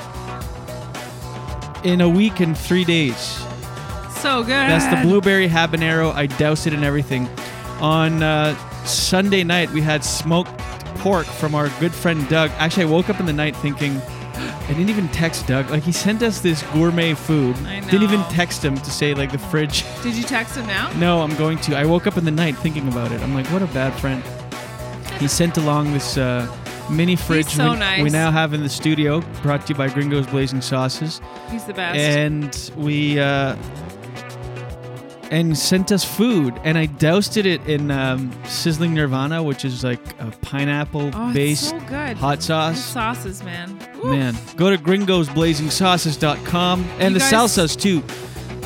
in 1.84 2.02
a 2.02 2.10
week 2.10 2.40
and 2.40 2.58
three 2.58 2.84
days. 2.86 3.38
So 4.22 4.44
good. 4.44 4.50
That's 4.50 4.86
the 4.88 5.08
blueberry 5.08 5.48
habanero. 5.48 6.14
I 6.14 6.26
doused 6.26 6.68
it 6.68 6.74
in 6.74 6.84
everything. 6.84 7.30
On 7.80 8.22
uh, 8.22 8.56
Sunday 8.86 9.44
night, 9.44 9.70
we 9.72 9.82
had 9.82 10.04
smoked 10.04 10.58
pork 10.98 11.26
from 11.26 11.56
our 11.56 11.70
good 11.80 11.94
friend 11.94 12.28
Doug. 12.28 12.52
Actually, 12.58 12.84
I 12.84 12.88
woke 12.88 13.10
up 13.10 13.20
in 13.20 13.26
the 13.26 13.34
night 13.34 13.56
thinking, 13.56 13.96
I 14.36 14.68
didn't 14.68 14.90
even 14.90 15.08
text 15.10 15.48
Doug. 15.48 15.70
Like, 15.70 15.84
he 15.84 15.92
sent 15.94 16.22
us 16.22 16.42
this 16.42 16.62
gourmet 16.74 17.14
food. 17.14 17.56
I 17.66 17.80
Didn't 17.80 18.04
even 18.04 18.22
text 18.26 18.64
him 18.64 18.76
to 18.76 18.92
say, 18.92 19.14
like, 19.14 19.32
the 19.32 19.38
fridge. 19.38 19.86
Did 20.04 20.16
you 20.16 20.24
text 20.24 20.58
him 20.58 20.68
now? 20.68 20.92
No, 20.98 21.22
I'm 21.22 21.36
going 21.38 21.58
to. 21.60 21.78
I 21.78 21.86
woke 21.86 22.06
up 22.06 22.18
in 22.18 22.26
the 22.26 22.32
night 22.32 22.58
thinking 22.58 22.88
about 22.90 23.12
it. 23.14 23.22
I'm 23.22 23.34
like, 23.34 23.48
what 23.48 23.62
a 23.62 23.68
bad 23.68 23.94
friend. 24.00 24.22
He 25.20 25.28
sent 25.40 25.58
along 25.58 25.94
this 25.94 26.18
uh, 26.18 26.46
mini 26.90 27.16
fridge 27.16 27.48
so 27.48 27.72
we, 27.72 27.78
nice. 27.80 28.04
we 28.04 28.10
now 28.10 28.32
have 28.32 28.54
in 28.54 28.62
the 28.64 28.70
studio, 28.70 29.22
brought 29.42 29.66
to 29.68 29.74
you 29.74 29.78
by 29.78 29.88
Gringo's 29.90 30.28
Blazing 30.28 30.62
Sauces. 30.62 31.22
He's 31.52 31.64
the 31.66 31.74
best. 31.74 31.98
And 31.98 32.72
we 32.78 33.20
uh, 33.20 33.56
and 35.32 35.56
sent 35.58 35.92
us 35.92 36.04
food, 36.04 36.60
and 36.64 36.76
I 36.78 36.88
doused 36.88 37.38
it 37.38 37.46
in 37.46 37.92
um, 37.92 38.32
sizzling 38.46 38.96
Nirvana, 38.96 39.44
which 39.44 39.64
is 39.64 39.84
like 39.84 40.00
a 40.20 40.24
oh, 40.26 40.32
pineapple-based 40.42 41.70
so 41.70 41.80
good. 41.82 42.18
hot 42.18 42.42
sauce. 42.42 42.84
sauces, 42.84 43.44
man. 43.44 43.78
Oof. 43.98 44.06
Man, 44.06 44.36
go 44.56 44.72
to 44.72 44.78
gringosblazingsauces.com 44.78 46.84
and 47.00 47.14
You 47.14 47.20
the 47.20 47.22
guys- 47.30 47.32
salsas 47.32 47.80
too. 47.80 48.02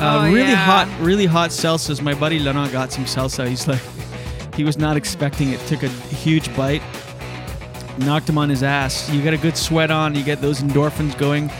Oh, 0.00 0.24
really 0.32 0.48
yeah. 0.50 0.56
hot, 0.56 0.88
really 1.00 1.26
hot 1.26 1.50
salsas. 1.50 2.00
My 2.02 2.14
buddy 2.14 2.38
Lena 2.40 2.68
got 2.72 2.90
some 2.90 3.04
salsa. 3.04 3.46
He's 3.46 3.68
like, 3.68 3.80
he 4.56 4.64
was 4.64 4.76
not 4.78 4.96
expecting 4.96 5.50
it. 5.52 5.60
Took 5.68 5.82
a 5.84 5.88
huge 5.88 6.48
bite, 6.56 6.82
knocked 7.98 8.28
him 8.28 8.38
on 8.38 8.48
his 8.48 8.62
ass. 8.62 9.10
You 9.10 9.22
get 9.22 9.34
a 9.34 9.38
good 9.38 9.56
sweat 9.56 9.90
on. 9.90 10.14
You 10.14 10.24
get 10.24 10.40
those 10.40 10.60
endorphins 10.60 11.16
going. 11.18 11.50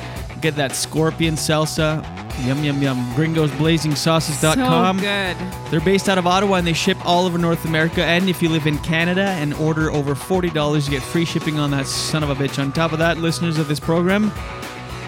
Get 0.40 0.56
that 0.56 0.72
scorpion 0.72 1.34
salsa. 1.34 2.02
Yum 2.46 2.62
yum 2.64 2.82
yum. 2.82 2.96
Gringosblazingsauces.com. 3.14 4.98
So 4.98 5.02
good. 5.02 5.36
They're 5.70 5.80
based 5.80 6.08
out 6.08 6.18
of 6.18 6.26
Ottawa 6.26 6.56
and 6.56 6.66
they 6.66 6.72
ship 6.72 6.98
all 7.06 7.26
over 7.26 7.38
North 7.38 7.64
America. 7.64 8.04
And 8.04 8.28
if 8.28 8.42
you 8.42 8.48
live 8.48 8.66
in 8.66 8.78
Canada 8.78 9.22
and 9.22 9.54
order 9.54 9.90
over 9.90 10.14
$40, 10.14 10.84
you 10.84 10.90
get 10.90 11.02
free 11.02 11.24
shipping 11.24 11.58
on 11.58 11.70
that 11.70 11.86
son 11.86 12.22
of 12.22 12.30
a 12.30 12.34
bitch. 12.34 12.58
On 12.58 12.72
top 12.72 12.92
of 12.92 12.98
that, 12.98 13.18
listeners 13.18 13.58
of 13.58 13.68
this 13.68 13.80
program, 13.80 14.30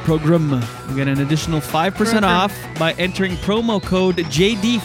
program. 0.04 0.50
You 0.88 0.96
get 0.96 1.08
an 1.08 1.20
additional 1.20 1.60
5% 1.60 1.94
Program. 1.94 2.24
off 2.24 2.56
by 2.78 2.92
entering 2.92 3.36
promo 3.36 3.82
code 3.82 4.16
JD5. 4.16 4.80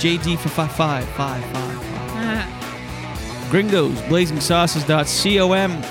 JD 0.00 0.38
for 0.38 0.48
5555. 0.48 1.95
Gringos, 3.50 3.94
blazingsauces.com. 4.02 5.82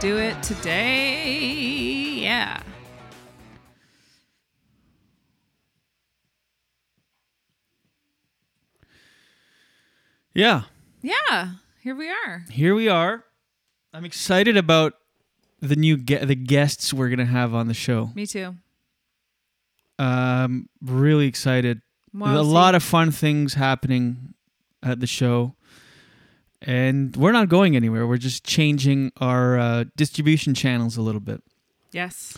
Do 0.00 0.18
it 0.18 0.40
today. 0.42 2.20
Yeah. 2.22 2.62
Yeah, 10.34 10.62
Yeah. 11.02 11.52
Here 11.82 11.94
we 11.94 12.08
are. 12.10 12.44
here 12.50 12.74
we 12.74 12.88
are. 12.88 13.24
I'm 13.94 14.04
excited 14.04 14.56
about 14.56 14.94
the 15.60 15.76
new 15.76 15.96
ge- 15.96 16.20
the 16.26 16.34
guests 16.34 16.92
we're 16.92 17.08
going 17.08 17.20
to 17.20 17.24
have 17.24 17.54
on 17.54 17.68
the 17.68 17.74
show. 17.74 18.10
Me 18.14 18.26
too. 18.26 18.56
Um, 19.98 20.68
really 20.82 21.26
excited. 21.26 21.80
Wow, 22.12 22.38
a 22.38 22.42
lot 22.42 22.74
of 22.74 22.82
fun 22.82 23.12
things 23.12 23.54
happening 23.54 24.34
at 24.82 25.00
the 25.00 25.06
show, 25.06 25.54
and 26.62 27.14
we're 27.16 27.32
not 27.32 27.48
going 27.48 27.76
anywhere. 27.76 28.06
We're 28.06 28.16
just 28.16 28.44
changing 28.44 29.12
our 29.18 29.58
uh, 29.58 29.84
distribution 29.96 30.54
channels 30.54 30.96
a 30.96 31.02
little 31.02 31.20
bit. 31.20 31.42
Yes. 31.92 32.36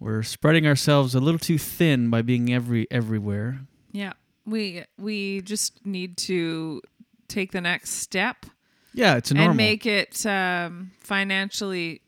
We're 0.00 0.22
spreading 0.22 0.66
ourselves 0.66 1.14
a 1.14 1.20
little 1.20 1.38
too 1.38 1.58
thin 1.58 2.10
by 2.10 2.22
being 2.22 2.52
every 2.52 2.86
everywhere. 2.90 3.60
Yeah. 3.92 4.12
We 4.44 4.84
we 4.98 5.40
just 5.42 5.84
need 5.86 6.16
to 6.18 6.82
take 7.28 7.52
the 7.52 7.60
next 7.60 7.90
step 7.90 8.44
Yeah, 8.92 9.16
it's 9.16 9.30
a 9.30 9.34
normal. 9.34 9.50
and 9.50 9.56
make 9.56 9.86
it 9.86 10.26
um, 10.26 10.90
financially. 11.00 12.02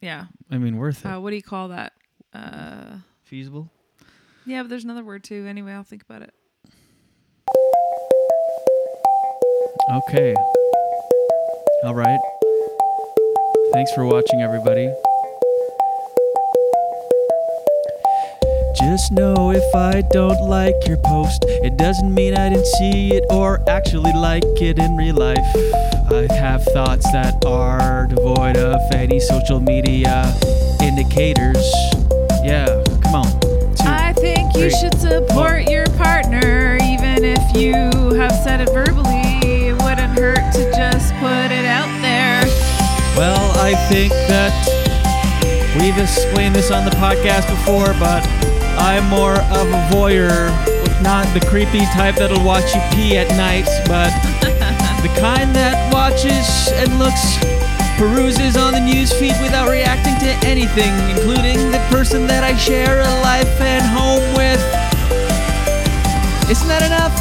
Yeah. 0.00 0.26
I 0.50 0.58
mean, 0.58 0.76
worth 0.76 1.04
it. 1.04 1.08
Uh, 1.08 1.20
what 1.20 1.30
do 1.30 1.36
you 1.36 1.42
call 1.42 1.68
that? 1.68 1.92
Uh, 2.32 2.98
Feasible. 3.24 3.68
yeah, 4.46 4.62
but 4.62 4.68
there's 4.68 4.84
another 4.84 5.02
word 5.04 5.24
too. 5.24 5.44
Anyway, 5.48 5.72
I'll 5.72 5.82
think 5.82 6.02
about 6.02 6.22
it. 6.22 6.32
Okay. 9.90 10.34
All 11.84 11.94
right. 11.94 12.20
Thanks 13.72 13.90
for 13.94 14.04
watching, 14.04 14.42
everybody. 14.42 14.92
Just 18.76 19.12
know 19.12 19.50
if 19.50 19.74
I 19.74 20.02
don't 20.12 20.46
like 20.46 20.74
your 20.86 20.98
post, 20.98 21.42
it 21.64 21.78
doesn't 21.78 22.12
mean 22.14 22.34
I 22.34 22.50
didn't 22.50 22.66
see 22.66 23.14
it 23.14 23.24
or 23.30 23.60
actually 23.66 24.12
like 24.12 24.44
it 24.60 24.78
in 24.78 24.94
real 24.98 25.14
life. 25.14 25.38
I 26.12 26.26
have 26.34 26.62
thoughts 26.64 27.10
that 27.12 27.42
are 27.46 28.06
devoid 28.08 28.58
of 28.58 28.80
any 28.92 29.20
social 29.20 29.58
media 29.58 30.34
indicators. 30.82 31.64
Yeah, 32.44 32.84
come 33.04 33.14
on. 33.14 33.40
Two, 33.40 33.86
I 33.86 34.12
think 34.12 34.54
you 34.54 34.68
should 34.68 35.00
support 35.00 35.70
your 35.70 35.86
partner, 35.96 36.76
even 36.82 37.24
if 37.24 37.56
you 37.56 38.12
have 38.18 38.32
said 38.44 38.60
it 38.60 38.68
verbally. 38.68 39.07
I 43.68 43.76
think 43.92 44.14
that 44.32 44.48
we've 45.76 45.98
explained 46.00 46.56
this 46.56 46.70
on 46.70 46.86
the 46.86 46.90
podcast 46.96 47.44
before, 47.52 47.92
but 48.00 48.24
I'm 48.80 49.04
more 49.12 49.36
of 49.52 49.68
a 49.68 49.80
voyeur. 49.92 50.48
Not 51.04 51.28
the 51.36 51.44
creepy 51.44 51.84
type 51.92 52.16
that'll 52.16 52.42
watch 52.42 52.64
you 52.72 52.80
pee 52.96 53.18
at 53.18 53.28
night, 53.36 53.68
but 53.84 54.08
the 55.04 55.12
kind 55.20 55.52
that 55.52 55.92
watches 55.92 56.72
and 56.80 56.96
looks, 56.96 57.36
peruses 58.00 58.56
on 58.56 58.72
the 58.72 58.80
news 58.80 59.12
feed 59.12 59.36
without 59.44 59.68
reacting 59.68 60.16
to 60.24 60.32
anything, 60.48 60.88
including 61.12 61.68
the 61.68 61.84
person 61.92 62.26
that 62.26 62.40
I 62.44 62.56
share 62.56 63.04
a 63.04 63.12
life 63.20 63.52
and 63.60 63.84
home 63.84 64.24
with. 64.32 64.64
Isn't 66.48 66.68
that 66.72 66.88
enough? 66.88 67.12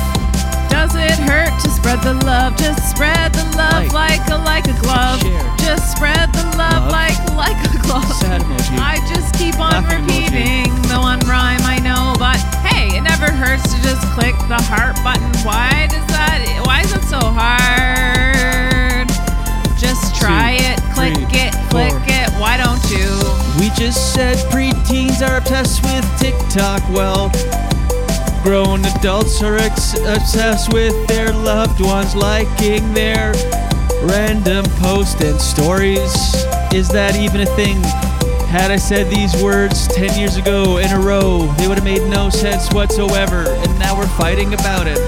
Does 0.72 0.96
it 0.96 1.20
hurt 1.28 1.52
to 1.60 1.68
spread 1.68 2.00
the 2.08 2.14
love? 2.24 2.56
Just 2.56 2.90
spread 2.90 3.34
the 3.34 3.44
love 3.58 3.92
like, 3.92 4.24
a 4.32 4.38
like 4.38 4.64
a 4.72 4.80
glove. 4.80 5.57
Just 5.68 5.92
spread 5.98 6.32
the 6.32 6.46
love, 6.58 6.88
Love. 6.88 6.92
like 6.92 7.20
like 7.36 7.60
a 7.68 7.78
glove. 7.84 8.08
Sad 8.24 8.42
emoji. 8.42 8.80
I 8.80 8.96
just 9.14 9.36
keep 9.36 9.60
on 9.60 9.72
Laughing 9.84 10.06
emoji. 10.08 10.32
repeating 10.32 10.72
the 10.88 10.98
one 10.98 11.20
rhyme 11.28 11.60
I 11.68 11.78
know, 11.84 12.16
but 12.18 12.38
hey, 12.64 12.96
it 12.98 13.02
never 13.02 13.28
hurts 13.32 13.74
to 13.76 13.82
just 13.84 14.02
click 14.16 14.36
the 14.48 14.56
heart 14.72 14.96
button. 15.04 15.28
Why 15.44 15.88
does 15.92 16.06
that? 16.08 16.40
Why 16.66 16.82
is 16.82 16.94
it 16.96 17.04
so 17.04 17.20
hard? 17.20 19.08
Just 19.78 20.16
try 20.16 20.56
Two, 20.58 20.64
it, 20.72 20.78
click 20.96 21.14
three, 21.16 21.40
it, 21.40 21.54
click 21.70 21.92
four. 21.92 22.02
it. 22.08 22.30
Why 22.40 22.56
don't 22.58 22.82
you? 22.90 23.12
We 23.60 23.70
just 23.76 24.14
said 24.14 24.38
preteens 24.50 25.20
are 25.28 25.38
obsessed 25.38 25.84
with 25.84 26.06
TikTok. 26.18 26.82
Well, 26.90 27.30
grown 28.42 28.86
adults 28.86 29.44
are 29.44 29.58
ex- 29.58 30.00
obsessed 30.00 30.72
with 30.74 30.96
their 31.08 31.32
loved 31.34 31.82
ones 31.82 32.16
liking 32.16 32.94
their 32.94 33.34
random 34.04 34.66
posts 34.78 35.22
and 35.22 35.40
stories. 35.40 36.14
Is 36.74 36.90
that 36.90 37.16
even 37.16 37.42
a 37.42 37.46
thing? 37.46 37.78
Had 38.48 38.72
I 38.72 38.78
said 38.78 39.10
these 39.10 39.36
words 39.42 39.88
10 39.90 40.18
years 40.18 40.38
ago 40.38 40.78
in 40.78 40.92
a 40.92 41.00
row, 41.00 41.48
they 41.58 41.68
would 41.68 41.78
have 41.78 41.84
made 41.84 42.08
no 42.10 42.30
sense 42.30 42.72
whatsoever. 42.72 43.44
And 43.48 43.80
now 43.80 43.98
we're 43.98 44.08
fighting 44.08 44.54
about 44.54 44.88
it. 44.88 45.00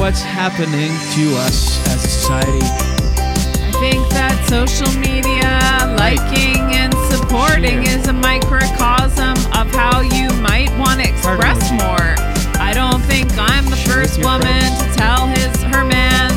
What's 0.00 0.22
happening 0.22 0.90
to 1.14 1.36
us 1.46 1.78
as 1.88 2.04
a 2.04 2.08
society? 2.08 2.66
I 2.66 3.70
think 3.78 4.08
that 4.10 4.34
social 4.48 4.90
media 4.98 5.94
liking 5.96 6.74
and 6.74 6.92
supporting 7.12 7.86
is 7.86 8.08
a 8.08 8.12
microcosm 8.12 9.38
of 9.54 9.70
how 9.70 10.00
you 10.00 10.30
might 10.42 10.70
want 10.78 11.00
to 11.00 11.08
express 11.08 11.70
more. 11.70 12.14
I 12.58 12.72
don't 12.74 13.02
think 13.02 13.30
I'm 13.38 13.66
the 13.66 13.76
first 13.86 14.18
woman 14.18 14.62
to 14.82 14.86
tell 14.96 15.26
his 15.28 15.54
her 15.70 15.84
man 15.84 16.33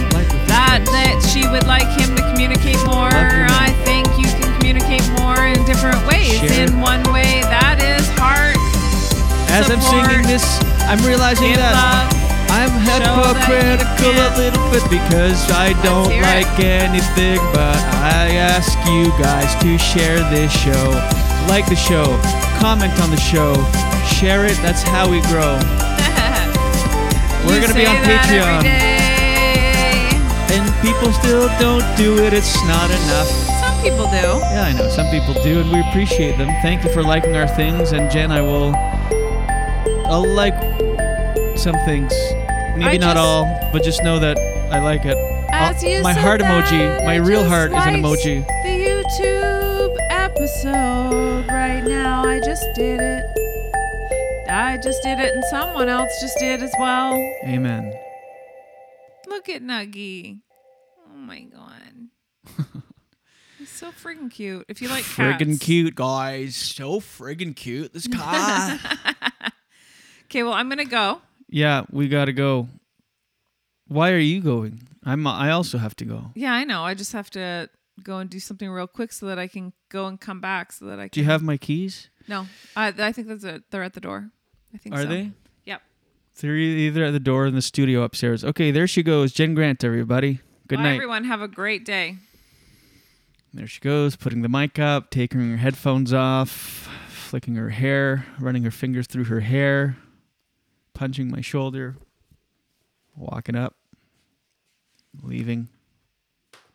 that 0.68 0.84
that 0.92 1.24
she 1.24 1.48
would 1.48 1.66
like 1.66 1.88
him 1.96 2.16
to 2.16 2.24
communicate 2.32 2.78
more. 2.84 3.10
I 3.12 3.72
think 3.88 4.08
you 4.20 4.28
can 4.28 4.52
communicate 4.60 5.06
more 5.24 5.48
in 5.48 5.64
different 5.64 6.00
ways. 6.04 6.38
Share. 6.44 6.68
In 6.68 6.80
one 6.84 7.04
way, 7.16 7.42
that 7.48 7.80
is 7.80 8.04
heart. 8.20 8.60
As 9.48 9.72
I'm 9.72 9.80
singing 9.80 10.28
this, 10.28 10.44
I'm 10.92 11.00
realizing 11.08 11.56
that 11.56 11.72
love. 11.72 12.12
I'm 12.52 12.72
that 12.88 13.04
hypocritical 13.04 14.12
a 14.12 14.32
little 14.40 14.68
bit 14.72 14.84
because 14.92 15.40
I 15.52 15.76
don't 15.84 16.12
hear 16.12 16.24
it. 16.24 16.48
like 16.48 16.60
anything, 16.60 17.40
but 17.52 17.80
I 18.04 18.36
ask 18.36 18.76
you 18.88 19.12
guys 19.20 19.52
to 19.64 19.80
share 19.80 20.20
this 20.32 20.52
show. 20.52 20.92
Like 21.48 21.68
the 21.68 21.80
show, 21.80 22.20
comment 22.60 22.92
on 23.00 23.12
the 23.12 23.20
show, 23.20 23.56
share 24.04 24.46
it. 24.46 24.60
That's 24.60 24.84
how 24.84 25.08
we 25.08 25.24
grow. 25.32 25.60
We're 27.48 27.64
gonna 27.64 27.76
be 27.76 27.88
on 27.88 27.96
Patreon. 28.04 28.97
People 30.82 31.12
still 31.14 31.48
don't 31.60 31.86
do 31.98 32.18
it. 32.24 32.34
It's 32.34 32.56
not 32.66 32.90
enough. 32.90 33.28
Some 33.62 33.82
people 33.84 34.06
do. 34.06 34.28
Yeah, 34.54 34.66
I 34.70 34.74
know. 34.74 34.90
Some 34.90 35.08
people 35.10 35.34
do, 35.44 35.60
and 35.62 35.72
we 35.72 35.80
appreciate 35.90 36.38
them. 36.38 36.48
Thank 36.62 36.84
you 36.84 36.92
for 36.92 37.04
liking 37.04 37.36
our 37.36 37.48
things. 37.48 37.92
And 37.92 38.10
Jen, 38.12 38.32
I 38.32 38.42
will. 38.42 38.74
I'll 40.06 40.28
like 40.28 40.56
some 41.58 41.76
things. 41.86 42.14
Maybe 42.78 42.86
I 42.86 42.98
not 42.98 43.16
just- 43.16 43.18
all, 43.18 43.70
but 43.74 43.84
just 43.84 44.04
know 44.04 44.20
that 44.20 44.38
I 44.72 44.80
like 44.80 45.06
it. 45.06 45.18
I'll- 45.52 45.74
As 45.76 45.84
you 45.84 46.02
my 46.04 46.14
heart 46.14 46.42
emoji, 46.42 47.04
my 47.06 47.14
I 47.14 47.16
real 47.18 47.44
heart 47.48 47.72
is 47.72 47.78
an 47.78 47.96
emoji. 47.96 48.46
The 48.64 48.76
YouTube 48.90 49.96
episode 50.12 51.48
right 51.48 51.84
now. 51.84 52.24
I 52.26 52.40
just 52.40 52.64
did 52.76 53.00
it. 53.02 53.24
I 54.50 54.78
just 54.78 55.02
did 55.04 55.20
it, 55.20 55.34
and 55.34 55.44
someone 55.50 55.90
else 55.90 56.10
just 56.22 56.38
did 56.40 56.62
as 56.62 56.72
well. 56.80 57.14
Amen. 57.46 57.92
Look 59.28 59.50
at 59.50 59.62
Nuggy. 59.62 60.40
Oh 61.28 61.30
my 61.30 61.42
god. 61.42 62.72
He's 63.60 63.70
so 63.70 63.92
friggin' 63.92 64.32
cute. 64.32 64.64
If 64.70 64.82
you 64.82 64.88
like 64.88 65.04
Friggin' 65.04 65.54
cats. 65.54 65.60
cute, 65.60 65.96
guys. 65.96 66.56
So 66.56 67.02
friggin' 67.02 67.54
cute. 67.56 67.94
This 67.94 68.08
car. 68.08 68.80
Okay, 70.30 70.44
well, 70.44 70.52
I'm 70.52 70.68
gonna 70.68 70.84
go. 70.84 71.22
yeah, 71.50 71.84
we 71.90 72.10
gotta 72.10 72.34
go. 72.34 72.68
Why 73.88 74.12
are 74.12 74.18
you 74.18 74.42
going? 74.42 74.82
I'm. 75.06 75.26
I 75.26 75.52
also 75.52 75.78
have 75.78 75.96
to 75.98 76.06
go. 76.06 76.32
Yeah, 76.36 76.52
I 76.52 76.66
know. 76.66 76.84
I 76.84 76.96
just 76.96 77.14
have 77.14 77.30
to 77.32 77.70
go 78.04 78.18
and 78.18 78.30
do 78.30 78.38
something 78.42 78.70
real 78.70 78.88
quick 78.88 79.14
so 79.14 79.26
that 79.28 79.40
I 79.40 79.48
can 79.48 79.72
go 79.88 80.06
and 80.08 80.20
come 80.20 80.42
back 80.42 80.74
so 80.74 80.84
that 80.88 81.00
I 81.00 81.04
can. 81.04 81.10
Do 81.14 81.20
you 81.22 81.26
have 81.28 81.42
my 81.44 81.56
keys? 81.56 82.10
No, 82.28 82.46
I, 82.76 82.88
I 82.98 83.14
think 83.14 83.30
that's 83.30 83.46
it. 83.46 83.64
They're 83.72 83.84
at 83.84 83.94
the 83.94 84.02
door. 84.02 84.32
I 84.74 84.78
think 84.78 84.96
Are 84.96 85.04
so. 85.04 85.08
they? 85.08 85.32
Yep. 85.64 85.82
They're 86.42 86.56
either 86.58 87.06
at 87.06 87.12
the 87.12 87.22
door 87.22 87.44
or 87.46 87.48
in 87.48 87.56
the 87.56 87.62
studio 87.62 88.04
upstairs. 88.04 88.44
Okay, 88.44 88.72
there 88.72 88.86
she 88.86 89.02
goes. 89.02 89.32
Jen 89.32 89.54
Grant, 89.56 89.82
everybody. 89.86 90.42
Good 90.68 90.78
Bye, 90.78 90.84
night. 90.84 90.94
everyone. 90.96 91.24
Have 91.24 91.42
a 91.42 91.48
great 91.48 91.86
day. 91.86 92.18
There 93.54 93.68
she 93.68 93.80
goes, 93.80 94.16
putting 94.16 94.42
the 94.42 94.50
mic 94.50 94.78
up, 94.78 95.10
taking 95.10 95.50
her 95.50 95.58
headphones 95.58 96.14
off, 96.14 96.90
flicking 97.08 97.56
her 97.56 97.70
hair, 97.70 98.26
running 98.40 98.64
her 98.64 98.72
fingers 98.72 99.08
through 99.08 99.24
her 99.26 99.40
hair, 99.40 99.98
punching 100.94 101.32
my 101.32 101.42
shoulder, 101.42 101.96
walking 103.16 103.56
up, 103.56 103.76
leaving, 105.24 105.70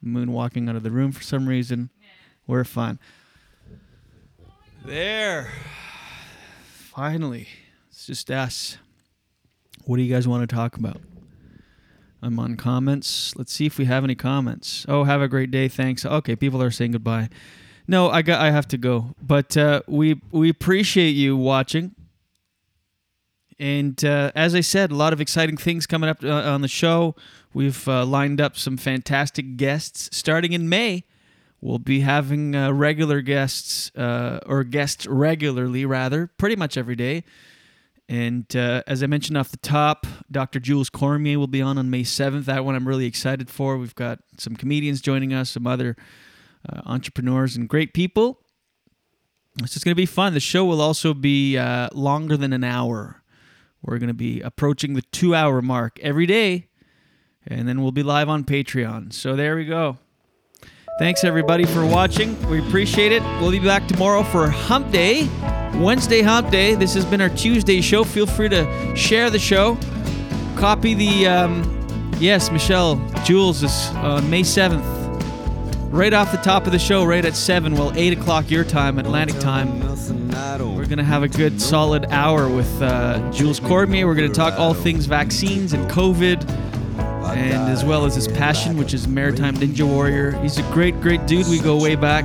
moonwalking 0.05 0.68
out 0.70 0.76
of 0.76 0.82
the 0.82 0.90
room 0.90 1.12
for 1.12 1.22
some 1.22 1.47
reason. 1.47 1.90
We're 2.47 2.64
fine. 2.64 2.99
There. 4.84 5.53
Finally. 6.64 7.49
It's 7.90 8.07
just 8.07 8.30
us. 8.30 8.78
What 9.84 9.99
do 9.99 10.03
you 10.03 10.12
guys 10.12 10.26
want 10.26 10.49
to 10.49 10.53
talk 10.57 10.76
about? 10.76 10.97
I'm 12.23 12.39
on 12.39 12.57
comments. 12.57 13.35
Let's 13.37 13.53
see 13.53 13.66
if 13.66 13.79
we 13.79 13.85
have 13.87 14.05
any 14.05 14.14
comments. 14.14 14.87
Oh, 14.89 15.05
have 15.05 15.20
a 15.20 15.29
great 15.29 15.51
day. 15.51 15.66
Thanks. 15.66 16.07
Okay, 16.07 16.37
people 16.37 16.62
are 16.62 16.70
saying 16.70 16.93
goodbye. 16.93 17.29
No, 17.89 18.11
I 18.11 18.23
got 18.23 18.41
I 18.41 18.53
have 18.53 18.68
to 18.68 18.79
go. 18.79 19.14
But 19.20 19.57
uh, 19.57 19.83
we 19.89 20.20
we 20.31 20.49
appreciate 20.49 21.11
you 21.11 21.37
watching. 21.37 21.95
And 23.59 24.03
uh, 24.05 24.33
as 24.35 24.55
I 24.55 24.61
said, 24.61 24.91
a 24.93 24.95
lot 24.95 25.12
of 25.12 25.20
exciting 25.20 25.57
things 25.57 25.87
coming 25.87 26.09
up 26.09 26.23
uh, 26.23 26.29
on 26.29 26.62
the 26.62 26.68
show. 26.68 27.14
We've 27.53 27.87
uh, 27.87 28.05
lined 28.05 28.41
up 28.41 28.57
some 28.57 28.77
fantastic 28.77 29.57
guests 29.57 30.09
starting 30.16 30.53
in 30.53 30.68
May. 30.68 31.05
We'll 31.61 31.79
be 31.79 32.01
having 32.01 32.57
uh, 32.57 32.73
regular 32.73 33.20
guests, 33.20 33.93
uh, 33.97 34.41
or 34.47 34.64
guests 34.64 35.07
regularly, 35.07 35.85
rather, 35.85 36.27
pretty 36.27 36.57
much 36.57 36.77
every 36.77 36.97
day. 36.97 37.23
And 38.12 38.54
uh, 38.54 38.82
as 38.86 39.02
I 39.02 39.06
mentioned 39.06 39.38
off 39.38 39.48
the 39.48 39.56
top, 39.56 40.06
Dr. 40.30 40.60
Jules 40.60 40.90
Cormier 40.90 41.38
will 41.38 41.46
be 41.46 41.62
on 41.62 41.78
on 41.78 41.88
May 41.88 42.02
7th. 42.02 42.44
That 42.44 42.62
one 42.62 42.74
I'm 42.74 42.86
really 42.86 43.06
excited 43.06 43.48
for. 43.48 43.78
We've 43.78 43.94
got 43.94 44.18
some 44.36 44.54
comedians 44.54 45.00
joining 45.00 45.32
us, 45.32 45.48
some 45.48 45.66
other 45.66 45.96
uh, 46.68 46.82
entrepreneurs, 46.84 47.56
and 47.56 47.66
great 47.66 47.94
people. 47.94 48.38
It's 49.62 49.72
just 49.72 49.86
going 49.86 49.92
to 49.92 49.96
be 49.96 50.04
fun. 50.04 50.34
The 50.34 50.40
show 50.40 50.66
will 50.66 50.82
also 50.82 51.14
be 51.14 51.56
uh, 51.56 51.88
longer 51.94 52.36
than 52.36 52.52
an 52.52 52.64
hour. 52.64 53.22
We're 53.80 53.96
going 53.96 54.08
to 54.08 54.14
be 54.14 54.42
approaching 54.42 54.92
the 54.92 55.02
two 55.10 55.34
hour 55.34 55.62
mark 55.62 55.98
every 56.00 56.26
day, 56.26 56.68
and 57.46 57.66
then 57.66 57.80
we'll 57.80 57.92
be 57.92 58.02
live 58.02 58.28
on 58.28 58.44
Patreon. 58.44 59.14
So 59.14 59.36
there 59.36 59.56
we 59.56 59.64
go. 59.64 59.96
Thanks 60.98 61.24
everybody 61.24 61.64
for 61.64 61.86
watching. 61.86 62.38
We 62.50 62.58
appreciate 62.58 63.12
it. 63.12 63.22
We'll 63.40 63.52
be 63.52 63.58
back 63.58 63.88
tomorrow 63.88 64.22
for 64.22 64.50
Hump 64.50 64.90
Day, 64.90 65.30
Wednesday 65.81 66.23
Hump 66.23 66.51
Day. 66.51 66.75
This 66.75 66.95
has 66.95 67.05
been 67.05 67.20
our 67.20 67.29
Tuesday 67.29 67.81
show. 67.81 68.05
Feel 68.05 68.27
free 68.27 68.49
to 68.49 68.97
share 68.97 69.31
the 69.31 69.39
show. 69.39 69.79
Copy 70.57 70.95
the, 70.95 71.27
um, 71.27 72.14
yes, 72.18 72.51
Michelle, 72.51 72.97
Jules 73.25 73.62
is 73.62 73.89
on 73.97 74.29
May 74.31 74.43
7th. 74.43 74.83
Right 75.91 76.12
off 76.14 76.33
the 76.33 76.39
top 76.39 76.66
of 76.66 76.73
the 76.73 76.79
show, 76.79 77.05
right 77.05 77.25
at 77.25 77.37
7, 77.37 77.75
well, 77.75 77.93
8 77.95 78.18
o'clock 78.18 78.51
your 78.51 78.64
time, 78.64 78.99
Atlantic 78.99 79.39
time. 79.41 79.81
We're 80.75 80.87
going 80.87 80.99
to 80.99 81.05
have 81.05 81.23
a 81.23 81.29
good 81.29 81.61
solid 81.61 82.07
hour 82.07 82.49
with 82.49 82.81
uh, 82.81 83.31
Jules 83.31 83.61
Cormier. 83.61 84.07
We're 84.07 84.14
going 84.14 84.31
to 84.31 84.35
talk 84.35 84.59
all 84.59 84.75
things 84.75 85.07
vaccines 85.07 85.73
and 85.73 85.91
COVID 85.91 86.49
and 87.37 87.70
as 87.70 87.85
well 87.85 88.05
as 88.05 88.14
his 88.14 88.29
passion, 88.29 88.77
which 88.77 88.95
is 88.95 89.09
Maritime 89.09 89.57
Ninja 89.57 89.87
Warrior. 89.87 90.33
He's 90.43 90.59
a 90.59 90.62
great, 90.73 91.01
great 91.01 91.27
dude. 91.27 91.49
We 91.49 91.59
go 91.59 91.77
way 91.81 91.97
back. 91.97 92.25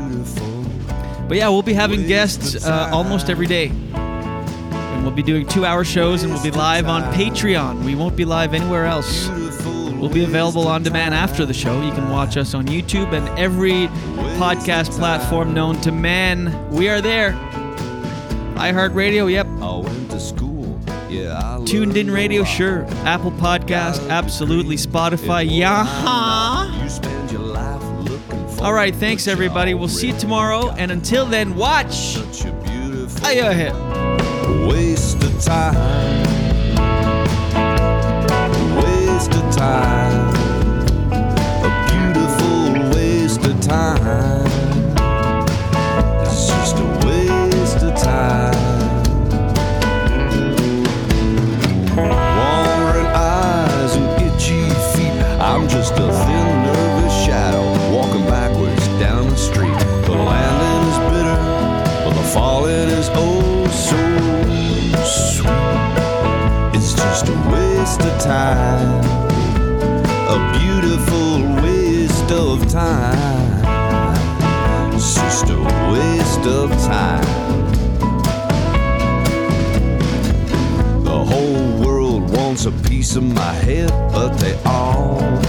But 1.28 1.38
yeah, 1.38 1.50
we'll 1.50 1.62
be 1.62 1.74
having 1.74 2.08
guests 2.08 2.66
uh, 2.66 2.90
almost 2.92 3.30
every 3.30 3.48
day. 3.48 3.68
And 3.94 5.04
we'll 5.04 5.14
be 5.16 5.24
doing 5.24 5.46
two 5.48 5.66
hour 5.66 5.84
shows 5.84 6.24
and 6.24 6.32
we'll 6.34 6.44
be 6.44 6.52
live 6.52 6.88
on 6.88 7.04
Patreon. 7.14 7.84
We 7.84 7.96
won't 7.96 8.16
be 8.16 8.26
live 8.26 8.54
anywhere 8.54 8.86
else. 8.86 9.28
We'll 9.30 10.10
be 10.10 10.24
available 10.24 10.68
on 10.68 10.84
demand 10.84 11.14
after 11.16 11.46
the 11.46 11.54
show. 11.54 11.82
You 11.82 11.92
can 11.92 12.10
watch 12.10 12.38
us 12.38 12.54
on 12.54 12.68
YouTube 12.68 13.14
and 13.14 13.28
every 13.38 13.88
podcast 14.38 14.92
platform 14.98 15.54
known 15.54 15.82
to 15.82 15.92
man. 15.92 16.70
We 16.72 16.88
are 16.88 17.02
there. 17.02 17.32
iHeartRadio, 18.56 19.32
yep. 19.32 19.48
Tuned 21.66 21.98
in 21.98 22.12
radio, 22.12 22.44
sure. 22.44 22.86
Apple 23.06 23.32
Podcast, 23.32 24.10
absolutely. 24.10 24.76
Spotify, 24.78 25.48
yeah. 25.50 25.84
All 28.60 28.74
right, 28.74 28.94
thanks 28.94 29.28
everybody. 29.28 29.76
We'll 29.76 29.88
see 29.88 30.08
you 30.08 30.18
tomorrow. 30.18 30.72
And 30.72 30.92
until 30.92 31.28
then, 31.28 31.56
watch. 31.56 32.18
Aye, 33.24 33.34
ahead. 33.34 33.74
Waste 34.68 35.24
of 35.24 35.44
time. 35.44 35.76
Waste 38.78 39.34
of 39.36 39.56
time. 39.56 40.34
A 41.64 41.70
beautiful 41.92 42.98
waste 42.98 43.46
of 43.46 43.62
time. 43.62 44.07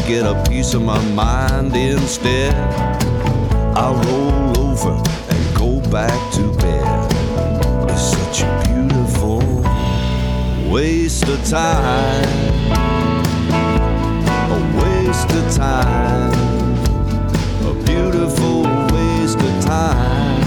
Get 0.09 0.25
a 0.25 0.43
piece 0.49 0.73
of 0.73 0.81
my 0.81 0.99
mind 1.11 1.77
instead. 1.77 2.55
I 3.77 3.93
roll 4.07 4.59
over 4.59 4.95
and 5.29 5.55
go 5.55 5.83
back 5.91 6.19
to 6.33 6.51
bed. 6.57 7.13
It's 7.91 8.17
such 8.17 8.41
a 8.41 8.63
beautiful 8.65 9.41
waste 10.73 11.29
of 11.29 11.45
time. 11.45 12.25
A 14.51 14.61
waste 14.81 15.31
of 15.31 15.55
time. 15.55 16.33
A 17.67 17.75
beautiful 17.85 18.63
waste 18.95 19.39
of 19.39 19.63
time. 19.63 20.41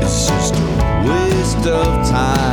It's 0.00 0.28
just 0.28 0.54
a 0.54 1.08
waste 1.08 1.66
of 1.66 2.08
time. 2.08 2.49